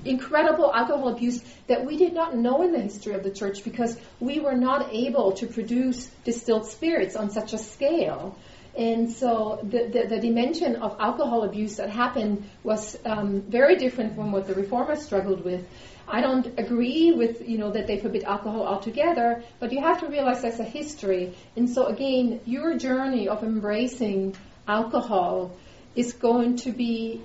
incredible 0.06 0.74
alcohol 0.74 1.10
abuse 1.10 1.42
that 1.68 1.86
we 1.86 1.98
did 1.98 2.14
not 2.14 2.36
know 2.36 2.62
in 2.62 2.72
the 2.72 2.80
history 2.80 3.14
of 3.14 3.24
the 3.24 3.32
church 3.32 3.64
because 3.64 3.98
we 4.20 4.40
were 4.40 4.56
not 4.56 4.94
able 4.94 5.34
to 5.34 5.48
produce 5.48 6.08
distilled 6.24 6.66
spirits 6.68 7.16
on 7.16 7.30
such 7.30 7.54
a 7.54 7.58
scale. 7.58 8.38
And 8.80 9.12
so 9.12 9.60
the, 9.62 9.90
the, 9.92 10.08
the 10.08 10.20
dimension 10.22 10.78
of 10.78 10.96
alcohol 11.02 11.44
abuse 11.44 11.76
that 11.76 11.90
happened 11.90 12.50
was 12.64 12.98
um, 13.06 13.42
very 13.42 13.76
different 13.76 14.16
from 14.16 14.32
what 14.32 14.48
the 14.48 14.54
reformers 14.56 15.02
struggled 15.02 15.44
with. 15.44 15.68
I 16.08 16.22
don't 16.22 16.48
agree 16.58 17.12
with 17.12 17.48
you 17.48 17.58
know 17.58 17.72
that 17.72 17.88
they 17.88 18.00
forbid 18.00 18.24
alcohol 18.24 18.66
altogether, 18.66 19.44
but 19.60 19.74
you 19.74 19.82
have 19.82 20.00
to 20.00 20.08
realize 20.08 20.42
there's 20.44 20.62
a 20.62 20.64
history. 20.64 21.36
And 21.58 21.70
so 21.70 21.88
again, 21.88 22.40
your 22.46 22.78
journey 22.78 23.28
of 23.28 23.44
embracing 23.44 24.38
alcohol 24.66 25.52
is 25.94 26.14
going 26.14 26.56
to 26.64 26.72
be 26.72 27.22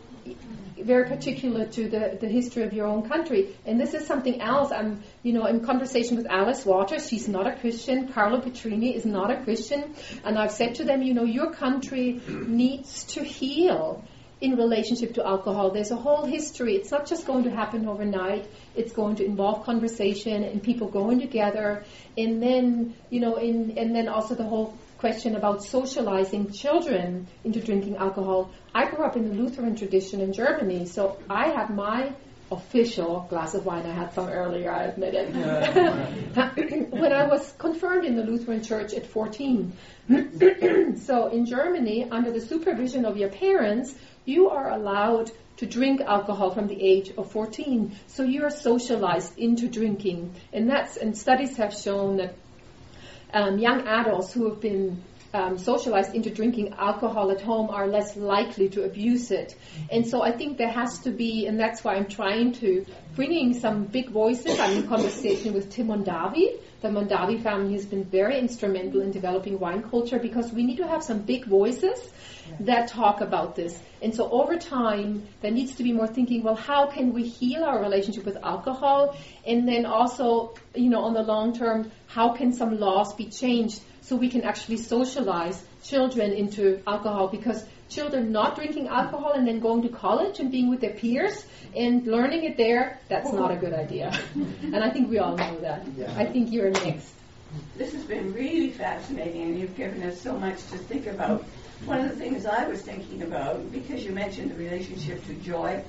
very 0.84 1.08
particular 1.08 1.66
to 1.66 1.88
the, 1.88 2.18
the 2.20 2.28
history 2.28 2.62
of 2.62 2.72
your 2.72 2.86
own 2.86 3.08
country. 3.08 3.56
And 3.66 3.80
this 3.80 3.94
is 3.94 4.06
something 4.06 4.40
else. 4.40 4.70
I'm, 4.70 5.02
you 5.22 5.32
know, 5.32 5.46
in 5.46 5.64
conversation 5.64 6.16
with 6.16 6.26
Alice 6.26 6.64
Waters. 6.66 7.08
She's 7.08 7.26
not 7.26 7.46
a 7.46 7.56
Christian. 7.56 8.08
Carlo 8.12 8.40
Petrini 8.40 8.94
is 8.94 9.04
not 9.04 9.30
a 9.30 9.42
Christian. 9.42 9.94
And 10.24 10.38
I've 10.38 10.52
said 10.52 10.76
to 10.76 10.84
them, 10.84 11.02
you 11.02 11.14
know, 11.14 11.24
your 11.24 11.52
country 11.52 12.20
needs 12.28 13.04
to 13.14 13.24
heal. 13.24 14.04
in 14.40 14.56
relationship 14.56 15.14
to 15.14 15.26
alcohol. 15.26 15.70
There's 15.70 15.90
a 15.90 15.96
whole 15.96 16.24
history. 16.26 16.74
It's 16.76 16.90
not 16.90 17.06
just 17.06 17.26
going 17.26 17.44
to 17.44 17.50
happen 17.50 17.88
overnight. 17.88 18.46
It's 18.74 18.92
going 18.92 19.16
to 19.16 19.24
involve 19.24 19.64
conversation 19.64 20.44
and 20.44 20.62
people 20.62 20.88
going 20.88 21.20
together, 21.20 21.84
and 22.18 22.42
then 22.42 22.94
you 23.10 23.20
know, 23.20 23.36
in, 23.36 23.78
and 23.78 23.94
then 23.94 24.08
also 24.08 24.34
the 24.34 24.44
whole 24.44 24.76
question 25.04 25.36
about 25.36 25.62
socializing 25.62 26.50
children 26.50 27.26
into 27.44 27.60
drinking 27.60 27.94
alcohol. 27.96 28.50
I 28.74 28.88
grew 28.88 29.04
up 29.04 29.16
in 29.16 29.28
the 29.28 29.34
Lutheran 29.34 29.76
tradition 29.76 30.22
in 30.22 30.32
Germany, 30.32 30.86
so 30.86 31.18
I 31.28 31.48
had 31.48 31.68
my 31.68 32.14
official 32.50 33.26
glass 33.28 33.52
of 33.52 33.66
wine. 33.66 33.84
I 33.84 33.92
had 33.92 34.14
some 34.14 34.30
earlier, 34.30 34.72
I 34.72 34.84
admit 34.84 35.12
it. 35.14 36.90
when 36.90 37.12
I 37.12 37.26
was 37.26 37.52
confirmed 37.58 38.06
in 38.06 38.16
the 38.16 38.22
Lutheran 38.22 38.62
Church 38.62 38.94
at 38.94 39.06
14. 39.06 39.74
so 40.96 41.26
in 41.26 41.44
Germany, 41.44 42.08
under 42.10 42.30
the 42.30 42.40
supervision 42.40 43.04
of 43.04 43.18
your 43.18 43.28
parents, 43.28 43.94
you 44.24 44.48
are 44.48 44.70
allowed 44.70 45.30
to 45.58 45.66
drink 45.66 46.00
alcohol 46.00 46.50
from 46.50 46.66
the 46.66 46.80
age 46.82 47.12
of 47.18 47.30
14. 47.30 47.94
So 48.06 48.22
you 48.22 48.44
are 48.44 48.50
socialized 48.50 49.38
into 49.38 49.68
drinking. 49.68 50.34
And 50.52 50.70
that's, 50.70 50.96
and 50.96 51.16
studies 51.16 51.58
have 51.58 51.74
shown 51.74 52.16
that 52.16 52.34
um, 53.34 53.58
young 53.58 53.86
adults 53.86 54.32
who 54.32 54.48
have 54.48 54.60
been 54.60 55.02
um, 55.34 55.58
socialized 55.58 56.14
into 56.14 56.30
drinking 56.30 56.74
alcohol 56.78 57.32
at 57.32 57.40
home 57.40 57.68
are 57.68 57.88
less 57.88 58.16
likely 58.16 58.68
to 58.70 58.84
abuse 58.84 59.32
it. 59.32 59.56
And 59.90 60.06
so 60.06 60.22
I 60.22 60.30
think 60.30 60.58
there 60.58 60.70
has 60.70 61.00
to 61.00 61.10
be, 61.10 61.46
and 61.46 61.58
that's 61.58 61.82
why 61.82 61.96
I'm 61.96 62.06
trying 62.06 62.52
to 62.52 62.86
bring 63.16 63.32
in 63.32 63.54
some 63.54 63.86
big 63.86 64.10
voices. 64.10 64.60
I'm 64.60 64.76
in 64.78 64.86
conversation 64.86 65.52
with 65.52 65.70
Tim 65.70 65.88
Mondavi. 65.88 66.60
The 66.80 66.88
Mondavi 66.88 67.42
family 67.42 67.72
has 67.74 67.86
been 67.86 68.04
very 68.04 68.38
instrumental 68.38 69.00
in 69.00 69.10
developing 69.10 69.58
wine 69.58 69.82
culture 69.82 70.18
because 70.18 70.52
we 70.52 70.64
need 70.64 70.76
to 70.76 70.86
have 70.86 71.02
some 71.02 71.20
big 71.20 71.46
voices 71.46 71.98
that 72.60 72.88
talk 72.88 73.20
about 73.20 73.56
this. 73.56 73.78
And 74.02 74.14
so 74.14 74.30
over 74.30 74.56
time, 74.56 75.26
there 75.40 75.50
needs 75.50 75.76
to 75.76 75.82
be 75.82 75.92
more 75.92 76.06
thinking, 76.06 76.42
well, 76.42 76.56
how 76.56 76.86
can 76.86 77.12
we 77.12 77.26
heal 77.26 77.64
our 77.64 77.80
relationship 77.80 78.24
with 78.26 78.36
alcohol? 78.42 79.16
And 79.46 79.66
then 79.66 79.86
also, 79.86 80.54
you 80.74 80.90
know, 80.90 81.04
on 81.04 81.14
the 81.14 81.22
long 81.22 81.56
term, 81.56 81.90
how 82.06 82.34
can 82.34 82.52
some 82.52 82.78
laws 82.78 83.14
be 83.14 83.26
changed 83.26 83.80
so 84.02 84.16
we 84.16 84.28
can 84.28 84.42
actually 84.42 84.76
socialize 84.76 85.64
children 85.82 86.32
into 86.32 86.82
alcohol 86.86 87.28
because 87.28 87.64
children 87.88 88.32
not 88.32 88.56
drinking 88.56 88.88
alcohol 88.88 89.32
and 89.32 89.46
then 89.46 89.60
going 89.60 89.82
to 89.82 89.88
college 89.88 90.40
and 90.40 90.50
being 90.50 90.70
with 90.70 90.80
their 90.80 90.92
peers 90.92 91.44
and 91.76 92.06
learning 92.06 92.44
it 92.44 92.56
there, 92.56 93.00
that's 93.08 93.32
not 93.32 93.50
a 93.50 93.56
good 93.56 93.72
idea. 93.72 94.12
and 94.34 94.76
I 94.76 94.90
think 94.90 95.10
we 95.10 95.18
all 95.18 95.36
know 95.36 95.60
that. 95.60 95.84
Yeah. 95.96 96.12
I 96.16 96.26
think 96.26 96.52
you're 96.52 96.70
next. 96.70 97.12
This 97.76 97.92
has 97.92 98.04
been 98.04 98.32
really 98.32 98.70
fascinating 98.70 99.42
and 99.42 99.58
you've 99.58 99.76
given 99.76 100.02
us 100.02 100.20
so 100.20 100.36
much 100.38 100.56
to 100.70 100.78
think 100.78 101.06
about. 101.06 101.44
One 101.84 102.00
of 102.00 102.08
the 102.08 102.16
things 102.16 102.46
I 102.46 102.66
was 102.66 102.80
thinking 102.80 103.22
about, 103.22 103.70
because 103.70 104.04
you 104.04 104.12
mentioned 104.12 104.50
the 104.50 104.54
relationship 104.54 105.24
to 105.26 105.34
joy 105.34 105.82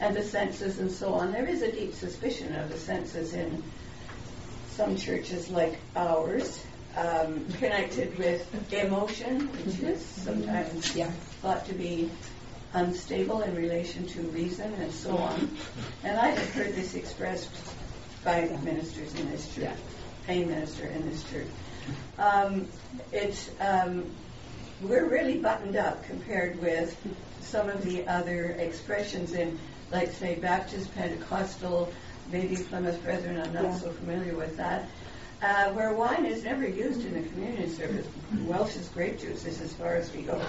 and 0.00 0.16
the 0.16 0.22
senses 0.22 0.78
and 0.78 0.90
so 0.90 1.14
on, 1.14 1.32
there 1.32 1.46
is 1.46 1.62
a 1.62 1.70
deep 1.70 1.94
suspicion 1.94 2.54
of 2.54 2.70
the 2.70 2.78
senses 2.78 3.34
in 3.34 3.62
some 4.70 4.96
churches 4.96 5.48
like 5.50 5.78
ours 5.96 6.64
um, 6.96 7.46
connected 7.58 8.16
with 8.18 8.72
emotion, 8.72 9.48
which 9.52 9.76
mm-hmm. 9.76 9.86
is 9.86 10.04
sometimes 10.04 10.96
yeah. 10.96 11.10
Thought 11.42 11.66
to 11.66 11.74
be 11.74 12.10
unstable 12.72 13.42
in 13.42 13.54
relation 13.54 14.06
to 14.08 14.20
reason 14.22 14.72
and 14.74 14.92
so 14.92 15.16
on. 15.16 15.50
And 16.04 16.18
I 16.18 16.28
have 16.28 16.50
heard 16.54 16.74
this 16.74 16.94
expressed 16.94 17.50
by 18.24 18.48
ministers 18.62 19.14
in 19.14 19.30
this 19.30 19.54
church, 19.54 19.76
a 20.28 20.44
minister 20.44 20.86
in 20.86 21.08
this 21.08 21.24
church. 21.30 21.46
Um, 22.18 22.68
it's 23.12 23.50
um, 23.60 24.10
we're 24.82 25.08
really 25.08 25.38
buttoned 25.38 25.76
up 25.76 26.04
compared 26.04 26.60
with 26.60 26.96
some 27.40 27.68
of 27.68 27.84
the 27.84 28.06
other 28.06 28.50
expressions 28.58 29.32
in, 29.32 29.58
like 29.90 30.12
say, 30.12 30.36
Baptist, 30.36 30.94
Pentecostal, 30.94 31.92
maybe 32.30 32.56
Plymouth 32.56 33.02
Brethren. 33.02 33.40
I'm 33.40 33.52
not 33.54 33.64
yeah. 33.64 33.78
so 33.78 33.90
familiar 33.90 34.36
with 34.36 34.56
that 34.56 34.88
uh, 35.42 35.70
where 35.70 35.92
wine 35.92 36.26
is 36.26 36.44
never 36.44 36.66
used 36.66 37.04
in 37.04 37.14
the 37.14 37.28
communion 37.28 37.70
service. 37.70 38.06
Welch's 38.40 38.88
grape 38.88 39.20
juice 39.20 39.44
is 39.44 39.60
as 39.60 39.72
far 39.74 39.94
as 39.94 40.12
we 40.12 40.22
go. 40.22 40.40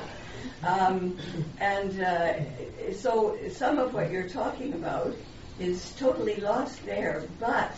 Um, 0.64 1.18
and 1.60 2.02
uh, 2.02 2.94
so 2.94 3.38
some 3.52 3.80
of 3.80 3.94
what 3.94 4.12
you're 4.12 4.30
talking 4.30 4.74
about 4.74 5.16
is 5.60 5.94
totally 5.98 6.36
lost 6.38 6.86
there, 6.86 7.24
but 7.40 7.72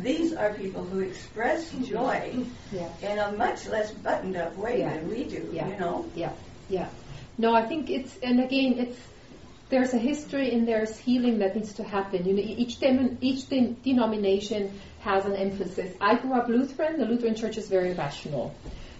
these 0.00 0.32
are 0.32 0.52
people 0.54 0.84
who 0.84 1.00
express 1.00 1.70
joy 1.84 2.44
yeah. 2.72 2.88
in 3.02 3.18
a 3.18 3.32
much 3.32 3.66
less 3.66 3.90
buttoned 3.92 4.36
up 4.36 4.56
way 4.56 4.80
yeah. 4.80 4.94
than 4.94 5.08
we 5.08 5.24
do, 5.24 5.48
yeah. 5.52 5.68
you 5.68 5.76
know? 5.78 6.10
Yeah, 6.14 6.32
yeah. 6.68 6.88
No, 7.38 7.54
I 7.54 7.66
think 7.66 7.90
it's, 7.90 8.16
and 8.22 8.40
again, 8.40 8.78
it's, 8.78 8.98
there's 9.68 9.94
a 9.94 9.98
history 9.98 10.52
and 10.52 10.66
there's 10.66 10.96
healing 10.96 11.38
that 11.38 11.56
needs 11.56 11.72
to 11.74 11.84
happen. 11.84 12.24
You 12.24 12.34
know, 12.34 12.42
each, 12.42 12.78
dem- 12.78 13.18
each 13.20 13.48
de- 13.48 13.74
denomination 13.82 14.78
has 15.00 15.24
an 15.24 15.34
emphasis. 15.34 15.94
I 16.00 16.16
grew 16.16 16.34
up 16.34 16.48
Lutheran. 16.48 16.98
The 16.98 17.06
Lutheran 17.06 17.34
Church 17.34 17.56
is 17.56 17.68
very 17.68 17.92
rational. 17.92 18.54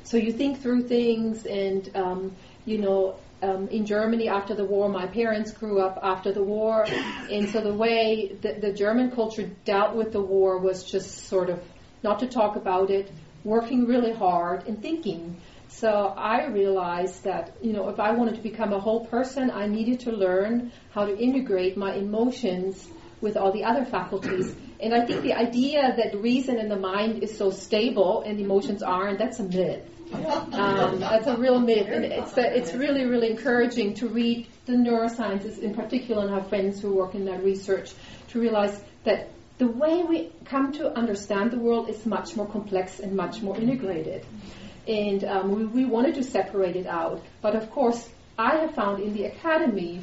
So 0.04 0.16
you 0.16 0.32
think 0.32 0.60
through 0.60 0.82
things, 0.84 1.46
and 1.46 1.90
um, 1.96 2.36
you 2.66 2.78
know, 2.78 3.16
um, 3.42 3.68
in 3.68 3.86
Germany 3.86 4.28
after 4.28 4.54
the 4.54 4.64
war, 4.64 4.88
my 4.88 5.06
parents 5.06 5.52
grew 5.52 5.80
up 5.80 5.98
after 6.02 6.32
the 6.32 6.42
war, 6.42 6.84
and 7.30 7.48
so 7.48 7.60
the 7.60 7.72
way 7.74 8.36
the, 8.40 8.58
the 8.60 8.72
German 8.72 9.10
culture 9.10 9.50
dealt 9.64 9.94
with 9.94 10.12
the 10.12 10.20
war 10.20 10.58
was 10.58 10.84
just 10.84 11.28
sort 11.28 11.48
of 11.48 11.62
not 12.02 12.18
to 12.20 12.26
talk 12.26 12.56
about 12.56 12.90
it, 12.90 13.10
working 13.44 13.86
really 13.86 14.12
hard 14.12 14.66
and 14.66 14.82
thinking. 14.82 15.40
So 15.68 15.88
I 15.88 16.46
realized 16.46 17.24
that, 17.24 17.56
you 17.60 17.72
know, 17.72 17.88
if 17.88 17.98
I 18.00 18.12
wanted 18.12 18.36
to 18.36 18.42
become 18.42 18.72
a 18.72 18.80
whole 18.80 19.06
person, 19.06 19.50
I 19.50 19.66
needed 19.66 20.00
to 20.00 20.12
learn 20.12 20.72
how 20.92 21.04
to 21.06 21.16
integrate 21.16 21.76
my 21.76 21.94
emotions 21.94 22.88
with 23.20 23.36
all 23.36 23.52
the 23.52 23.64
other 23.64 23.84
faculties. 23.84 24.54
And 24.80 24.94
I 24.94 25.04
think 25.06 25.22
the 25.22 25.34
idea 25.34 25.94
that 25.96 26.16
reason 26.18 26.58
and 26.58 26.70
the 26.70 26.78
mind 26.78 27.22
is 27.22 27.36
so 27.36 27.50
stable 27.50 28.22
and 28.24 28.38
emotions 28.38 28.82
aren't, 28.82 29.18
that's 29.18 29.40
a 29.40 29.44
myth. 29.44 29.82
Um, 30.12 31.00
that's 31.00 31.26
a 31.26 31.36
real 31.36 31.58
myth. 31.58 31.88
And 31.88 32.04
it's, 32.04 32.32
it's 32.36 32.72
really, 32.74 33.04
really 33.04 33.30
encouraging 33.30 33.94
to 33.94 34.08
read 34.08 34.46
the 34.66 34.72
neurosciences 34.72 35.58
in 35.58 35.74
particular 35.74 36.24
and 36.26 36.34
have 36.34 36.48
friends 36.48 36.80
who 36.80 36.94
work 36.94 37.14
in 37.14 37.24
that 37.26 37.42
research 37.42 37.92
to 38.28 38.40
realize 38.40 38.80
that 39.04 39.30
the 39.58 39.66
way 39.66 40.02
we 40.02 40.30
come 40.44 40.72
to 40.72 40.96
understand 40.96 41.50
the 41.50 41.58
world 41.58 41.88
is 41.88 42.04
much 42.06 42.36
more 42.36 42.46
complex 42.46 43.00
and 43.00 43.16
much 43.16 43.40
more 43.42 43.56
integrated 43.56 44.24
and 44.86 45.24
um, 45.24 45.52
we, 45.52 45.66
we, 45.66 45.84
wanted 45.84 46.14
to 46.14 46.22
separate 46.22 46.76
it 46.76 46.86
out. 46.86 47.22
But 47.42 47.56
of 47.56 47.70
course, 47.70 48.08
I 48.38 48.56
have 48.58 48.74
found 48.74 49.02
in 49.02 49.14
the 49.14 49.24
academy 49.24 50.00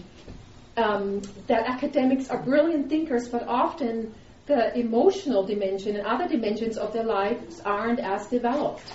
um, 0.75 1.21
that 1.47 1.67
academics 1.67 2.29
are 2.29 2.41
brilliant 2.41 2.89
thinkers, 2.89 3.29
but 3.29 3.47
often 3.47 4.13
the 4.45 4.77
emotional 4.77 5.45
dimension 5.45 5.95
and 5.95 6.05
other 6.05 6.27
dimensions 6.27 6.77
of 6.77 6.91
their 6.91 7.05
lives 7.05 7.61
aren't 7.61 7.99
as 7.99 8.27
developed. 8.27 8.91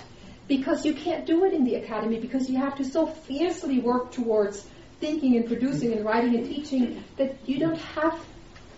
Because 0.49 0.85
you 0.85 0.93
can't 0.93 1.25
do 1.25 1.45
it 1.45 1.53
in 1.53 1.63
the 1.63 1.75
academy 1.75 2.19
because 2.19 2.49
you 2.49 2.57
have 2.57 2.75
to 2.75 2.83
so 2.83 3.05
fiercely 3.05 3.79
work 3.79 4.11
towards 4.11 4.67
thinking 4.99 5.37
and 5.37 5.47
producing 5.47 5.93
and 5.93 6.03
writing 6.03 6.35
and 6.35 6.45
teaching 6.45 7.03
that 7.15 7.37
you 7.47 7.59
don't 7.59 7.79
have 7.79 8.19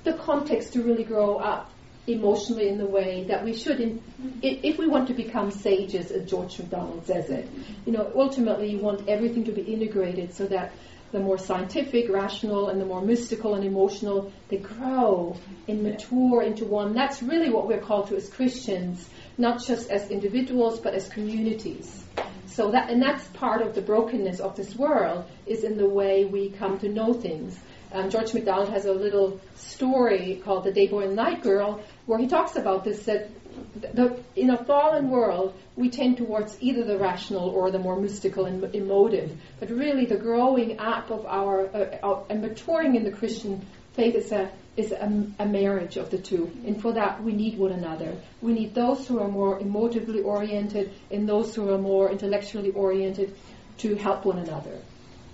the 0.04 0.14
context 0.14 0.74
to 0.74 0.84
really 0.84 1.04
grow 1.04 1.38
up 1.38 1.72
emotionally 2.08 2.68
in 2.68 2.78
the 2.78 2.86
way 2.86 3.26
that 3.28 3.44
we 3.44 3.54
should 3.54 3.80
in, 3.80 4.02
if 4.42 4.78
we 4.78 4.88
want 4.88 5.08
to 5.08 5.14
become 5.14 5.52
sages 5.52 6.12
as 6.12 6.30
George 6.30 6.58
MacDonald 6.60 7.06
says 7.06 7.30
it. 7.30 7.48
You 7.86 7.94
know 7.94 8.12
ultimately 8.16 8.72
you 8.72 8.80
want 8.80 9.08
everything 9.08 9.46
to 9.46 9.52
be 9.52 9.62
integrated 9.62 10.34
so 10.34 10.48
that 10.48 10.74
the 11.12 11.20
more 11.20 11.38
scientific 11.38 12.10
rational 12.10 12.70
and 12.70 12.82
the 12.82 12.86
more 12.86 13.02
mystical 13.02 13.56
and 13.56 13.64
emotional 13.64 14.32
they 14.50 14.58
grow 14.58 15.38
and 15.68 15.84
mature 15.84 16.42
into 16.42 16.66
one. 16.66 16.94
That's 16.94 17.22
really 17.22 17.50
what 17.50 17.68
we're 17.68 17.82
called 17.82 18.08
to 18.08 18.16
as 18.16 18.30
Christians 18.30 19.08
not 19.38 19.64
just 19.64 19.90
as 19.90 20.10
individuals 20.10 20.80
but 20.80 20.94
as 20.94 21.08
communities 21.10 22.04
so 22.46 22.72
that 22.72 22.90
and 22.90 23.02
that's 23.02 23.26
part 23.30 23.62
of 23.62 23.74
the 23.76 23.82
brokenness 23.82 24.40
of 24.40 24.56
this 24.56 24.76
world 24.76 25.26
is 25.46 25.64
in 25.64 25.78
the 25.78 25.88
way 25.88 26.26
we 26.26 26.50
come 26.50 26.78
to 26.80 26.90
know 26.90 27.14
things 27.14 27.58
um, 27.94 28.10
George 28.10 28.34
MacDonald 28.34 28.70
has 28.70 28.86
a 28.86 28.94
little 28.94 29.42
story 29.56 30.42
called 30.46 30.64
The 30.64 30.72
Day 30.72 30.88
Boy 30.88 31.08
and 31.08 31.16
Night 31.16 31.44
Girl, 31.44 31.84
where 32.06 32.18
he 32.18 32.28
talks 32.28 32.56
about 32.56 32.86
this 32.86 33.04
that 33.04 33.30
the, 33.76 34.18
in 34.36 34.50
a 34.50 34.64
fallen 34.64 35.10
world, 35.10 35.54
we 35.76 35.90
tend 35.90 36.18
towards 36.18 36.58
either 36.62 36.86
the 36.86 36.98
rational 36.98 37.50
or 37.50 37.70
the 37.70 37.80
more 37.80 38.00
mystical 38.00 38.46
and 38.46 38.64
emotive. 38.74 39.38
But 39.60 39.70
really, 39.70 40.06
the 40.06 40.16
growing 40.16 40.80
up 40.80 41.12
of 41.12 41.26
our 41.26 41.68
uh, 41.76 42.24
and 42.30 42.42
maturing 42.42 42.96
in 42.96 43.04
the 43.04 43.12
Christian 43.12 43.66
faith 43.94 44.16
is 44.16 44.32
a 44.32 44.50
is 44.78 44.92
a, 44.92 45.28
a, 45.40 45.46
marriage 45.46 45.98
of 45.98 46.10
the 46.10 46.18
two. 46.18 46.50
And 46.66 46.82
for 46.82 46.94
that, 46.94 47.22
we 47.22 47.34
need 47.34 47.58
one 47.58 47.72
another. 47.72 48.16
We 48.42 48.54
need 48.54 48.74
those 48.74 49.06
who 49.06 49.20
are 49.20 49.28
more 49.28 49.60
emotively 49.60 50.24
oriented 50.24 50.94
and 51.12 51.28
those 51.28 51.54
who 51.54 51.70
are 51.74 51.78
more 51.78 52.10
intellectually 52.10 52.72
oriented 52.72 53.36
to 53.80 53.96
help 53.96 54.26
one 54.26 54.40
another 54.40 54.80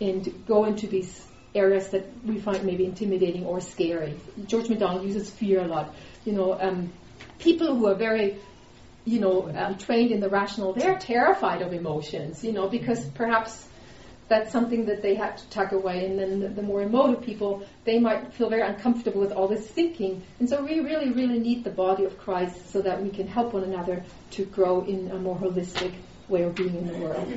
and 0.02 0.46
go 0.48 0.66
into 0.66 0.88
these 0.88 1.28
areas 1.54 1.90
that 1.90 2.06
we 2.26 2.40
find 2.40 2.64
maybe 2.64 2.86
intimidating 2.86 3.46
or 3.46 3.60
scary. 3.62 4.18
George 4.46 4.70
MacDonald 4.70 5.06
uses 5.06 5.30
fear 5.30 5.62
a 5.62 5.68
lot. 5.68 5.94
You 6.26 6.34
know, 6.34 6.60
um, 6.60 6.92
people 7.40 7.76
who 7.76 7.88
are 7.88 7.96
very, 7.96 8.38
you 9.06 9.20
know, 9.20 9.50
um, 9.56 9.78
trained 9.78 10.12
in 10.12 10.20
the 10.20 10.30
rational, 10.30 10.74
they're 10.74 10.98
terrified 10.98 11.62
of 11.62 11.74
emotions. 11.74 12.44
You 12.44 12.54
know, 12.54 12.68
because 12.68 13.06
perhaps 13.10 13.68
that's 14.28 14.52
something 14.52 14.86
that 14.86 15.02
they 15.02 15.16
have 15.16 15.38
to 15.38 15.50
tuck 15.50 15.72
away. 15.72 16.06
And 16.06 16.20
then 16.20 16.40
the, 16.40 16.50
the, 16.50 16.62
more 16.62 16.82
emotive 16.82 17.24
people, 17.24 17.66
they 17.86 18.00
might 18.00 18.34
feel 18.34 18.50
very 18.50 18.62
uncomfortable 18.62 19.22
with 19.22 19.32
all 19.32 19.48
this 19.48 19.66
thinking. 19.66 20.22
And 20.40 20.50
so 20.50 20.64
we 20.64 20.80
really, 20.80 21.12
really 21.12 21.40
need 21.40 21.64
the 21.64 21.70
body 21.70 22.04
of 22.04 22.18
Christ 22.18 22.72
so 22.72 22.82
that 22.82 23.02
we 23.02 23.10
can 23.10 23.28
help 23.28 23.54
one 23.54 23.64
another 23.64 24.04
to 24.32 24.46
grow 24.46 24.84
in 24.84 25.12
a 25.12 25.18
more 25.18 25.38
holistic 25.38 25.94
way 26.28 26.44
of 26.44 26.56
being 26.56 26.76
in 26.76 26.88
the 26.88 26.98
world. 26.98 27.34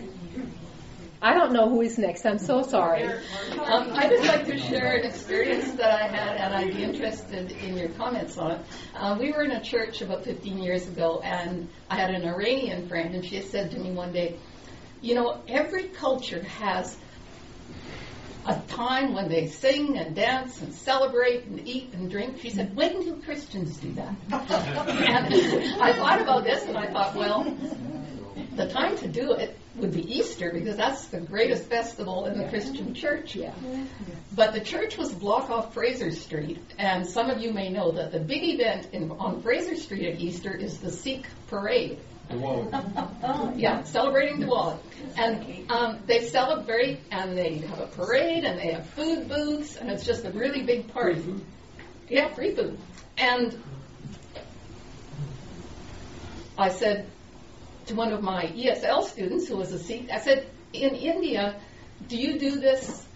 I 1.23 1.35
don't 1.35 1.53
know 1.53 1.69
who 1.69 1.83
is 1.83 1.99
next. 1.99 2.25
I'm 2.25 2.39
so 2.39 2.63
sorry. 2.63 3.05
Um, 3.05 3.93
I'd 3.93 4.09
just 4.09 4.25
like 4.25 4.47
to 4.47 4.57
share 4.57 4.97
an 4.97 5.05
experience 5.05 5.73
that 5.73 5.91
I 5.91 6.07
had, 6.07 6.39
and 6.39 6.55
I'd 6.55 6.75
be 6.75 6.83
interested 6.83 7.53
in 7.53 7.77
your 7.77 7.91
comments 7.91 8.39
on 8.39 8.53
it. 8.53 8.61
Uh, 8.95 9.17
we 9.21 9.31
were 9.31 9.43
in 9.43 9.51
a 9.51 9.63
church 9.63 10.01
about 10.01 10.25
15 10.25 10.59
years 10.59 10.89
ago, 10.89 11.21
and 11.23 11.69
I 11.91 11.97
had 11.97 12.15
an 12.15 12.27
Iranian 12.27 12.89
friend, 12.89 13.15
and 13.15 13.23
she 13.23 13.43
said 13.43 13.71
to 13.73 13.79
me 13.79 13.91
one 13.91 14.15
day, 14.15 14.39
You 15.01 15.15
know, 15.15 15.41
every 15.49 15.85
culture 15.85 16.43
has 16.43 16.97
a 18.47 18.59
time 18.69 19.15
when 19.15 19.29
they 19.29 19.47
sing 19.47 19.99
and 19.99 20.15
dance 20.15 20.61
and 20.61 20.73
celebrate 20.75 21.45
and 21.45 21.67
eat 21.67 21.93
and 21.93 22.11
drink. 22.11 22.39
She 22.41 22.51
said, 22.51 22.75
When 22.75 23.01
do 23.03 23.21
Christians 23.23 23.77
do 23.79 23.93
that? 23.95 24.15
and 24.31 25.83
I 25.83 25.93
thought 25.93 26.21
about 26.21 26.45
this, 26.45 26.65
and 26.65 26.77
I 26.77 26.91
thought, 26.91 27.15
Well, 27.15 27.57
the 28.57 28.69
time 28.69 28.97
to 28.99 29.09
do 29.09 29.33
it 29.33 29.57
would 29.77 29.93
be 29.93 30.19
Easter 30.19 30.51
because 30.53 30.77
that's 30.77 31.07
the 31.07 31.21
greatest 31.21 31.65
festival 31.65 32.27
in 32.27 32.39
the 32.39 32.49
Christian 32.49 32.95
church. 32.95 33.37
Yeah. 33.37 33.55
But 34.35 34.53
the 34.53 34.61
church 34.61 34.97
was 34.97 35.13
block 35.13 35.51
off 35.51 35.75
Fraser 35.75 36.11
Street, 36.11 36.59
and 36.79 37.07
some 37.07 37.31
of 37.31 37.41
you 37.41 37.53
may 37.53 37.71
know 37.71 37.93
that 37.93 38.13
the 38.13 38.19
big 38.21 38.43
event 38.43 38.89
in, 38.93 39.11
on 39.13 39.43
Fraser 39.43 39.77
Street 39.77 40.15
at 40.15 40.21
Easter 40.21 40.55
is 40.55 40.79
the 40.79 40.91
Sikh 40.91 41.27
parade. 41.47 41.99
Whoa. 42.31 42.71
Yeah, 43.57 43.83
celebrating 43.83 44.43
Diwali. 44.43 44.79
And 45.17 45.71
um, 45.71 45.99
they 46.07 46.29
celebrate, 46.29 47.01
and 47.11 47.37
they 47.37 47.59
have 47.59 47.81
a 47.81 47.87
parade, 47.87 48.45
and 48.45 48.59
they 48.59 48.73
have 48.73 48.87
food 48.91 49.29
booths, 49.29 49.77
and 49.77 49.91
it's 49.91 50.05
just 50.05 50.25
a 50.25 50.31
really 50.31 50.63
big 50.63 50.93
party. 50.93 51.35
Yeah, 52.09 52.29
free 52.29 52.55
food. 52.55 52.79
And 53.19 53.63
I 56.57 56.71
said, 56.71 57.11
to 57.87 57.95
one 57.95 58.13
of 58.13 58.23
my 58.23 58.47
ESL 58.47 59.05
students 59.05 59.49
who 59.49 59.57
was 59.57 59.73
a 59.73 59.79
Sikh. 59.79 60.11
I 60.11 60.21
said, 60.21 60.47
in 60.73 60.95
India, 60.95 61.61
do 62.07 62.17
you 62.17 62.39
do 62.39 62.61
this? 62.61 63.07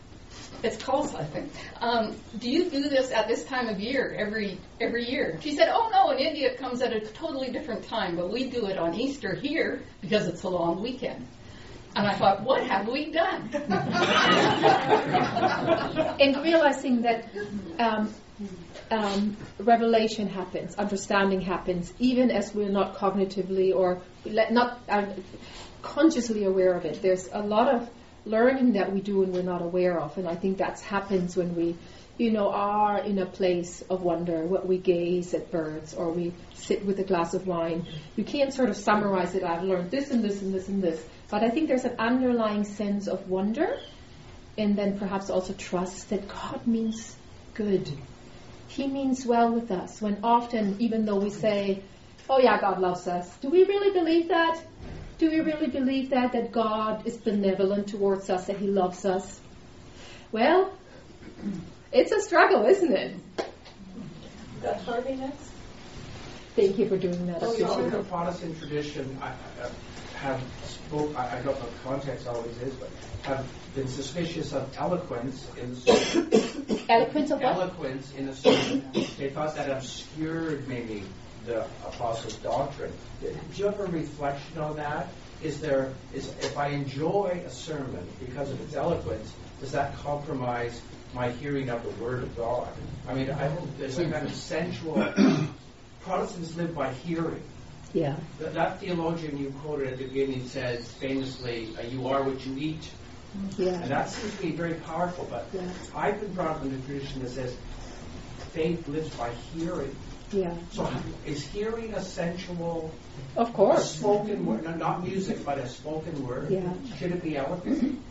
It's 0.63 0.83
Khalsa, 0.83 1.21
I 1.21 1.25
think. 1.25 1.53
Um, 1.81 2.17
do 2.39 2.49
you 2.49 2.71
do 2.71 2.89
this 2.89 3.11
at 3.11 3.29
this 3.29 3.45
time 3.45 3.69
of 3.69 3.81
year 3.81 4.15
every 4.19 4.59
every 4.81 5.11
year? 5.11 5.39
She 5.43 5.57
said, 5.57 5.69
Oh 5.71 5.91
no, 5.93 6.11
in 6.11 6.19
India 6.19 6.53
it 6.53 6.59
comes 6.59 6.83
at 6.83 6.93
a 6.93 7.01
totally 7.01 7.51
different 7.51 7.85
time, 7.85 8.17
but 8.17 8.33
we 8.33 8.51
do 8.51 8.67
it 8.67 8.79
on 8.79 8.95
Easter 8.95 9.35
here 9.35 9.83
because 10.01 10.27
it's 10.27 10.43
a 10.43 10.49
long 10.49 10.83
weekend. 10.83 11.27
And 11.97 12.09
I 12.09 12.15
thought, 12.15 12.43
what 12.43 12.67
have 12.67 12.89
we 12.89 13.13
done? 13.13 13.51
and 16.21 16.37
realizing 16.43 17.03
that 17.03 17.29
um, 17.79 18.13
um, 18.91 19.37
revelation 19.59 20.29
happens, 20.29 20.75
understanding 20.75 21.41
happens, 21.41 21.93
even 22.01 22.33
as 22.33 22.53
we're 22.53 22.69
not 22.69 22.97
cognitively 22.97 23.73
or 23.75 24.03
not 24.25 24.81
uh, 24.89 25.07
consciously 25.83 26.45
aware 26.45 26.75
of 26.75 26.85
it. 26.85 27.01
There's 27.01 27.29
a 27.33 27.41
lot 27.41 27.73
of 27.73 27.89
learning 28.25 28.73
that 28.73 28.93
we 28.93 29.01
do 29.01 29.23
and 29.23 29.33
we're 29.33 29.43
not 29.43 29.63
aware 29.63 29.99
of, 29.99 30.17
and 30.19 30.29
I 30.29 30.35
think 30.35 30.59
that 30.59 30.81
happens 30.81 31.37
when 31.37 31.55
we, 31.55 31.77
you 32.17 32.31
know, 32.31 32.51
are 32.51 32.99
in 32.99 33.19
a 33.19 33.27
place 33.27 33.83
of 33.91 34.03
wonder, 34.03 34.45
what 34.45 34.67
we 34.67 34.79
gaze 34.79 35.35
at 35.35 35.51
birds 35.51 35.95
or 35.95 36.11
we 36.11 36.33
sit 36.55 36.85
with 36.85 36.99
a 37.01 37.05
glass 37.05 37.35
of 37.35 37.47
wine. 37.47 37.87
You 38.17 38.25
can't 38.25 38.53
sort 38.53 38.71
of 38.71 38.77
summarize 38.77 39.35
it. 39.35 39.43
I've 39.43 39.65
learned 39.65 39.91
this 39.91 40.11
and 40.11 40.23
this 40.23 40.41
and 40.43 40.55
this 40.55 40.69
and 40.69 40.83
this, 40.83 41.05
but 41.31 41.43
I 41.43 41.51
think 41.51 41.69
there's 41.69 41.85
an 41.85 41.97
underlying 41.99 42.65
sense 42.65 43.09
of 43.09 43.29
wonder, 43.29 43.79
and 44.57 44.77
then 44.77 44.99
perhaps 44.99 45.31
also 45.31 45.53
trust 45.53 46.11
that 46.11 46.29
God 46.29 46.67
means 46.67 47.17
good 47.55 47.91
he 48.75 48.89
means 48.89 49.25
well 49.25 49.53
with 49.53 49.71
us. 49.71 50.01
When 50.01 50.19
often, 50.25 50.77
even 50.81 51.05
though 51.05 51.19
we 51.19 51.31
say, 51.31 51.83
oh 52.29 52.41
yeah, 52.41 52.61
God 52.61 52.81
loves 52.81 53.07
us, 53.07 53.37
do 53.37 53.49
we 53.49 53.65
really 53.65 53.93
believe 53.93 54.29
that? 54.29 54.61
Do 55.19 55.31
we 55.31 55.41
really 55.41 55.69
believe 55.69 56.11
that, 56.11 56.33
that 56.33 56.53
God 56.53 57.07
is 57.07 57.17
benevolent 57.17 57.89
towards 57.89 58.29
us, 58.31 58.47
that 58.47 58.57
He 58.57 58.67
loves 58.67 59.05
us? 59.05 59.41
Well, 60.33 60.73
it's 61.93 62.11
a 62.11 62.21
struggle, 62.21 62.67
isn't 62.67 62.93
it? 62.93 63.17
Got 64.63 64.81
Harvey 64.81 65.15
next? 65.15 65.51
Thank 66.57 66.79
you 66.79 66.89
for 66.89 66.97
doing 66.97 67.27
that. 67.27 67.39
Oh, 67.43 67.53
in 67.79 67.91
the 67.91 68.03
Protestant 68.05 68.59
tradition, 68.59 69.17
I, 69.21 69.29
I 69.29 69.71
have 70.19 70.41
spoke. 70.65 71.17
I, 71.17 71.27
I 71.29 71.35
don't 71.37 71.47
know 71.47 71.53
what 71.53 71.73
the 71.73 71.89
context 71.89 72.27
always 72.27 72.57
is, 72.63 72.75
but 72.75 72.91
have 73.23 73.47
been 73.75 73.89
suspicious 73.89 74.53
of 74.53 74.73
eloquence 74.77 75.49
in 75.57 75.77
eloquence 76.89 77.31
of 77.31 77.41
what? 77.41 77.57
Eloquence 77.57 78.13
in 78.17 78.29
a 78.29 78.35
sermon. 78.35 78.89
They 79.19 79.31
thought 79.31 79.55
that 79.57 79.71
obscured 79.71 80.69
maybe 80.69 81.05
the 81.47 81.63
apostles' 81.87 82.37
doctrine. 82.37 82.93
Did 83.21 83.37
you 83.55 83.67
have 83.67 83.81
a 83.81 83.87
reflection 83.87 84.59
on 84.59 84.77
that? 84.77 85.09
Is 85.43 85.61
there 85.61 85.93
is 86.13 86.29
if 86.41 86.57
I 86.57 86.69
enjoy 86.69 87.43
a 87.47 87.51
sermon 87.51 88.07
because 88.25 88.51
of 88.51 88.61
its 88.63 88.75
eloquence, 88.75 89.33
does 89.61 89.73
that 89.73 89.97
compromise 89.97 90.81
my 91.15 91.31
hearing 91.31 91.69
of 91.71 91.83
the 91.83 92.03
Word 92.03 92.23
of 92.23 92.37
God? 92.37 92.69
I 93.09 93.15
mean, 93.15 93.31
I 93.31 93.49
hope 93.49 93.69
there's 93.79 93.99
a 93.99 94.11
kind 94.11 94.27
of 94.27 94.35
sensual. 94.35 95.13
Protestants 96.01 96.55
live 96.57 96.75
by 96.75 96.93
hearing. 96.93 97.43
Yeah. 97.95 98.17
That, 98.41 98.55
that 98.55 98.81
theologian 98.81 99.39
you 99.39 99.55
quoted 99.63 99.93
at 99.93 99.99
the 99.99 100.07
beginning 100.07 100.49
says 100.49 100.91
famously, 100.95 101.75
uh, 101.79 101.83
"You 101.83 102.09
are 102.09 102.23
what 102.23 102.45
you 102.45 102.57
eat." 102.59 102.91
Yeah. 103.57 103.81
And 103.81 103.91
that 103.91 104.11
seems 104.11 104.35
to 104.37 104.43
be 104.43 104.53
very 104.53 104.75
powerful. 104.75 105.27
But 105.31 105.47
yeah. 105.53 105.69
I've 105.95 106.21
been 106.21 106.33
brought 106.35 106.57
up 106.57 106.63
in 106.63 106.71
the 106.71 106.87
tradition 106.87 107.23
that 107.23 107.31
says 107.31 107.57
faith 108.53 108.87
lives 108.89 109.15
by 109.17 109.31
hearing. 109.55 109.95
Yeah. 110.35 110.55
So 110.71 110.91
is 111.25 111.45
hearing 111.45 111.95
a 111.95 112.03
sensual? 112.03 112.93
Of 113.37 113.53
course. 113.53 113.95
spoken 113.95 114.45
word, 114.47 114.79
not 114.79 115.05
music, 115.05 115.45
but 115.45 115.59
a 115.59 115.69
spoken 115.69 116.27
word. 116.27 116.51
Yeah. 116.51 116.73
Should 116.99 117.13
it 117.13 117.23
be 117.23 117.37
eloquent? 117.37 118.03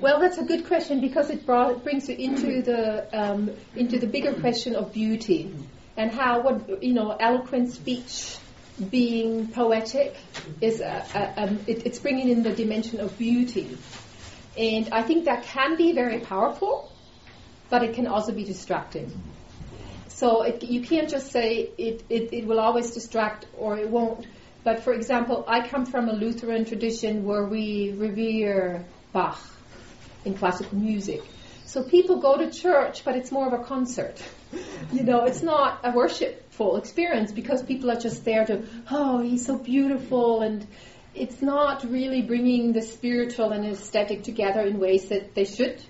Well, 0.00 0.20
that's 0.20 0.38
a 0.38 0.44
good 0.44 0.66
question 0.66 1.00
because 1.00 1.30
it, 1.30 1.44
brought, 1.46 1.70
it 1.72 1.84
brings 1.84 2.08
you 2.08 2.16
into 2.16 2.62
the 2.62 3.06
um, 3.12 3.50
into 3.76 3.98
the 3.98 4.06
bigger 4.06 4.32
question 4.34 4.74
of 4.74 4.92
beauty 4.92 5.54
and 5.96 6.10
how 6.10 6.42
what 6.42 6.82
you 6.82 6.94
know 6.94 7.10
eloquent 7.10 7.70
speech 7.70 8.36
being 8.90 9.48
poetic 9.48 10.16
is 10.60 10.80
a, 10.80 11.06
a, 11.14 11.42
um, 11.42 11.60
it, 11.68 11.86
it's 11.86 11.98
bringing 12.00 12.28
in 12.28 12.42
the 12.42 12.52
dimension 12.52 13.00
of 13.00 13.16
beauty 13.16 13.78
and 14.56 14.88
I 14.92 15.02
think 15.02 15.24
that 15.24 15.44
can 15.44 15.76
be 15.76 15.92
very 15.92 16.20
powerful, 16.20 16.92
but 17.70 17.82
it 17.82 17.94
can 17.94 18.06
also 18.06 18.32
be 18.32 18.44
distracting. 18.44 19.33
So 20.14 20.42
it, 20.42 20.62
you 20.62 20.80
can't 20.80 21.08
just 21.08 21.32
say 21.32 21.70
it, 21.76 22.04
it, 22.08 22.32
it 22.32 22.46
will 22.46 22.60
always 22.60 22.92
distract 22.92 23.46
or 23.58 23.76
it 23.76 23.90
won't. 23.90 24.26
But 24.62 24.84
for 24.84 24.92
example, 24.92 25.44
I 25.48 25.66
come 25.66 25.86
from 25.86 26.08
a 26.08 26.12
Lutheran 26.12 26.64
tradition 26.64 27.24
where 27.24 27.44
we 27.46 27.92
revere 27.96 28.84
Bach 29.12 29.40
in 30.24 30.34
classical 30.34 30.78
music. 30.78 31.20
So 31.66 31.82
people 31.82 32.20
go 32.20 32.38
to 32.38 32.48
church, 32.50 33.04
but 33.04 33.16
it's 33.16 33.32
more 33.32 33.48
of 33.48 33.60
a 33.60 33.64
concert. 33.64 34.22
you 34.92 35.02
know, 35.02 35.24
it's 35.24 35.42
not 35.42 35.80
a 35.82 35.90
worshipful 35.90 36.76
experience 36.76 37.32
because 37.32 37.64
people 37.64 37.90
are 37.90 37.98
just 37.98 38.24
there 38.24 38.44
to, 38.44 38.62
oh, 38.92 39.20
he's 39.20 39.44
so 39.44 39.58
beautiful 39.58 40.42
and 40.42 40.64
it's 41.12 41.42
not 41.42 41.82
really 41.82 42.22
bringing 42.22 42.72
the 42.72 42.82
spiritual 42.82 43.50
and 43.50 43.66
aesthetic 43.66 44.22
together 44.22 44.60
in 44.60 44.78
ways 44.78 45.08
that 45.08 45.34
they 45.34 45.44
should. 45.44 45.82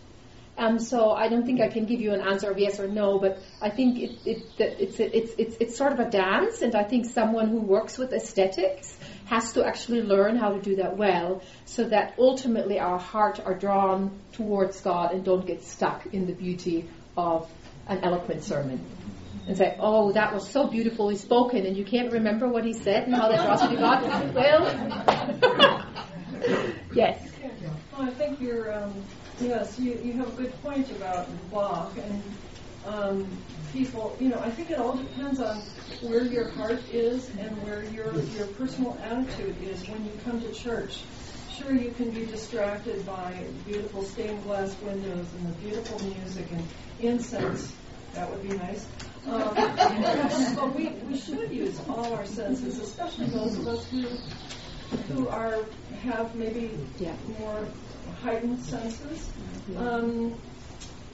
Um, 0.57 0.79
so 0.79 1.11
I 1.11 1.29
don't 1.29 1.45
think 1.45 1.61
I 1.61 1.69
can 1.69 1.85
give 1.85 2.01
you 2.01 2.13
an 2.13 2.21
answer 2.21 2.49
of 2.51 2.59
yes 2.59 2.79
or 2.79 2.87
no, 2.87 3.19
but 3.19 3.39
I 3.61 3.71
think 3.71 3.99
it, 3.99 4.19
it, 4.25 4.43
it's, 4.59 5.01
it's, 5.01 5.35
it's, 5.37 5.57
it's 5.59 5.77
sort 5.77 5.93
of 5.93 5.99
a 5.99 6.09
dance, 6.09 6.63
and 6.63 6.77
I 6.77 6.85
think 6.85 7.07
someone 7.07 7.49
who 7.49 7.61
works 7.61 7.99
with 7.99 8.13
aesthetics 8.13 8.97
has 9.27 9.53
to 9.55 9.67
actually 9.67 10.03
learn 10.03 10.37
how 10.37 10.53
to 10.53 10.61
do 10.61 10.77
that 10.77 10.97
well, 10.97 11.43
so 11.65 11.85
that 11.85 12.15
ultimately 12.19 12.79
our 12.79 12.99
heart 12.99 13.41
are 13.45 13.55
drawn 13.55 14.17
towards 14.33 14.81
God 14.81 15.13
and 15.13 15.25
don't 15.25 15.45
get 15.45 15.65
stuck 15.65 16.07
in 16.13 16.27
the 16.27 16.35
beauty 16.35 16.89
of 17.17 17.51
an 17.89 18.05
eloquent 18.05 18.45
sermon 18.45 18.81
and 19.47 19.59
say, 19.59 19.77
oh, 19.81 20.13
that 20.13 20.33
was 20.33 20.49
so 20.49 20.69
beautifully 20.69 21.17
spoken, 21.17 21.67
and 21.67 21.77
you 21.77 21.85
can't 21.85 22.13
remember 22.13 22.47
what 22.47 22.65
he 22.65 22.75
said 22.75 23.09
and 23.09 23.15
how 23.15 23.29
that 23.29 23.45
draws 23.45 23.63
you 23.63 23.71
to 23.71 23.77
God? 23.77 24.35
Well, 24.35 25.85
yes. 26.95 27.21
Well, 27.93 28.03
I 28.03 28.11
think 28.11 28.41
you're, 28.41 28.73
um, 28.73 28.93
yes, 29.41 29.79
you, 29.79 30.01
you 30.03 30.13
have 30.15 30.29
a 30.29 30.33
good 30.43 30.63
point 30.63 30.91
about 30.91 31.29
Bach, 31.51 31.97
and 31.97 32.23
um, 32.85 33.45
people, 33.73 34.17
you 34.21 34.29
know, 34.29 34.39
I 34.39 34.51
think 34.51 34.71
it 34.71 34.79
all 34.79 34.97
depends 34.97 35.41
on 35.41 35.57
where 36.03 36.25
your 36.25 36.51
heart 36.51 36.81
is 36.93 37.29
and 37.31 37.63
where 37.63 37.83
your, 37.85 38.15
your 38.23 38.47
personal 38.49 38.99
attitude 39.03 39.57
is 39.63 39.89
when 39.89 40.05
you 40.05 40.13
come 40.25 40.41
to 40.41 40.53
church. 40.53 41.05
Sure, 41.59 41.75
you 41.75 41.93
can 41.93 42.11
be 42.11 42.27
distracted 42.27 43.07
by 43.07 43.33
beautiful 43.65 44.03
stained 44.03 44.43
glass 44.43 44.77
windows 44.81 45.33
and 45.35 45.47
the 45.47 45.57
beautiful 45.61 45.99
music 46.05 46.51
and 46.51 46.69
incense. 46.99 47.75
That 48.13 48.31
would 48.31 48.43
be 48.43 48.57
nice. 48.57 48.87
Um, 49.27 49.55
but 50.57 50.75
we, 50.77 50.89
we 50.89 51.17
should 51.19 51.51
use 51.51 51.81
all 51.89 52.13
our 52.13 52.27
senses, 52.27 52.79
especially 52.81 53.27
those 53.27 53.59
of 53.59 53.67
us 53.67 53.87
who 53.89 54.09
who 55.09 55.29
are 55.29 55.65
have 56.03 56.35
maybe 56.35 56.79
Yeah. 56.99 57.17
more 57.41 57.69
heightened 58.25 58.59
senses. 58.65 59.31
Um, 59.77 60.41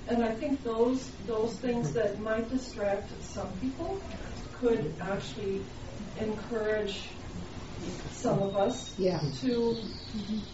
and 0.06 0.24
I 0.24 0.32
think 0.34 0.62
those 0.62 1.00
those 1.26 1.58
things 1.61 1.92
that 1.92 2.20
might 2.20 2.48
distract 2.48 3.08
some 3.34 3.50
people 3.61 4.00
could 4.61 4.96
actually 5.00 5.61
encourage 6.20 6.96
some 8.12 8.38
of 8.40 8.56
us 8.56 8.98
Yeah. 8.98 9.20
to, 9.42 9.50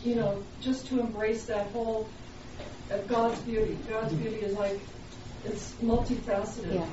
you 0.04 0.14
know, 0.14 0.44
just 0.60 0.86
to 0.88 1.00
embrace 1.00 1.46
that 1.46 1.66
whole 1.72 2.08
uh, 2.90 2.98
God's 3.14 3.40
beauty. 3.40 3.74
God's 3.88 4.14
beauty 4.14 4.40
is 4.48 4.54
like 4.56 4.80
it's 5.44 5.74
multifaceted. 5.74 6.74
Yeah. 6.74 6.86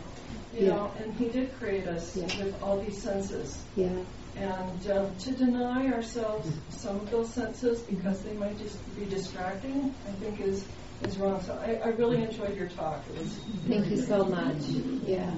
You 0.53 0.65
Yeah. 0.67 0.69
know, 0.75 0.91
and 0.99 1.13
He 1.19 1.29
did 1.29 1.53
create 1.59 1.87
us 1.87 2.15
with 2.15 2.61
all 2.61 2.77
these 2.79 3.01
senses. 3.01 3.49
Yeah. 3.75 4.03
And 4.35 4.91
um, 4.91 5.15
to 5.17 5.31
deny 5.31 5.91
ourselves 5.91 6.49
some 6.69 6.97
of 6.97 7.11
those 7.11 7.33
senses 7.33 7.81
because 7.81 8.23
they 8.23 8.33
might 8.33 8.57
just 8.57 8.77
be 8.97 9.05
distracting, 9.05 9.93
I 10.07 10.11
think 10.13 10.41
is 10.41 10.65
is 11.03 11.17
wrong. 11.17 11.41
So 11.41 11.53
I, 11.53 11.75
I 11.83 11.89
really 11.89 12.23
enjoyed 12.23 12.57
your 12.57 12.69
talk. 12.69 13.03
It 13.09 13.19
was 13.19 13.39
Thank 13.67 13.87
you 13.87 13.97
so 13.97 14.23
much. 14.25 14.57
Yeah. 15.05 15.31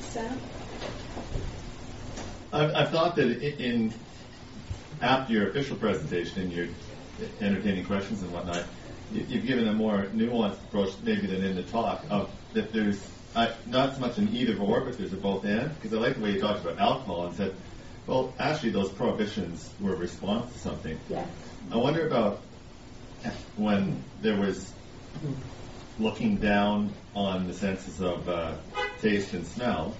Sam? 0.00 0.40
I've, 2.52 2.74
I've 2.74 2.90
thought 2.90 3.16
that 3.16 3.26
i- 3.26 3.62
in 3.62 3.92
after 5.00 5.32
your 5.32 5.50
official 5.50 5.76
presentation 5.76 6.42
and 6.42 6.52
your 6.52 6.68
entertaining 7.40 7.84
questions 7.86 8.22
and 8.22 8.32
whatnot, 8.32 8.66
you've 9.10 9.46
given 9.46 9.68
a 9.68 9.72
more 9.72 10.06
nuanced 10.14 10.62
approach 10.64 10.90
maybe 11.02 11.26
than 11.26 11.42
in 11.44 11.56
the 11.56 11.62
talk 11.62 12.04
of 12.10 12.30
that 12.52 12.72
there's 12.72 13.08
uh, 13.34 13.52
not 13.66 13.94
so 13.94 14.00
much 14.00 14.18
an 14.18 14.28
either 14.34 14.58
or, 14.58 14.80
but 14.82 14.98
there's 14.98 15.12
a 15.12 15.16
both 15.16 15.44
and. 15.44 15.74
Because 15.74 15.96
I 15.96 16.00
like 16.00 16.16
the 16.16 16.20
way 16.20 16.32
you 16.32 16.40
talked 16.40 16.64
about 16.64 16.78
alcohol 16.78 17.26
and 17.26 17.36
said, 17.36 17.54
well, 18.06 18.32
actually 18.38 18.70
those 18.70 18.90
prohibitions 18.90 19.72
were 19.80 19.94
a 19.94 19.96
response 19.96 20.52
to 20.52 20.58
something. 20.58 20.98
Yeah. 21.08 21.24
I 21.70 21.76
wonder 21.76 22.06
about 22.06 22.40
when 23.56 24.02
there 24.20 24.36
was 24.36 24.72
looking 25.98 26.36
down 26.36 26.92
on 27.14 27.46
the 27.46 27.54
senses 27.54 28.00
of 28.00 28.28
uh, 28.28 28.54
taste 29.00 29.32
and 29.32 29.46
smell. 29.46 29.94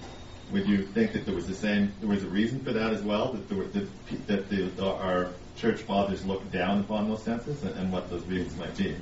Would 0.51 0.67
you 0.67 0.85
think 0.85 1.13
that 1.13 1.25
there 1.25 1.33
was 1.33 1.47
the 1.47 1.55
same? 1.55 1.93
There 1.99 2.09
was 2.09 2.23
a 2.23 2.27
reason 2.27 2.59
for 2.59 2.73
that 2.73 2.91
as 2.91 3.01
well. 3.01 3.33
That 3.33 3.49
there 3.49 3.57
were, 3.57 3.65
that, 3.65 4.27
that 4.27 4.49
the, 4.49 4.85
our 4.85 5.29
church 5.55 5.81
fathers 5.81 6.25
looked 6.25 6.51
down 6.51 6.81
upon 6.81 7.09
those 7.09 7.23
senses, 7.23 7.63
and, 7.63 7.75
and 7.75 7.91
what 7.91 8.09
those 8.09 8.25
reasons 8.25 8.57
might 8.57 8.75
be. 8.77 8.95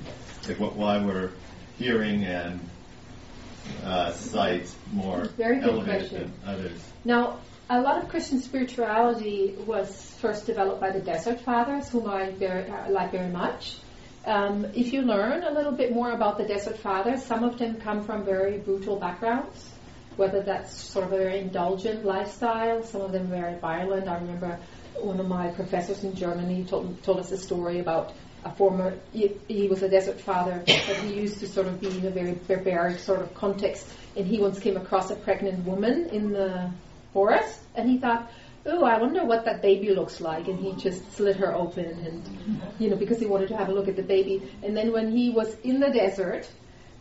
Like 0.48 0.60
what, 0.60 0.76
why 0.76 1.04
were 1.04 1.32
hearing 1.78 2.24
and 2.24 2.60
uh, 3.84 4.12
sight 4.14 4.74
more 4.92 5.26
Very 5.38 5.60
good 5.60 5.70
elevated 5.70 6.12
than 6.12 6.34
others? 6.46 6.80
Now, 7.04 7.40
a 7.70 7.80
lot 7.80 8.04
of 8.04 8.10
Christian 8.10 8.42
spirituality 8.42 9.56
was 9.66 10.12
first 10.20 10.46
developed 10.46 10.82
by 10.82 10.92
the 10.92 11.00
Desert 11.00 11.40
Fathers, 11.42 11.90
whom 11.90 12.10
I 12.10 12.32
very, 12.32 12.70
uh, 12.70 12.90
like 12.90 13.12
very 13.12 13.30
much. 13.30 13.78
Um, 14.26 14.66
if 14.76 14.94
you 14.94 15.02
learn 15.02 15.44
a 15.44 15.52
little 15.52 15.72
bit 15.72 15.94
more 15.94 16.12
about 16.12 16.38
the 16.38 16.44
Desert 16.44 16.78
Fathers, 16.78 17.24
some 17.24 17.44
of 17.44 17.58
them 17.58 17.76
come 17.76 18.04
from 18.04 18.24
very 18.24 18.58
brutal 18.58 19.00
backgrounds, 19.00 19.72
whether 20.16 20.42
that's 20.42 20.76
sort 20.76 21.06
of 21.06 21.14
a 21.14 21.18
very 21.18 21.40
indulgent 21.40 22.06
lifestyle, 22.06 22.84
some 22.84 23.02
of 23.02 23.12
them 23.12 23.28
very 23.28 23.58
violent. 23.58 24.08
I 24.08 24.16
remember 24.20 24.60
one 25.00 25.20
of 25.20 25.28
my 25.28 25.48
professors 25.52 26.04
in 26.04 26.14
Germany 26.14 26.66
told, 26.66 27.02
told 27.04 27.20
us 27.20 27.32
a 27.32 27.38
story 27.38 27.80
about 27.80 28.14
a 28.44 28.52
former, 28.52 28.98
he, 29.14 29.32
he 29.48 29.68
was 29.68 29.84
a 29.84 29.90
desert 29.90 30.20
father, 30.20 30.64
but 30.66 30.98
he 30.98 31.14
used 31.14 31.40
to 31.40 31.48
sort 31.48 31.68
of 31.68 31.80
be 31.80 31.88
in 31.88 32.06
a 32.06 32.10
very 32.10 32.34
barbaric 32.34 33.00
sort 33.00 33.22
of 33.22 33.34
context, 33.34 33.88
and 34.16 34.26
he 34.26 34.40
once 34.40 34.60
came 34.60 34.78
across 34.78 35.12
a 35.12 35.16
pregnant 35.16 35.66
woman 35.66 36.10
in 36.10 36.32
the 36.32 36.72
forest, 37.14 37.60
and 37.76 37.90
he 37.90 37.98
thought, 37.98 38.32
oh, 38.66 38.84
I 38.84 39.00
wonder 39.00 39.26
what 39.26 39.46
that 39.46 39.62
baby 39.62 39.94
looks 39.94 40.22
like, 40.22 40.48
and 40.48 40.60
he 40.60 40.74
just 40.74 41.14
slit 41.14 41.38
her 41.38 41.54
open, 41.54 41.86
and 41.86 42.72
you 42.80 42.90
know, 42.90 42.96
because 42.96 43.20
he 43.20 43.26
wanted 43.26 43.50
to 43.50 43.58
have 43.58 43.70
a 43.70 43.72
look 43.72 43.88
at 43.88 43.96
the 43.96 44.04
baby. 44.04 44.52
And 44.64 44.76
then 44.76 44.92
when 44.92 45.12
he 45.12 45.30
was 45.30 45.56
in 45.64 45.80
the 45.80 45.90
desert, 45.90 46.50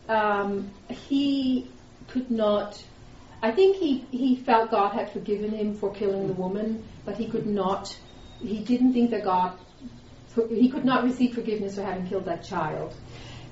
um, 0.09 0.71
he 0.89 1.69
could 2.07 2.31
not. 2.31 2.81
I 3.43 3.51
think 3.51 3.77
he 3.77 4.05
he 4.11 4.35
felt 4.35 4.71
God 4.71 4.93
had 4.93 5.11
forgiven 5.11 5.51
him 5.51 5.75
for 5.75 5.93
killing 5.93 6.27
the 6.27 6.33
woman, 6.33 6.83
but 7.05 7.15
he 7.17 7.27
could 7.27 7.47
not. 7.47 7.95
He 8.39 8.59
didn't 8.59 8.93
think 8.93 9.11
that 9.11 9.23
God. 9.23 9.57
He 10.49 10.69
could 10.69 10.85
not 10.85 11.03
receive 11.03 11.33
forgiveness 11.33 11.75
for 11.75 11.83
having 11.83 12.07
killed 12.07 12.25
that 12.25 12.43
child. 12.43 12.95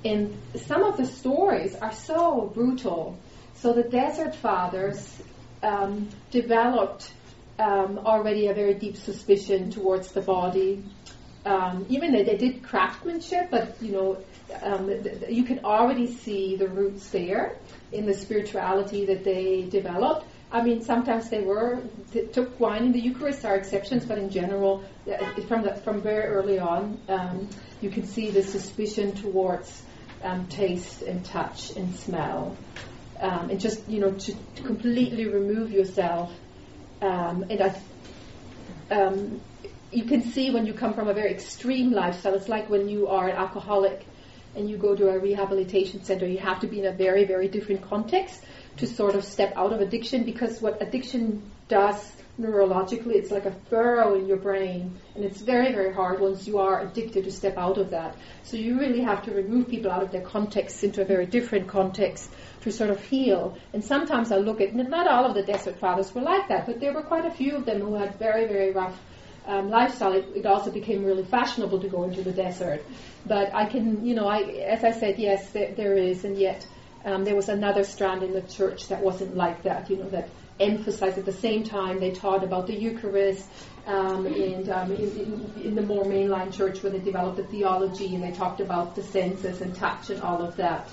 And 0.06 0.42
some 0.56 0.84
of 0.84 0.98
the 0.98 1.06
stories 1.06 1.76
are 1.76 1.92
so 1.92 2.52
brutal. 2.54 3.20
So 3.56 3.74
the 3.74 3.84
Desert 3.84 4.36
Fathers 4.36 5.22
um, 5.62 6.10
developed 6.32 7.12
um, 7.60 8.00
already 8.00 8.48
a 8.48 8.54
very 8.54 8.74
deep 8.74 8.96
suspicion 8.96 9.72
towards 9.72 10.12
the 10.14 10.22
body. 10.22 10.84
Um, 11.46 11.86
even 11.90 12.14
though 12.14 12.24
they 12.24 12.38
did 12.38 12.64
craftsmanship, 12.64 13.50
but 13.50 13.76
you 13.82 13.92
know, 13.92 14.18
um, 14.62 14.88
th- 14.88 15.04
th- 15.04 15.32
you 15.32 15.44
can 15.44 15.60
already 15.66 16.08
see 16.08 16.56
the 16.56 16.68
roots 16.68 17.10
there 17.10 17.58
in 17.92 18.06
the 18.06 18.14
spirituality 18.14 19.06
that 19.06 19.24
they 19.24 19.64
developed. 19.64 20.26
I 20.52 20.64
mean, 20.64 20.82
sometimes 20.82 21.30
they 21.30 21.42
were 21.42 21.80
they 22.12 22.26
took 22.26 22.60
wine 22.60 22.86
in 22.86 22.92
the 22.92 23.00
Eucharist 23.00 23.46
are 23.46 23.56
exceptions, 23.56 24.06
but 24.06 24.18
in 24.18 24.32
general, 24.32 24.84
uh, 25.08 25.42
from 25.42 25.62
the, 25.62 25.76
from 25.76 26.02
very 26.02 26.26
early 26.26 26.58
on, 26.58 27.00
um, 27.08 27.50
you 27.82 27.92
can 27.92 28.06
see 28.06 28.32
the 28.32 28.42
suspicion 28.42 29.14
towards 29.14 29.84
um, 30.24 30.48
taste 30.48 31.04
and 31.04 31.24
touch 31.24 31.76
and 31.76 31.96
smell, 31.96 32.58
um, 33.20 33.52
and 33.52 33.60
just 33.60 33.88
you 33.88 34.00
know 34.00 34.12
to, 34.12 34.34
to 34.56 34.64
completely 34.64 35.28
remove 35.28 35.72
yourself. 35.72 36.34
Um, 37.02 37.46
and 37.50 37.62
I, 37.62 37.82
um, 38.90 39.42
you 39.92 40.06
can 40.06 40.24
see 40.32 40.50
when 40.50 40.66
you 40.66 40.74
come 40.74 40.96
from 40.96 41.08
a 41.10 41.14
very 41.14 41.32
extreme 41.32 41.92
lifestyle. 41.92 42.34
It's 42.34 42.50
like 42.50 42.72
when 42.72 42.90
you 42.90 43.08
are 43.08 43.30
an 43.30 43.36
alcoholic 43.36 44.04
and 44.56 44.68
you 44.68 44.78
go 44.78 44.96
to 44.96 45.10
a 45.10 45.20
rehabilitation 45.20 46.04
center. 46.04 46.26
You 46.26 46.40
have 46.40 46.62
to 46.62 46.68
be 46.68 46.80
in 46.80 46.88
a 46.88 46.92
very 46.92 47.26
very 47.26 47.48
different 47.48 47.88
context 47.88 48.44
to 48.80 48.88
sort 48.88 49.16
of 49.16 49.24
step 49.24 49.54
out 49.56 49.74
of 49.74 49.82
addiction 49.82 50.24
because 50.24 50.62
what 50.62 50.82
addiction 50.82 51.44
does 51.68 52.14
neurologically, 52.40 53.16
it's 53.16 53.32
like 53.32 53.46
a 53.46 53.52
furrow 53.70 54.16
in 54.16 54.26
your 54.26 54.38
brain, 54.38 54.98
and 55.14 55.26
it's 55.26 55.42
very, 55.42 55.74
very 55.74 55.94
hard 55.94 56.22
once 56.22 56.48
you 56.48 56.58
are 56.58 56.82
addicted 56.82 57.26
to 57.26 57.32
step 57.32 57.58
out 57.58 57.78
of 57.78 57.90
that. 57.90 58.16
So 58.44 58.56
you 58.56 58.80
really 58.80 59.02
have 59.02 59.24
to 59.26 59.32
remove 59.32 59.68
people 59.68 59.92
out 59.92 60.02
of 60.02 60.12
their 60.12 60.22
context 60.22 60.84
into 60.84 61.02
a 61.02 61.06
very 61.06 61.26
different 61.26 61.68
context 61.68 62.32
to 62.62 62.72
sort 62.72 62.90
of 62.90 63.04
heal. 63.04 63.58
And 63.74 63.84
sometimes 63.84 64.32
I 64.32 64.38
look 64.38 64.62
at, 64.62 64.74
not 64.74 65.08
all 65.08 65.26
of 65.26 65.34
the 65.34 65.44
Desert 65.44 65.78
Fathers 65.80 66.16
were 66.16 66.22
like 66.22 66.48
that, 66.48 66.66
but 66.66 66.80
there 66.80 66.94
were 66.94 67.04
quite 67.04 67.26
a 67.26 67.32
few 67.32 67.58
of 67.58 67.66
them 67.66 67.82
who 67.82 67.96
had 67.96 68.18
very, 68.18 68.48
very 68.48 68.72
rough 68.72 68.98
um, 69.46 69.70
lifestyle. 69.70 70.14
It, 70.14 70.26
it 70.34 70.46
also 70.46 70.72
became 70.72 71.04
really 71.04 71.26
fashionable 71.26 71.82
to 71.82 71.90
go 71.90 72.04
into 72.04 72.24
the 72.24 72.32
desert. 72.32 72.86
But 73.26 73.54
I 73.54 73.66
can, 73.66 74.06
you 74.06 74.16
know, 74.16 74.28
I, 74.28 74.44
as 74.44 74.86
I 74.86 74.92
said, 74.92 75.20
yes, 75.20 75.50
there, 75.50 75.74
there 75.76 75.96
is, 75.96 76.24
and 76.24 76.38
yet 76.38 76.66
um, 77.06 77.24
there 77.24 77.36
was 77.36 77.50
another 77.50 77.84
strand 77.84 78.24
in 78.24 78.34
the 78.34 78.42
church 78.42 78.88
that 78.88 79.02
wasn't 79.02 79.36
like 79.36 79.64
that, 79.64 79.90
you 79.90 79.98
know, 79.98 80.10
that 80.10 80.30
emphasized 80.60 81.18
at 81.18 81.26
the 81.26 81.34
same 81.34 81.64
time 81.64 82.00
they 82.00 82.12
taught 82.12 82.44
about 82.44 82.68
the 82.68 82.74
Eucharist 82.74 83.48
um, 83.88 84.26
and 84.26 84.70
um, 84.70 84.92
in, 84.92 85.52
in, 85.64 85.76
the 85.76 85.82
more 85.82 86.04
mainline 86.04 86.54
church 86.54 86.84
where 86.84 86.92
they 86.92 87.00
developed 87.00 87.38
the 87.38 87.44
theology 87.44 88.14
and 88.14 88.24
they 88.24 88.32
talked 88.32 88.60
about 88.60 88.96
the 88.96 89.02
senses 89.02 89.62
and 89.62 89.74
touch 89.76 90.10
and 90.10 90.22
all 90.22 90.42
of 90.42 90.56
that. 90.58 90.88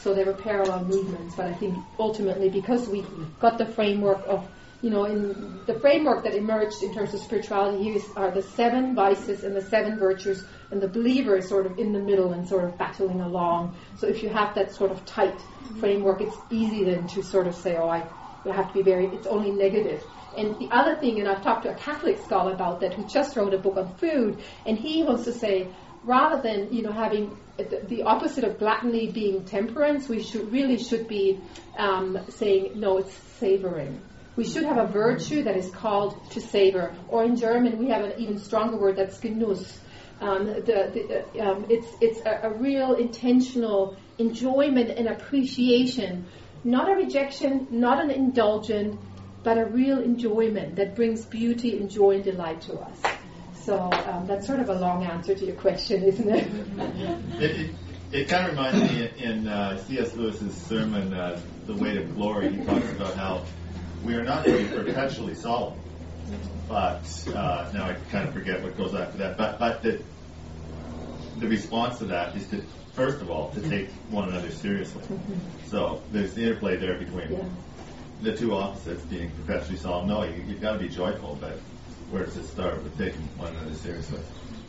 So 0.00 0.14
there 0.14 0.24
were 0.24 0.32
parallel 0.32 0.84
movements, 0.84 1.34
but 1.34 1.46
I 1.46 1.52
think 1.54 1.76
ultimately 1.98 2.48
because 2.48 2.88
we 2.88 3.04
got 3.40 3.58
the 3.58 3.66
framework 3.66 4.22
of, 4.26 4.48
you 4.80 4.90
know, 4.90 5.04
in 5.04 5.60
the 5.66 5.78
framework 5.80 6.22
that 6.24 6.34
emerged 6.34 6.82
in 6.82 6.94
terms 6.94 7.12
of 7.12 7.20
spirituality 7.20 7.82
here 7.82 7.96
is, 7.96 8.04
are 8.14 8.30
the 8.30 8.42
seven 8.42 8.94
vices 8.94 9.42
and 9.42 9.54
the 9.54 9.62
seven 9.62 9.98
virtues, 9.98 10.44
and 10.70 10.80
the 10.80 10.88
believer 10.88 11.36
is 11.36 11.48
sort 11.48 11.66
of 11.66 11.78
in 11.78 11.92
the 11.92 11.98
middle 11.98 12.32
and 12.32 12.46
sort 12.46 12.64
of 12.64 12.76
battling 12.76 13.20
along. 13.20 13.76
So 13.96 14.06
if 14.06 14.22
you 14.22 14.28
have 14.28 14.54
that 14.54 14.74
sort 14.74 14.90
of 14.90 15.04
tight 15.06 15.40
framework, 15.80 16.20
it's 16.20 16.36
easy 16.50 16.84
then 16.84 17.06
to 17.08 17.22
sort 17.22 17.46
of 17.46 17.54
say, 17.54 17.76
oh, 17.76 17.88
I 17.88 18.06
have 18.52 18.68
to 18.68 18.74
be 18.74 18.82
very, 18.82 19.06
it's 19.06 19.26
only 19.26 19.50
negative. 19.50 20.02
And 20.36 20.58
the 20.58 20.68
other 20.70 20.96
thing, 20.96 21.18
and 21.18 21.28
I've 21.28 21.42
talked 21.42 21.64
to 21.64 21.70
a 21.70 21.74
Catholic 21.74 22.18
scholar 22.18 22.52
about 22.52 22.80
that 22.80 22.94
who 22.94 23.04
just 23.06 23.36
wrote 23.36 23.54
a 23.54 23.58
book 23.58 23.76
on 23.76 23.94
food, 23.96 24.38
and 24.66 24.78
he 24.78 25.02
wants 25.02 25.24
to 25.24 25.32
say, 25.32 25.68
rather 26.04 26.40
than, 26.40 26.72
you 26.72 26.82
know, 26.82 26.92
having 26.92 27.36
the, 27.56 27.82
the 27.88 28.02
opposite 28.02 28.44
of 28.44 28.58
gluttony 28.58 29.10
being 29.10 29.44
temperance, 29.44 30.08
we 30.08 30.22
should 30.22 30.52
really 30.52 30.78
should 30.78 31.08
be 31.08 31.40
um, 31.76 32.18
saying, 32.28 32.78
no, 32.78 32.98
it's 32.98 33.12
savoring. 33.38 34.00
We 34.36 34.44
should 34.44 34.64
have 34.64 34.78
a 34.78 34.86
virtue 34.86 35.42
that 35.42 35.56
is 35.56 35.68
called 35.70 36.30
to 36.30 36.40
savor. 36.40 36.94
Or 37.08 37.24
in 37.24 37.34
German, 37.34 37.78
we 37.78 37.88
have 37.88 38.04
an 38.04 38.12
even 38.18 38.38
stronger 38.38 38.76
word 38.76 38.96
that's 38.96 39.18
Genuss. 39.18 39.78
Um, 40.20 40.46
the, 40.46 41.24
the, 41.32 41.40
um, 41.40 41.66
it's 41.68 41.86
it's 42.00 42.20
a, 42.26 42.48
a 42.48 42.50
real 42.54 42.94
intentional 42.94 43.96
enjoyment 44.18 44.90
and 44.90 45.06
appreciation 45.06 46.26
not 46.64 46.90
a 46.90 46.94
rejection, 46.94 47.66
not 47.70 48.02
an 48.02 48.10
indulgent, 48.10 48.98
but 49.42 49.58
a 49.58 49.64
real 49.64 50.00
enjoyment 50.00 50.76
that 50.76 50.96
brings 50.96 51.24
beauty 51.24 51.78
and 51.78 51.90
joy 51.90 52.16
and 52.16 52.24
delight 52.24 52.60
to 52.62 52.74
us. 52.74 52.98
So 53.62 53.78
um, 53.78 54.26
that's 54.26 54.46
sort 54.46 54.60
of 54.60 54.68
a 54.68 54.74
long 54.74 55.04
answer 55.04 55.34
to 55.34 55.44
your 55.44 55.56
question, 55.56 56.02
isn't 56.02 56.28
it? 56.28 56.48
It, 57.40 57.60
it, 57.60 57.70
it 58.10 58.28
kind 58.28 58.46
of 58.46 58.52
reminds 58.52 58.92
me 58.92 59.10
in 59.18 59.46
uh, 59.46 59.76
C.S. 59.84 60.14
Lewis's 60.16 60.56
sermon, 60.56 61.12
uh, 61.12 61.40
The 61.66 61.74
Weight 61.74 61.98
of 61.98 62.14
Glory, 62.16 62.50
he 62.50 62.64
talks 62.64 62.90
about 62.92 63.14
how 63.14 63.44
we 64.02 64.14
are 64.14 64.24
not 64.24 64.44
to 64.44 64.56
be 64.56 64.64
perpetually 64.64 65.34
solemn. 65.34 65.78
But 66.68 67.04
uh, 67.34 67.70
now 67.72 67.88
I 67.90 67.94
kind 68.10 68.28
of 68.28 68.34
forget 68.34 68.62
what 68.62 68.76
goes 68.76 68.94
after 68.94 69.18
that. 69.18 69.36
But 69.38 69.58
but 69.58 69.82
the 69.82 70.04
the 71.38 71.48
response 71.48 71.98
to 71.98 72.06
that 72.06 72.36
is 72.36 72.48
to 72.48 72.62
first 72.94 73.20
of 73.22 73.30
all 73.30 73.50
to 73.52 73.60
take 73.68 73.90
one 74.10 74.28
another 74.28 74.50
seriously. 74.50 75.04
So 75.66 76.02
there's 76.10 76.34
the 76.34 76.42
interplay 76.42 76.76
there 76.76 76.98
between 76.98 77.32
Yeah. 77.32 77.44
the 78.22 78.36
two 78.36 78.54
opposites 78.54 79.04
being 79.04 79.30
perpetually 79.30 79.76
solemn. 79.78 80.08
No, 80.08 80.24
you, 80.24 80.42
you've 80.42 80.60
got 80.60 80.72
to 80.72 80.78
be 80.78 80.88
joyful, 80.88 81.36
but 81.40 81.60
where 82.10 82.24
does 82.24 82.36
it 82.36 82.46
start 82.48 82.82
with 82.82 82.96
taking 82.98 83.22
one 83.36 83.54
another 83.54 83.74
seriously? 83.74 84.20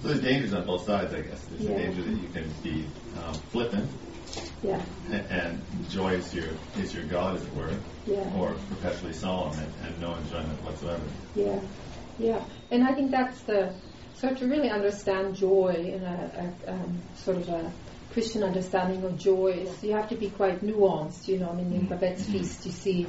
So 0.02 0.10
there's 0.10 0.22
dangers 0.22 0.54
on 0.54 0.66
both 0.66 0.86
sides, 0.86 1.14
I 1.14 1.22
guess. 1.22 1.46
There's 1.48 1.62
Yeah. 1.64 1.76
the 1.76 1.82
danger 1.84 2.04
that 2.04 2.18
you 2.22 2.30
can 2.30 2.54
be 2.62 2.88
um, 3.18 3.34
flippant, 3.52 3.90
Yeah. 4.62 4.84
and, 5.12 5.26
and 5.32 5.90
joy 5.90 6.16
is 6.16 6.34
your 6.34 6.50
is 6.76 6.94
your 6.94 7.06
god, 7.06 7.36
as 7.38 7.46
it 7.46 7.56
were, 7.56 7.74
Yeah. 8.06 8.34
or 8.36 8.54
perpetually 8.70 9.14
solemn 9.14 9.58
and, 9.60 9.74
and 9.86 10.02
no 10.02 10.16
enjoyment 10.16 10.62
whatsoever. 10.64 11.04
Yeah, 11.36 11.60
yeah, 12.18 12.44
and 12.72 12.84
I 12.84 12.94
think 12.94 13.12
that's 13.12 13.42
the 13.44 13.74
so 14.14 14.34
to 14.34 14.48
really 14.48 14.70
understand 14.70 15.36
joy 15.36 15.76
in 15.96 16.04
a, 16.04 16.54
a 16.68 16.74
um, 16.74 17.02
sort 17.16 17.38
of 17.38 17.48
a 17.50 17.74
Christian 18.12 18.44
understanding 18.44 19.04
of 19.06 19.18
joy 19.18 19.66
is 19.66 19.84
you 19.84 19.94
have 19.96 20.10
to 20.10 20.16
be 20.16 20.30
quite 20.30 20.62
nuanced. 20.62 21.28
You 21.28 21.40
know, 21.40 21.52
I 21.52 21.54
mean, 21.54 21.72
in 21.72 21.88
Babette's 21.88 22.26
feast 22.30 22.66
you 22.66 22.72
see 22.72 23.08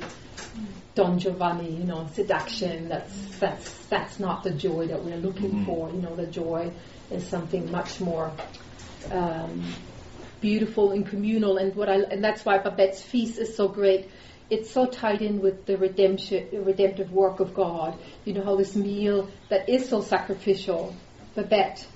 Don 0.94 1.18
Giovanni, 1.18 1.74
you 1.76 1.84
know, 1.84 2.06
seduction. 2.12 2.88
That's 2.88 3.38
that's 3.38 3.86
that's 3.86 4.20
not 4.20 4.44
the 4.44 4.52
joy 4.52 4.86
that 4.88 5.04
we're 5.04 5.16
looking 5.16 5.50
Mhm. 5.50 5.66
for. 5.66 5.90
You 5.90 6.00
know, 6.02 6.14
the 6.14 6.26
joy 6.26 6.72
is 7.10 7.28
something 7.28 7.70
much 7.72 8.00
more. 8.00 8.36
Um, 9.10 9.74
beautiful 10.40 10.92
and 10.92 11.06
communal 11.06 11.56
and 11.58 11.74
what 11.74 11.88
I 11.88 11.96
and 11.96 12.22
that's 12.22 12.44
why 12.44 12.58
Babette's 12.58 13.02
feast 13.02 13.38
is 13.38 13.56
so 13.56 13.68
great. 13.68 14.10
It's 14.48 14.70
so 14.70 14.86
tied 14.86 15.22
in 15.22 15.40
with 15.40 15.66
the 15.66 15.76
redemption 15.76 16.48
redemptive 16.64 17.12
work 17.12 17.40
of 17.40 17.54
God. 17.54 17.98
You 18.24 18.34
know 18.34 18.44
how 18.44 18.56
this 18.56 18.74
meal 18.74 19.28
that 19.48 19.68
is 19.68 19.88
so 19.88 20.00
sacrificial, 20.00 20.94
Babette 21.34 21.86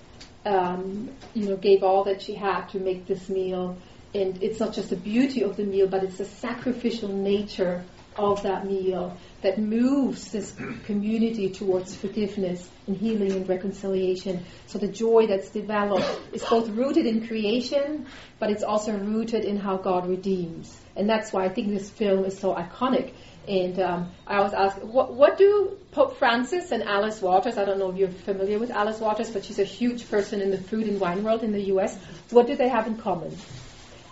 um, 0.45 1.11
you 1.33 1.49
know, 1.49 1.57
gave 1.57 1.83
all 1.83 2.05
that 2.05 2.23
she 2.23 2.35
had 2.35 2.67
to 2.69 2.79
make 2.79 3.07
this 3.07 3.29
meal. 3.29 3.77
And 4.15 4.43
it's 4.43 4.61
not 4.61 4.73
just 4.73 4.91
the 4.91 4.97
beauty 4.97 5.43
of 5.43 5.57
the 5.57 5.65
meal, 5.65 5.89
but 5.89 6.05
it's 6.05 6.19
the 6.19 6.25
sacrificial 6.25 7.09
nature 7.09 7.85
of 8.17 8.43
that 8.43 8.67
meal 8.67 9.17
that 9.43 9.59
moves 9.59 10.31
this 10.31 10.55
community 10.85 11.51
towards 11.51 11.95
forgiveness 11.95 12.69
and 12.87 12.97
healing 12.97 13.33
and 13.33 13.49
reconciliation. 13.49 14.45
So 14.67 14.79
the 14.79 14.89
joy 14.89 15.27
that's 15.27 15.51
developed 15.51 16.07
is 16.33 16.45
both 16.45 16.69
rooted 16.69 17.07
in 17.07 17.27
creation, 17.27 18.07
but 18.39 18.51
it's 18.51 18.63
also 18.63 18.97
rooted 18.97 19.45
in 19.45 19.57
how 19.57 19.77
God 19.77 20.09
redeems. 20.09 20.77
And 20.97 21.09
that's 21.09 21.33
why 21.33 21.45
I 21.45 21.49
think 21.49 21.69
this 21.69 21.91
film 21.91 22.25
is 22.25 22.39
so 22.39 22.55
iconic. 22.55 23.13
And 23.47 23.79
um, 23.79 24.13
I 24.27 24.37
always 24.37 24.55
ask, 24.55 24.79
what, 24.79 25.13
what 25.13 25.37
do 25.37 25.77
Pope 25.93 26.17
Francis 26.17 26.73
and 26.73 26.83
Alice 26.83 27.21
Waters, 27.21 27.59
I 27.59 27.65
don't 27.65 27.79
know 27.79 27.91
if 27.91 27.97
you're 27.97 28.09
familiar 28.09 28.59
with 28.59 28.71
Alice 28.71 29.01
Waters, 29.01 29.31
but 29.31 29.45
she's 29.45 29.59
a 29.59 29.65
huge 29.65 30.09
person 30.09 30.41
in 30.41 30.51
the 30.51 30.59
food 30.59 30.87
and 30.87 30.99
wine 30.99 31.23
world 31.23 31.43
in 31.43 31.53
the 31.53 31.65
US, 31.75 31.99
what 32.31 32.47
do 32.47 32.57
they 32.57 32.69
have 32.69 32.87
in 32.87 32.97
common? 32.97 33.37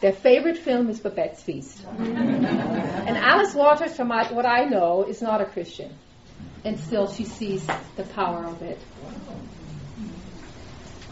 Their 0.02 0.12
favorite 0.12 0.58
film 0.58 0.90
is 0.90 0.98
Babette's 0.98 1.40
Feast. 1.40 1.86
and 1.86 3.16
Alice 3.16 3.54
Waters, 3.54 3.94
from 3.94 4.08
what 4.08 4.44
I 4.44 4.64
know, 4.64 5.04
is 5.04 5.22
not 5.22 5.40
a 5.40 5.44
Christian. 5.44 5.94
And 6.64 6.78
still 6.80 7.06
she 7.06 7.24
sees 7.24 7.64
the 7.94 8.02
power 8.12 8.44
of 8.44 8.60
it. 8.62 8.80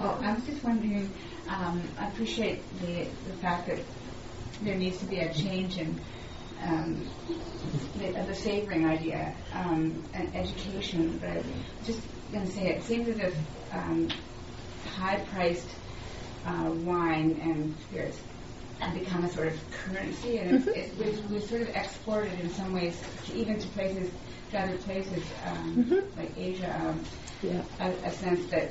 Oh, 0.00 0.18
I 0.20 0.34
was 0.34 0.44
just 0.44 0.64
wondering, 0.64 1.08
um, 1.48 1.80
I 2.00 2.08
appreciate 2.08 2.62
the, 2.80 3.06
the 3.28 3.36
fact 3.40 3.68
that 3.68 3.78
there 4.62 4.74
needs 4.74 4.98
to 4.98 5.04
be 5.04 5.20
a 5.20 5.32
change 5.32 5.78
in 5.78 6.00
um, 6.60 7.08
the, 7.96 8.10
the 8.10 8.34
savoring 8.34 8.86
idea 8.86 9.36
um, 9.52 10.02
and 10.14 10.34
education, 10.34 11.16
but 11.18 11.30
I'm 11.30 11.44
just 11.84 12.00
going 12.32 12.44
to 12.44 12.50
say 12.50 12.74
it 12.74 12.82
seems 12.82 13.08
as 13.08 13.18
if 13.20 13.36
um, 13.72 14.08
high-priced 14.96 15.68
uh, 16.44 16.72
wine 16.72 17.38
and 17.40 17.76
spirits 17.82 18.18
have 18.80 18.94
become 18.98 19.24
a 19.24 19.28
sort 19.30 19.48
of 19.48 19.70
currency, 19.84 20.38
and 20.38 20.50
it's, 20.56 20.66
it's, 20.68 20.98
we've, 20.98 21.30
we've 21.30 21.44
sort 21.44 21.62
of 21.62 21.68
exported 21.68 22.38
in 22.40 22.50
some 22.50 22.72
ways, 22.72 23.00
to, 23.26 23.34
even 23.34 23.58
to 23.58 23.68
places, 23.68 24.10
to 24.50 24.58
other 24.60 24.76
places 24.78 25.22
um, 25.44 26.02
like 26.16 26.36
Asia, 26.36 26.74
um, 26.84 27.04
Yeah. 27.42 27.62
a, 27.78 27.90
a 28.06 28.10
sense 28.10 28.46
that 28.50 28.70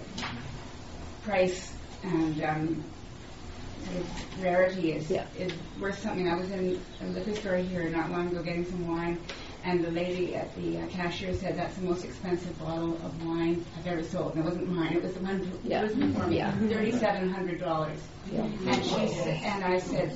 price 1.24 1.74
and 2.04 2.42
um, 2.44 2.84
sort 3.86 3.98
of 3.98 4.44
rarity 4.44 4.94
is 4.94 5.10
Yeah. 5.12 5.26
is 5.38 5.54
worth 5.80 6.00
something. 6.00 6.28
I 6.28 6.36
was 6.36 6.50
in 6.52 6.80
a 7.02 7.06
liquor 7.08 7.36
store 7.36 7.58
here 7.58 7.90
not 7.90 8.12
long 8.12 8.28
ago 8.30 8.42
getting 8.44 8.66
some 8.66 8.88
wine, 8.88 9.20
and 9.64 9.84
the 9.84 9.92
lady 9.92 10.36
at 10.36 10.56
the 10.56 10.78
uh, 10.80 10.88
cashier 10.88 11.34
said 11.34 11.58
that's 11.58 11.76
the 11.76 11.84
most 11.86 12.06
expensive 12.06 12.58
bottle 12.60 12.96
of 12.96 13.26
wine 13.26 13.66
I've 13.78 13.88
ever 13.88 14.04
sold. 14.04 14.36
And 14.36 14.44
it 14.44 14.46
wasn't 14.46 14.70
mine; 14.70 14.94
it 14.94 15.04
was 15.04 15.14
the 15.14 15.20
one 15.22 15.40
who 15.40 15.70
Yeah. 15.70 15.84
was 15.84 15.94
before 15.96 16.28
me. 16.28 16.38
Yeah. 16.38 16.52
Thirty-seven 16.58 17.30
hundred 17.30 17.60
dollars. 17.60 18.00
Yeah. 18.32 18.44
And 18.44 18.86
she 18.86 19.08
said, 19.08 19.42
and 19.44 19.64
I 19.64 19.80
said, 19.80 20.12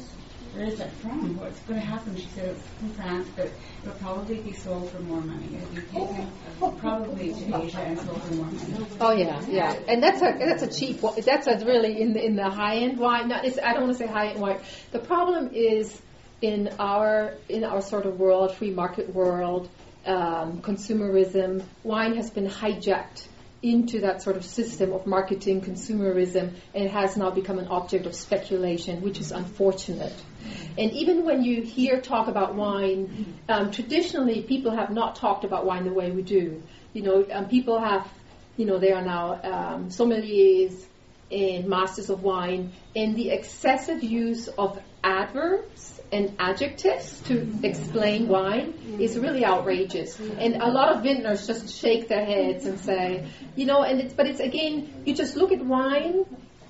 where 0.54 0.66
is 0.66 0.80
it 0.80 0.92
from? 1.02 1.36
What's 1.40 1.60
going 1.62 1.80
to 1.80 1.86
happen? 1.86 2.16
She 2.16 2.28
said, 2.36 2.50
it's 2.50 2.62
from 2.80 2.90
France, 2.92 3.28
but 3.36 3.50
it'll 3.82 3.96
probably 3.98 4.40
be 4.42 4.54
sold 4.54 4.92
for 4.92 5.00
more 5.00 5.20
money. 5.22 5.48
It'll 5.56 5.76
be 5.76 5.82
taken 5.82 6.32
probably 6.78 7.34
to 7.34 7.64
Asia 7.64 7.80
and 7.80 8.00
sold 8.00 8.22
for 8.22 8.34
more 8.36 8.46
money. 8.46 8.86
Oh 9.02 9.12
yeah, 9.14 9.44
yeah, 9.48 9.74
and 9.88 10.02
that's 10.04 10.22
a 10.22 10.36
that's 10.38 10.62
a 10.64 10.68
cheap. 10.68 11.02
That's 11.26 11.48
a 11.48 11.66
really 11.66 12.00
in 12.00 12.14
the 12.14 12.24
in 12.24 12.36
the 12.36 12.50
high 12.50 12.78
end 12.78 13.00
wine. 13.00 13.30
Not, 13.30 13.46
it's, 13.46 13.58
I 13.58 13.74
don't 13.74 13.84
want 13.88 13.98
to 13.98 14.04
say 14.04 14.08
high 14.12 14.28
end 14.28 14.40
wine. 14.42 14.60
The 14.92 15.00
problem 15.00 15.50
is 15.54 16.00
in 16.44 16.70
our 16.78 17.36
in 17.48 17.64
our 17.64 17.82
sort 17.82 18.06
of 18.06 18.20
world, 18.20 18.54
free 18.56 18.70
market 18.70 19.16
world, 19.16 19.70
um, 20.06 20.62
consumerism. 20.62 21.64
Wine 21.84 22.18
has 22.18 22.30
been 22.30 22.48
hijacked 22.48 23.28
into 23.62 24.02
that 24.02 24.22
sort 24.22 24.36
of 24.36 24.44
system 24.44 24.92
of 24.92 25.08
marketing 25.08 25.62
consumerism, 25.62 26.54
and 26.76 26.84
it 26.84 26.92
has 26.92 27.16
now 27.16 27.30
become 27.32 27.60
an 27.60 27.70
object 27.70 28.06
of 28.06 28.14
speculation, 28.14 29.02
which 29.02 29.22
is 29.22 29.32
unfortunate. 29.32 30.14
And 30.78 30.92
even 30.92 31.24
when 31.24 31.46
you 31.46 31.62
hear 31.62 32.02
talk 32.02 32.28
about 32.28 32.56
wine, 32.56 33.40
um, 33.48 33.72
traditionally 33.72 34.42
people 34.42 34.76
have 34.76 34.90
not 34.90 35.16
talked 35.16 35.46
about 35.46 35.66
wine 35.66 35.86
the 35.86 35.94
way 35.94 36.12
we 36.12 36.24
do. 36.24 36.62
You 36.92 37.04
know, 37.04 37.26
um, 37.32 37.48
people 37.48 37.80
have, 37.80 38.06
you 38.58 38.66
know, 38.66 38.80
they 38.80 38.92
are 38.92 39.02
now 39.02 39.40
um, 39.42 39.90
sommeliers 39.92 40.76
and 41.32 41.70
masters 41.70 42.10
of 42.10 42.22
wine, 42.22 42.74
and 42.98 43.16
the 43.16 43.30
excessive 43.30 44.04
use 44.04 44.50
of 44.50 44.78
adverbs 45.06 45.93
and 46.14 46.36
adjectives 46.38 47.20
to 47.22 47.60
explain 47.64 48.28
wine 48.28 48.98
is 49.00 49.18
really 49.18 49.44
outrageous. 49.44 50.20
And 50.20 50.62
a 50.62 50.70
lot 50.70 50.96
of 50.96 51.04
vintners 51.04 51.48
just 51.48 51.76
shake 51.76 52.08
their 52.08 52.24
heads 52.24 52.66
and 52.66 52.80
say, 52.80 53.28
you 53.56 53.66
know, 53.66 53.82
and 53.84 54.00
it's, 54.00 54.14
but 54.14 54.28
it's 54.28 54.40
again, 54.40 55.04
you 55.06 55.16
just 55.16 55.36
look 55.36 55.52
at 55.52 55.66
wine 55.66 56.26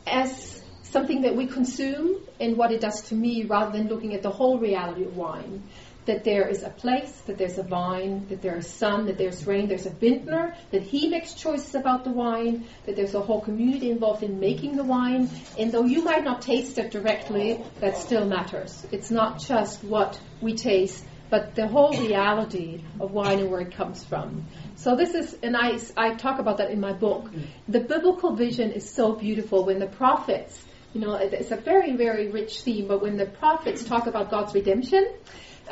as 0.07 0.63
something 0.83 1.21
that 1.21 1.35
we 1.35 1.47
consume 1.47 2.21
and 2.39 2.55
what 2.55 2.71
it 2.71 2.79
does 2.79 3.01
to 3.09 3.15
me 3.15 3.43
rather 3.43 3.77
than 3.77 3.87
looking 3.87 4.13
at 4.13 4.21
the 4.21 4.29
whole 4.29 4.59
reality 4.59 5.03
of 5.03 5.17
wine. 5.17 5.63
That 6.05 6.23
there 6.25 6.49
is 6.49 6.63
a 6.63 6.69
place, 6.69 7.11
that 7.27 7.37
there's 7.37 7.57
a 7.57 7.63
vine, 7.63 8.27
that 8.27 8.41
there 8.41 8.57
is 8.57 8.67
sun, 8.67 9.05
that 9.05 9.17
there's 9.17 9.47
rain, 9.47 9.67
there's 9.67 9.85
a 9.85 9.89
vintner, 9.89 10.53
that 10.71 10.83
he 10.83 11.07
makes 11.07 11.33
choices 11.33 11.75
about 11.75 12.03
the 12.03 12.11
wine, 12.11 12.65
that 12.85 12.97
there's 12.97 13.13
a 13.13 13.21
whole 13.21 13.39
community 13.39 13.89
involved 13.89 14.21
in 14.21 14.39
making 14.39 14.75
the 14.75 14.83
wine. 14.83 15.29
And 15.57 15.71
though 15.71 15.85
you 15.85 16.03
might 16.03 16.25
not 16.25 16.41
taste 16.41 16.77
it 16.77 16.91
directly, 16.91 17.63
that 17.79 17.97
still 17.97 18.25
matters. 18.25 18.85
It's 18.91 19.11
not 19.11 19.39
just 19.39 19.83
what 19.83 20.19
we 20.41 20.55
taste, 20.55 21.05
but 21.29 21.55
the 21.55 21.67
whole 21.67 21.97
reality 21.97 22.83
of 22.99 23.11
wine 23.11 23.39
and 23.39 23.49
where 23.49 23.61
it 23.61 23.73
comes 23.73 24.03
from. 24.03 24.45
So 24.75 24.95
this 24.95 25.15
is, 25.15 25.35
and 25.41 25.55
I, 25.55 25.79
I 25.95 26.15
talk 26.15 26.39
about 26.39 26.57
that 26.57 26.69
in 26.69 26.79
my 26.79 26.93
book. 26.93 27.31
The 27.67 27.79
biblical 27.79 28.35
vision 28.35 28.71
is 28.71 28.87
so 28.87 29.13
beautiful 29.13 29.65
when 29.65 29.79
the 29.79 29.87
prophets, 29.87 30.63
you 30.93 31.01
know, 31.01 31.15
it's 31.15 31.49
a 31.49 31.55
very, 31.55 31.95
very 31.95 32.27
rich 32.27 32.61
theme, 32.61 32.87
but 32.87 33.01
when 33.01 33.17
the 33.17 33.25
prophets 33.25 33.83
talk 33.83 34.05
about 34.05 34.29
God's 34.29 34.53
redemption, 34.53 35.11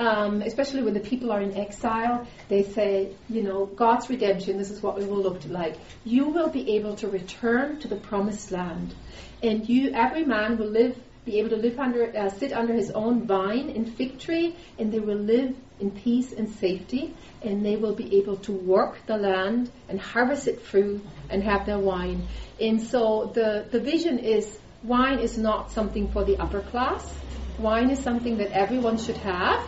um, 0.02 0.42
especially 0.42 0.82
when 0.82 0.96
the 0.96 1.00
people 1.00 1.32
are 1.32 1.42
in 1.42 1.56
exile, 1.56 2.28
they 2.50 2.64
say, 2.64 3.16
you 3.30 3.44
know, 3.44 3.68
God's 3.68 4.10
redemption, 4.10 4.58
this 4.58 4.72
is 4.72 4.82
what 4.82 5.00
it 5.00 5.08
will 5.08 5.22
look 5.22 5.46
like. 5.46 5.78
You 6.04 6.30
will 6.30 6.50
be 6.50 6.76
able 6.78 6.96
to 6.98 7.08
return 7.08 7.80
to 7.82 7.88
the 7.88 7.98
promised 7.98 8.52
land, 8.52 8.96
and 9.44 9.68
you, 9.70 9.92
every 9.94 10.26
man 10.26 10.58
will 10.58 10.70
live, 10.70 10.98
be 11.24 11.38
able 11.40 11.52
to 11.52 11.58
live 11.58 11.78
under, 11.80 12.18
uh, 12.18 12.30
sit 12.30 12.52
under 12.52 12.74
his 12.74 12.90
own 12.92 13.28
vine 13.28 13.70
and 13.70 13.94
fig 13.94 14.18
tree, 14.18 14.56
and 14.80 14.92
they 14.92 15.00
will 15.00 15.20
live 15.36 15.56
in 15.80 15.92
peace 15.92 16.32
and 16.34 16.50
safety, 16.50 17.14
and 17.44 17.64
they 17.64 17.76
will 17.76 17.94
be 17.94 18.18
able 18.18 18.38
to 18.38 18.52
work 18.52 18.98
the 19.06 19.18
land 19.18 19.70
and 19.88 20.00
harvest 20.00 20.48
it 20.48 20.62
fruit 20.62 21.06
and 21.30 21.44
have 21.44 21.68
their 21.68 21.80
wine. 21.80 22.28
And 22.60 22.82
so 22.82 23.32
the, 23.36 23.68
the 23.70 23.80
vision 23.80 24.18
is 24.18 24.58
wine 24.84 25.20
is 25.20 25.38
not 25.38 25.72
something 25.72 26.12
for 26.12 26.24
the 26.24 26.38
upper 26.38 26.62
class. 26.62 27.04
Wine 27.60 27.92
is 27.92 28.00
something 28.00 28.38
that 28.38 28.52
everyone 28.52 28.98
should 28.98 29.18
have, 29.18 29.62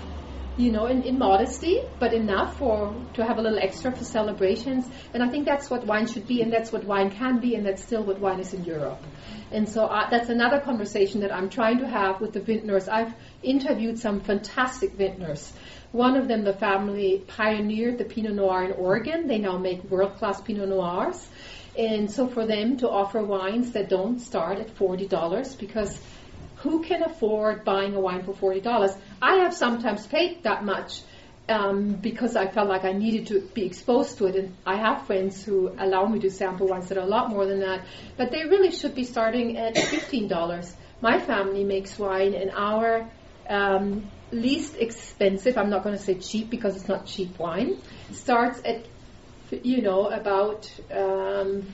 you 0.58 0.72
know, 0.72 0.86
in, 0.86 1.02
in 1.04 1.18
modesty, 1.18 1.82
but 2.00 2.14
enough 2.14 2.58
for 2.58 2.96
to 3.14 3.26
have 3.26 3.38
a 3.38 3.42
little 3.42 3.60
extra 3.60 3.92
for 3.92 4.04
celebrations. 4.04 4.88
And 5.14 5.24
I 5.24 5.30
think 5.30 5.46
that's 5.46 5.70
what 5.70 5.86
wine 5.86 6.08
should 6.08 6.28
be, 6.28 6.42
and 6.42 6.54
that's 6.54 6.72
what 6.72 6.84
wine 6.84 7.10
can 7.10 7.40
be, 7.40 7.56
and 7.56 7.66
that's 7.66 7.84
still 7.84 8.04
what 8.04 8.20
wine 8.20 8.40
is 8.40 8.54
in 8.54 8.64
Europe. 8.64 9.02
And 9.52 9.68
so 9.68 9.86
uh, 9.86 10.10
that's 10.10 10.30
another 10.30 10.60
conversation 10.60 11.22
that 11.22 11.34
I'm 11.34 11.50
trying 11.50 11.80
to 11.80 11.88
have 11.88 12.22
with 12.22 12.34
the 12.34 12.40
vintners. 12.40 12.88
I've 12.88 13.14
interviewed 13.42 13.98
some 13.98 14.20
fantastic 14.20 14.94
vintners. 14.94 15.52
One 15.92 16.16
of 16.18 16.28
them, 16.28 16.44
the 16.44 16.54
family 16.54 17.24
pioneered 17.28 17.98
the 17.98 18.06
Pinot 18.06 18.34
Noir 18.34 18.64
in 18.64 18.72
Oregon. 18.72 19.28
They 19.28 19.38
now 19.38 19.58
make 19.58 19.84
world-class 19.84 20.42
Pinot 20.42 20.70
Noirs. 20.70 21.28
And 21.78 22.10
so 22.10 22.28
for 22.28 22.46
them 22.46 22.78
to 22.78 22.90
offer 22.90 23.24
wines 23.24 23.72
that 23.72 23.90
don't 23.90 24.20
start 24.20 24.60
at 24.60 24.76
$40 24.76 25.58
because 25.60 26.00
who 26.64 26.82
can 26.82 27.04
afford 27.04 27.66
buying 27.66 27.94
a 27.94 28.00
wine 28.00 28.24
for 28.24 28.34
$40? 28.34 28.98
I 29.22 29.36
have 29.44 29.54
sometimes 29.54 30.08
paid 30.08 30.44
that 30.44 30.64
much 30.64 31.02
um, 31.50 31.96
because 31.96 32.38
I 32.38 32.48
felt 32.48 32.70
like 32.70 32.86
I 32.86 32.94
needed 32.94 33.28
to 33.28 33.42
be 33.42 33.66
exposed 33.66 34.18
to 34.20 34.28
it. 34.28 34.36
And 34.36 34.56
I 34.66 34.78
have 34.78 35.06
friends 35.06 35.44
who 35.44 35.76
allow 35.78 36.06
me 36.06 36.20
to 36.20 36.32
sample 36.32 36.68
wines 36.68 36.88
that 36.88 36.98
are 36.98 37.02
a 37.02 37.06
lot 37.06 37.30
more 37.30 37.46
than 37.46 37.60
that. 37.60 37.86
But 38.16 38.32
they 38.32 38.46
really 38.46 38.72
should 38.72 38.96
be 38.96 39.04
starting 39.04 39.58
at 39.58 39.76
$15. 39.76 40.74
My 41.02 41.20
family 41.20 41.66
makes 41.66 42.00
wine, 42.00 42.34
and 42.34 42.50
our 42.52 43.10
um, 43.50 44.10
least 44.32 44.78
expensive, 44.78 45.58
I'm 45.58 45.70
not 45.70 45.84
going 45.84 45.98
to 45.98 46.02
say 46.02 46.16
cheap 46.16 46.50
because 46.50 46.78
it's 46.78 46.88
not 46.88 47.06
cheap 47.06 47.38
wine, 47.38 47.78
starts 48.14 48.62
at, 48.64 48.86
you 49.52 49.82
know, 49.82 50.08
about 50.08 50.72
um, 50.90 51.68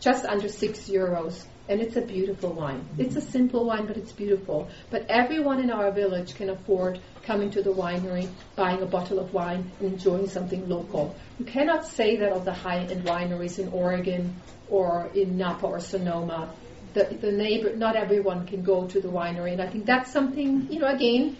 just 0.00 0.24
under 0.24 0.48
six 0.48 0.88
euros 0.88 1.44
and 1.68 1.80
it's 1.80 1.96
a 1.96 2.02
beautiful 2.02 2.52
wine. 2.52 2.86
It's 2.98 3.16
a 3.16 3.20
simple 3.20 3.64
wine, 3.64 3.86
but 3.86 3.96
it's 3.96 4.12
beautiful. 4.12 4.68
But 4.90 5.06
everyone 5.08 5.60
in 5.60 5.70
our 5.70 5.90
village 5.90 6.34
can 6.34 6.50
afford 6.50 7.00
coming 7.22 7.50
to 7.52 7.62
the 7.62 7.72
winery, 7.72 8.28
buying 8.54 8.82
a 8.82 8.86
bottle 8.86 9.18
of 9.18 9.32
wine, 9.32 9.70
and 9.80 9.92
enjoying 9.92 10.28
something 10.28 10.68
local. 10.68 11.14
You 11.38 11.46
cannot 11.46 11.86
say 11.86 12.16
that 12.16 12.32
of 12.32 12.44
the 12.44 12.52
high-end 12.52 13.04
wineries 13.04 13.58
in 13.58 13.68
Oregon 13.68 14.36
or 14.68 15.10
in 15.14 15.38
Napa 15.38 15.66
or 15.66 15.80
Sonoma. 15.80 16.52
The, 16.92 17.16
the 17.20 17.32
neighbor, 17.32 17.74
not 17.74 17.96
everyone 17.96 18.46
can 18.46 18.62
go 18.62 18.86
to 18.86 19.00
the 19.00 19.08
winery, 19.08 19.52
and 19.52 19.62
I 19.62 19.68
think 19.68 19.86
that's 19.86 20.12
something. 20.12 20.68
You 20.70 20.80
know, 20.80 20.88
again, 20.88 21.36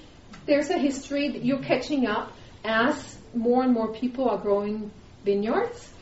there's 0.46 0.70
a 0.70 0.78
history 0.78 1.30
that 1.30 1.44
you're 1.44 1.62
catching 1.62 2.06
up 2.06 2.32
as 2.64 3.18
more 3.34 3.62
and 3.62 3.72
more 3.72 3.92
people 3.92 4.28
are 4.28 4.38
growing 4.38 4.90
vineyards 5.24 5.93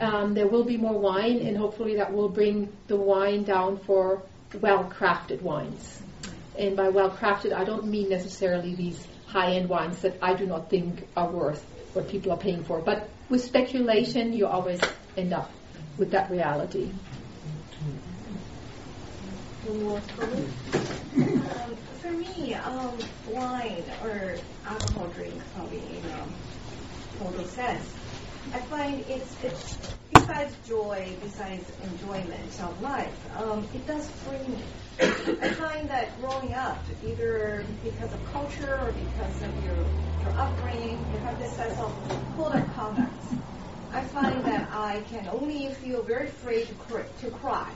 um, 0.00 0.34
there 0.34 0.46
will 0.46 0.64
be 0.64 0.76
more 0.76 0.98
wine, 0.98 1.38
and 1.38 1.56
hopefully 1.56 1.96
that 1.96 2.12
will 2.12 2.28
bring 2.28 2.72
the 2.86 2.96
wine 2.96 3.42
down 3.42 3.78
for 3.78 4.22
well-crafted 4.60 5.42
wines. 5.42 6.02
And 6.56 6.76
by 6.76 6.88
well-crafted, 6.88 7.52
I 7.52 7.64
don't 7.64 7.86
mean 7.86 8.08
necessarily 8.08 8.74
these 8.74 9.06
high-end 9.26 9.68
wines 9.68 10.00
that 10.02 10.16
I 10.22 10.34
do 10.34 10.46
not 10.46 10.70
think 10.70 11.06
are 11.16 11.28
worth 11.28 11.62
what 11.94 12.08
people 12.08 12.32
are 12.32 12.38
paying 12.38 12.64
for. 12.64 12.80
But 12.80 13.08
with 13.28 13.44
speculation, 13.44 14.32
you 14.32 14.46
always 14.46 14.80
end 15.16 15.32
up 15.32 15.50
with 15.96 16.12
that 16.12 16.30
reality. 16.30 16.90
Um, 19.68 20.00
for 22.00 22.10
me, 22.12 22.54
um, 22.54 22.96
wine 23.28 23.84
or 24.02 24.36
alcohol 24.64 25.08
drink 25.08 25.34
probably 25.54 25.78
in 25.78 26.04
a 26.06 26.26
total 27.18 27.44
sense 27.44 27.97
I 28.52 28.60
find 28.62 29.00
it's, 29.08 29.44
it's 29.44 29.76
besides 30.10 30.54
joy, 30.66 31.16
besides 31.20 31.70
enjoyment 31.82 32.60
of 32.62 32.80
life, 32.80 33.36
um, 33.36 33.68
it 33.74 33.86
does 33.86 34.10
bring 34.24 34.50
me. 34.52 34.62
I 35.00 35.50
find 35.50 35.88
that 35.90 36.18
growing 36.20 36.54
up, 36.54 36.78
either 37.04 37.64
because 37.82 38.12
of 38.12 38.24
culture 38.32 38.78
or 38.80 38.92
because 38.92 39.42
of 39.42 39.64
your, 39.64 39.76
your 39.76 40.40
upbringing, 40.40 40.98
you 41.12 41.18
have 41.18 41.38
this 41.38 41.52
sense 41.52 41.78
of 41.78 41.94
of 42.38 42.74
conduct. 42.74 43.24
I 43.92 44.02
find 44.02 44.44
that 44.44 44.68
I 44.72 45.02
can 45.10 45.28
only 45.28 45.72
feel 45.74 46.02
very 46.02 46.28
free 46.28 46.64
to, 46.64 46.74
cry, 46.74 47.04
to 47.20 47.30
cry 47.30 47.74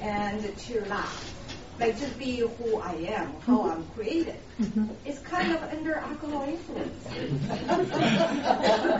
and 0.00 0.56
to 0.58 0.84
laugh 0.86 1.37
like 1.78 1.98
just 1.98 2.18
be 2.18 2.38
who 2.38 2.80
I 2.80 2.92
am, 2.92 3.32
how 3.40 3.58
mm-hmm. 3.58 3.70
I'm 3.70 3.84
created. 3.94 4.36
Mm-hmm. 4.60 4.86
It's 5.04 5.20
kind 5.20 5.52
of 5.52 5.62
under 5.62 5.94
alcohol 5.94 6.42
influence. 6.42 7.06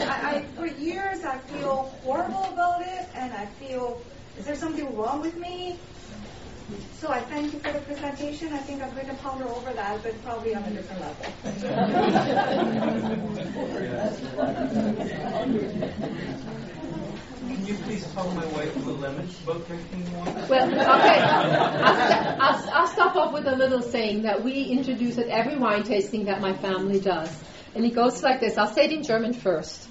I, 0.06 0.36
I, 0.36 0.44
for 0.54 0.66
years 0.66 1.24
I 1.24 1.38
feel 1.38 1.92
horrible 2.02 2.44
about 2.44 2.82
it, 2.82 3.08
and 3.14 3.32
I 3.32 3.46
feel 3.46 4.00
is 4.38 4.44
there 4.44 4.56
something 4.56 4.96
wrong 4.96 5.20
with 5.20 5.36
me? 5.36 5.76
So 7.00 7.08
I 7.10 7.20
thank 7.20 7.52
you 7.52 7.58
for 7.60 7.72
the 7.72 7.80
presentation. 7.80 8.52
I 8.52 8.58
think 8.58 8.82
I'm 8.82 8.94
going 8.94 9.08
to 9.08 9.14
ponder 9.14 9.48
over 9.48 9.72
that, 9.72 10.02
but 10.02 10.22
probably 10.22 10.54
on 10.54 10.62
a 10.64 10.70
different 10.70 11.00
level. 11.00 11.24
Can 17.48 17.64
you 17.64 17.74
please 17.76 18.04
tell 18.12 18.30
my 18.32 18.44
wife 18.48 18.74
the 18.74 18.90
limits 18.90 19.42
about 19.42 19.66
drinking 19.66 20.04
wine? 20.12 20.48
Well, 20.48 20.68
okay. 20.68 20.84
I'll, 20.84 22.40
I'll, 22.40 22.70
I'll 22.74 22.86
stop 22.88 23.16
off 23.16 23.32
with 23.32 23.46
a 23.46 23.56
little 23.56 23.80
saying 23.80 24.22
that 24.22 24.44
we 24.44 24.64
introduce 24.64 25.16
at 25.16 25.28
every 25.28 25.56
wine 25.56 25.82
tasting 25.82 26.26
that 26.26 26.42
my 26.42 26.54
family 26.54 27.00
does. 27.00 27.34
And 27.74 27.86
it 27.86 27.94
goes 27.94 28.22
like 28.22 28.40
this. 28.40 28.58
I'll 28.58 28.70
say 28.70 28.84
it 28.84 28.92
in 28.92 29.02
German 29.02 29.32
first. 29.32 29.88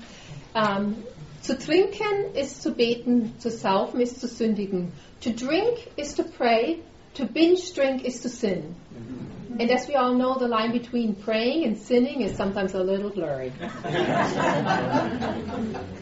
Um, 0.54 1.04
zu 1.42 1.56
trinken 1.58 2.36
ist 2.36 2.62
zu 2.62 2.74
beten, 2.74 3.40
zu 3.40 3.50
saufen 3.50 4.02
ist 4.02 4.20
zu 4.20 4.28
sündigen. 4.28 4.92
To 5.22 5.32
drink 5.34 5.80
is 5.98 6.14
to 6.16 6.26
pray, 6.26 6.82
to 7.16 7.26
binge 7.26 7.74
drink 7.74 8.04
is 8.06 8.22
to 8.22 8.30
sin. 8.30 8.76
And 9.60 9.72
as 9.72 9.88
we 9.88 9.96
all 9.96 10.14
know, 10.14 10.38
the 10.38 10.48
line 10.48 10.72
between 10.72 11.16
praying 11.16 11.66
and 11.66 11.78
sinning 11.78 12.22
is 12.22 12.38
sometimes 12.38 12.76
a 12.76 12.80
little 12.80 13.10
blurry. 13.10 13.52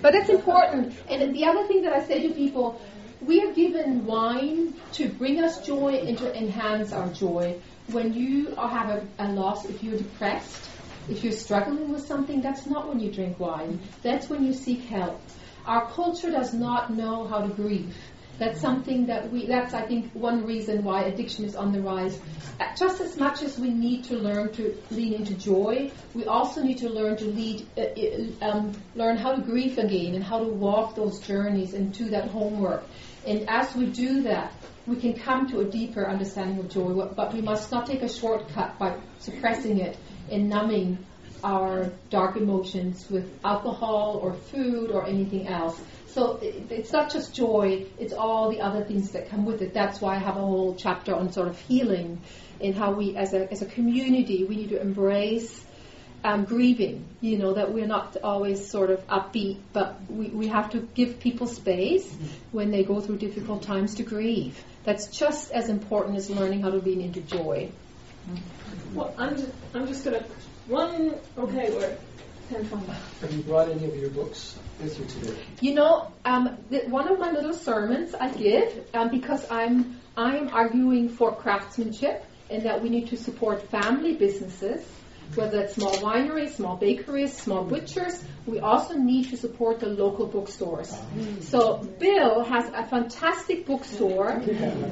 but 0.01 0.14
it's 0.14 0.30
important. 0.30 0.93
And 1.10 1.34
the 1.34 1.45
other 1.45 1.66
thing 1.66 1.84
that 1.84 1.93
I 1.93 2.06
say 2.06 2.28
to 2.28 2.34
people, 2.34 2.82
we 3.22 3.41
are 3.41 3.53
given 3.53 4.06
wine 4.06 4.74
to 4.93 5.08
bring 5.08 5.41
us 5.41 5.66
joy 5.66 5.93
and 6.06 6.18
to 6.18 6.38
enhance 6.38 6.91
our 6.91 7.08
joy. 7.14 7.62
When 7.91 8.14
you 8.14 8.56
have 8.56 8.89
a, 8.89 9.08
a 9.20 9.32
loss, 9.32 9.64
if 9.66 9.82
you're 9.82 9.97
depressed, 9.97 10.70
if 11.08 11.24
you're 11.24 11.32
struggling 11.32 11.93
with 11.93 12.06
something, 12.06 12.41
that's 12.41 12.66
not 12.66 12.89
when 12.89 12.99
you 12.99 13.10
drink 13.12 13.39
wine. 13.39 13.80
That's 14.01 14.28
when 14.28 14.43
you 14.43 14.53
seek 14.53 14.82
help. 14.82 15.22
Our 15.66 15.89
culture 15.91 16.30
does 16.30 16.53
not 16.53 16.93
know 16.93 17.26
how 17.26 17.41
to 17.41 17.53
grieve. 17.53 17.95
That's 18.38 18.60
something 18.60 19.06
that 19.06 19.32
we, 19.32 19.46
that's, 19.46 19.74
I 19.74 19.86
think, 19.86 20.12
one 20.14 20.46
reason 20.46 20.84
why 20.84 21.04
addiction 21.04 21.46
is 21.46 21.56
on 21.56 21.72
the 21.72 21.82
rise. 21.82 22.20
Uh, 22.60 22.66
just 22.78 23.00
as 23.02 23.18
much 23.18 23.42
as 23.42 23.58
we 23.58 23.70
need 23.70 24.04
to 24.06 24.16
learn 24.16 24.52
to 24.54 24.78
lean 24.92 25.14
into 25.14 25.34
joy, 25.36 25.92
we 26.14 26.26
also 26.26 26.62
need 26.62 26.80
to 26.80 26.90
learn 26.90 27.16
to 27.18 27.26
lead, 27.26 27.66
uh, 27.78 27.82
uh, 27.82 28.50
um, 28.50 28.72
learn 28.96 29.18
how 29.18 29.36
to 29.36 29.42
grieve 29.42 29.78
again 29.78 30.16
and 30.16 30.24
how 30.24 30.40
to 30.40 30.48
walk 30.48 30.96
those 30.96 31.20
journeys 31.20 31.74
and 31.74 31.94
do 31.94 32.10
that 32.10 32.30
homework. 32.30 32.84
And 33.26 33.50
as 33.50 33.74
we 33.76 33.86
do 33.88 34.24
that, 34.24 34.54
we 34.86 34.98
can 34.98 35.14
come 35.14 35.50
to 35.50 35.62
a 35.62 35.66
deeper 35.66 36.08
understanding 36.08 36.60
of 36.60 36.70
joy, 36.70 36.94
but 37.16 37.34
we 37.34 37.42
must 37.42 37.72
not 37.72 37.88
take 37.88 38.04
a 38.04 38.10
shortcut 38.10 38.78
by 38.78 38.98
suppressing 39.20 39.80
it 39.80 39.98
and 40.30 40.50
numbing 40.50 40.98
our 41.44 41.92
dark 42.10 42.38
emotions 42.38 43.10
with 43.10 43.40
alcohol 43.44 44.20
or 44.22 44.34
food 44.34 44.92
or 44.92 45.06
anything 45.06 45.48
else. 45.48 45.80
So 46.16 46.39
it's 46.41 46.93
not 46.93 47.11
just 47.11 47.36
joy, 47.36 47.88
it's 47.99 48.13
all 48.13 48.49
the 48.49 48.61
other 48.61 48.86
things 48.86 49.11
that 49.11 49.30
come 49.30 49.45
with 49.45 49.61
it. 49.61 49.74
That's 49.74 49.99
why 49.99 50.16
I 50.16 50.20
have 50.20 50.38
a 50.38 50.39
whole 50.39 50.74
chapter 50.74 51.13
on 51.13 51.34
sort 51.34 51.49
of 51.49 51.59
healing 51.59 52.22
and 52.61 52.74
how 52.74 52.93
we, 52.93 53.18
as 53.18 53.34
a, 53.34 53.51
as 53.51 53.61
a 53.61 53.66
community, 53.66 54.45
we 54.45 54.55
need 54.55 54.70
to 54.70 54.80
embrace 54.80 55.66
um, 56.24 56.45
grieving. 56.45 57.03
You 57.20 57.38
know, 57.38 57.55
that 57.55 57.74
we're 57.74 57.86
not 57.86 58.16
always 58.24 58.66
sort 58.66 58.91
of 58.91 59.05
upbeat, 59.07 59.59
but 59.74 59.99
we, 60.09 60.28
we 60.30 60.47
have 60.47 60.70
to 60.70 60.80
give 60.80 61.20
people 61.20 61.47
space 61.47 62.09
when 62.53 62.72
they 62.72 62.86
go 62.86 63.01
through 63.01 63.18
difficult 63.18 63.63
times 63.63 63.95
to 63.95 64.03
grieve. 64.03 64.63
That's 64.86 65.07
just 65.07 65.51
as 65.51 65.68
important 65.68 66.16
as 66.16 66.30
learning 66.30 66.61
how 66.61 66.70
to 66.70 66.78
lean 66.78 67.01
into 67.01 67.20
joy. 67.20 67.72
Well, 68.93 69.13
I'm 69.18 69.36
just, 69.36 69.51
I'm 69.74 69.86
just 69.86 70.05
going 70.05 70.24
to, 70.24 70.26
one, 70.68 71.16
okay, 71.38 71.72
we're 71.72 71.97
have 72.50 73.34
you 73.34 73.41
brought 73.41 73.70
any 73.70 73.86
of 73.86 73.96
your 73.96 74.10
books 74.12 74.58
with 74.80 75.00
you 75.00 75.06
today? 75.06 75.36
You 75.62 75.74
know, 75.74 76.12
um, 76.24 76.58
one 76.88 77.12
of 77.12 77.20
my 77.20 77.32
little 77.32 77.54
sermons 77.54 78.14
I 78.14 78.30
give 78.30 78.86
um, 78.93 79.10
because 79.10 79.46
I'm 79.50 80.00
I'm 80.16 80.50
arguing 80.50 81.10
for 81.10 81.36
craftsmanship 81.36 82.24
and 82.50 82.64
that 82.64 82.84
we 82.84 82.89
need 82.89 83.10
to 83.10 83.18
support 83.18 83.68
family 83.70 84.14
businesses, 84.16 84.86
whether 85.34 85.62
it's 85.62 85.74
small 85.74 85.93
wineries, 85.93 86.52
small 86.52 86.76
bakeries, 86.78 87.36
small 87.36 87.64
butchers. 87.64 88.24
We 88.46 88.60
also 88.60 88.93
need 88.93 89.30
to 89.32 89.38
support 89.38 89.80
the 89.80 89.88
local 89.88 90.28
bookstores. 90.28 90.96
So 91.41 91.78
Bill 92.00 92.43
has 92.43 92.70
a 92.72 92.86
fantastic 92.86 93.66
bookstore 93.66 94.34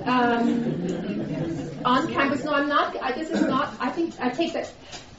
um, 0.06 0.88
on 1.86 2.12
campus. 2.12 2.44
No, 2.44 2.54
I'm 2.54 2.68
not. 2.68 2.98
I, 3.00 3.12
this 3.12 3.30
is 3.30 3.42
not. 3.42 3.76
I 3.80 3.92
think 3.92 4.16
I 4.20 4.30
take 4.30 4.54
that 4.54 4.74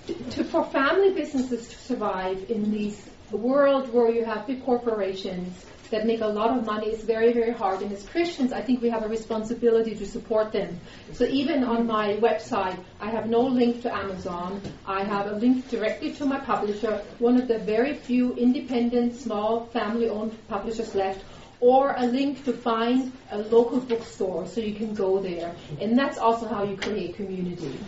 to, 0.07 0.45
for 0.45 0.65
family 0.65 1.13
businesses 1.13 1.69
to 1.69 1.77
survive 1.77 2.51
in 2.51 2.71
this 2.71 3.09
world 3.31 3.93
where 3.93 4.11
you 4.11 4.25
have 4.25 4.47
big 4.47 4.65
corporations 4.65 5.65
that 5.91 6.07
make 6.07 6.21
a 6.21 6.27
lot 6.27 6.57
of 6.57 6.65
money, 6.65 6.89
it's 6.89 7.05
very, 7.05 7.33
very 7.33 7.53
hard. 7.53 7.83
And 7.83 7.93
as 7.93 8.05
Christians, 8.05 8.53
I 8.53 8.63
think 8.63 8.83
we 8.83 8.91
have 8.91 9.05
a 9.05 9.09
responsibility 9.09 9.95
to 9.95 10.07
support 10.07 10.51
them. 10.51 10.81
So 11.13 11.25
even 11.25 11.63
on 11.63 11.87
my 11.87 12.15
website, 12.15 12.79
I 13.01 13.11
have 13.11 13.29
no 13.29 13.43
link 13.43 13.83
to 13.83 13.95
Amazon. 13.95 14.61
I 14.87 15.05
have 15.05 15.27
a 15.27 15.37
link 15.37 15.69
directly 15.69 16.13
to 16.15 16.25
my 16.25 16.41
publisher, 16.41 17.03
one 17.19 17.41
of 17.41 17.49
the 17.49 17.59
very 17.59 17.95
few 17.95 18.35
independent, 18.35 19.15
small, 19.15 19.67
family-owned 19.67 20.37
publishers 20.49 20.95
left 20.95 21.23
or 21.61 21.95
a 21.97 22.05
link 22.07 22.45
to 22.45 22.53
find 22.53 23.13
a 23.31 23.39
local 23.39 23.81
bookstore 23.81 24.47
so 24.47 24.61
you 24.61 24.75
can 24.75 24.95
go 24.95 25.19
there. 25.21 25.55
And 25.81 25.99
that's 25.99 26.19
also 26.19 26.47
how 26.47 26.65
you 26.65 26.77
create 26.77 27.17
community. 27.17 27.79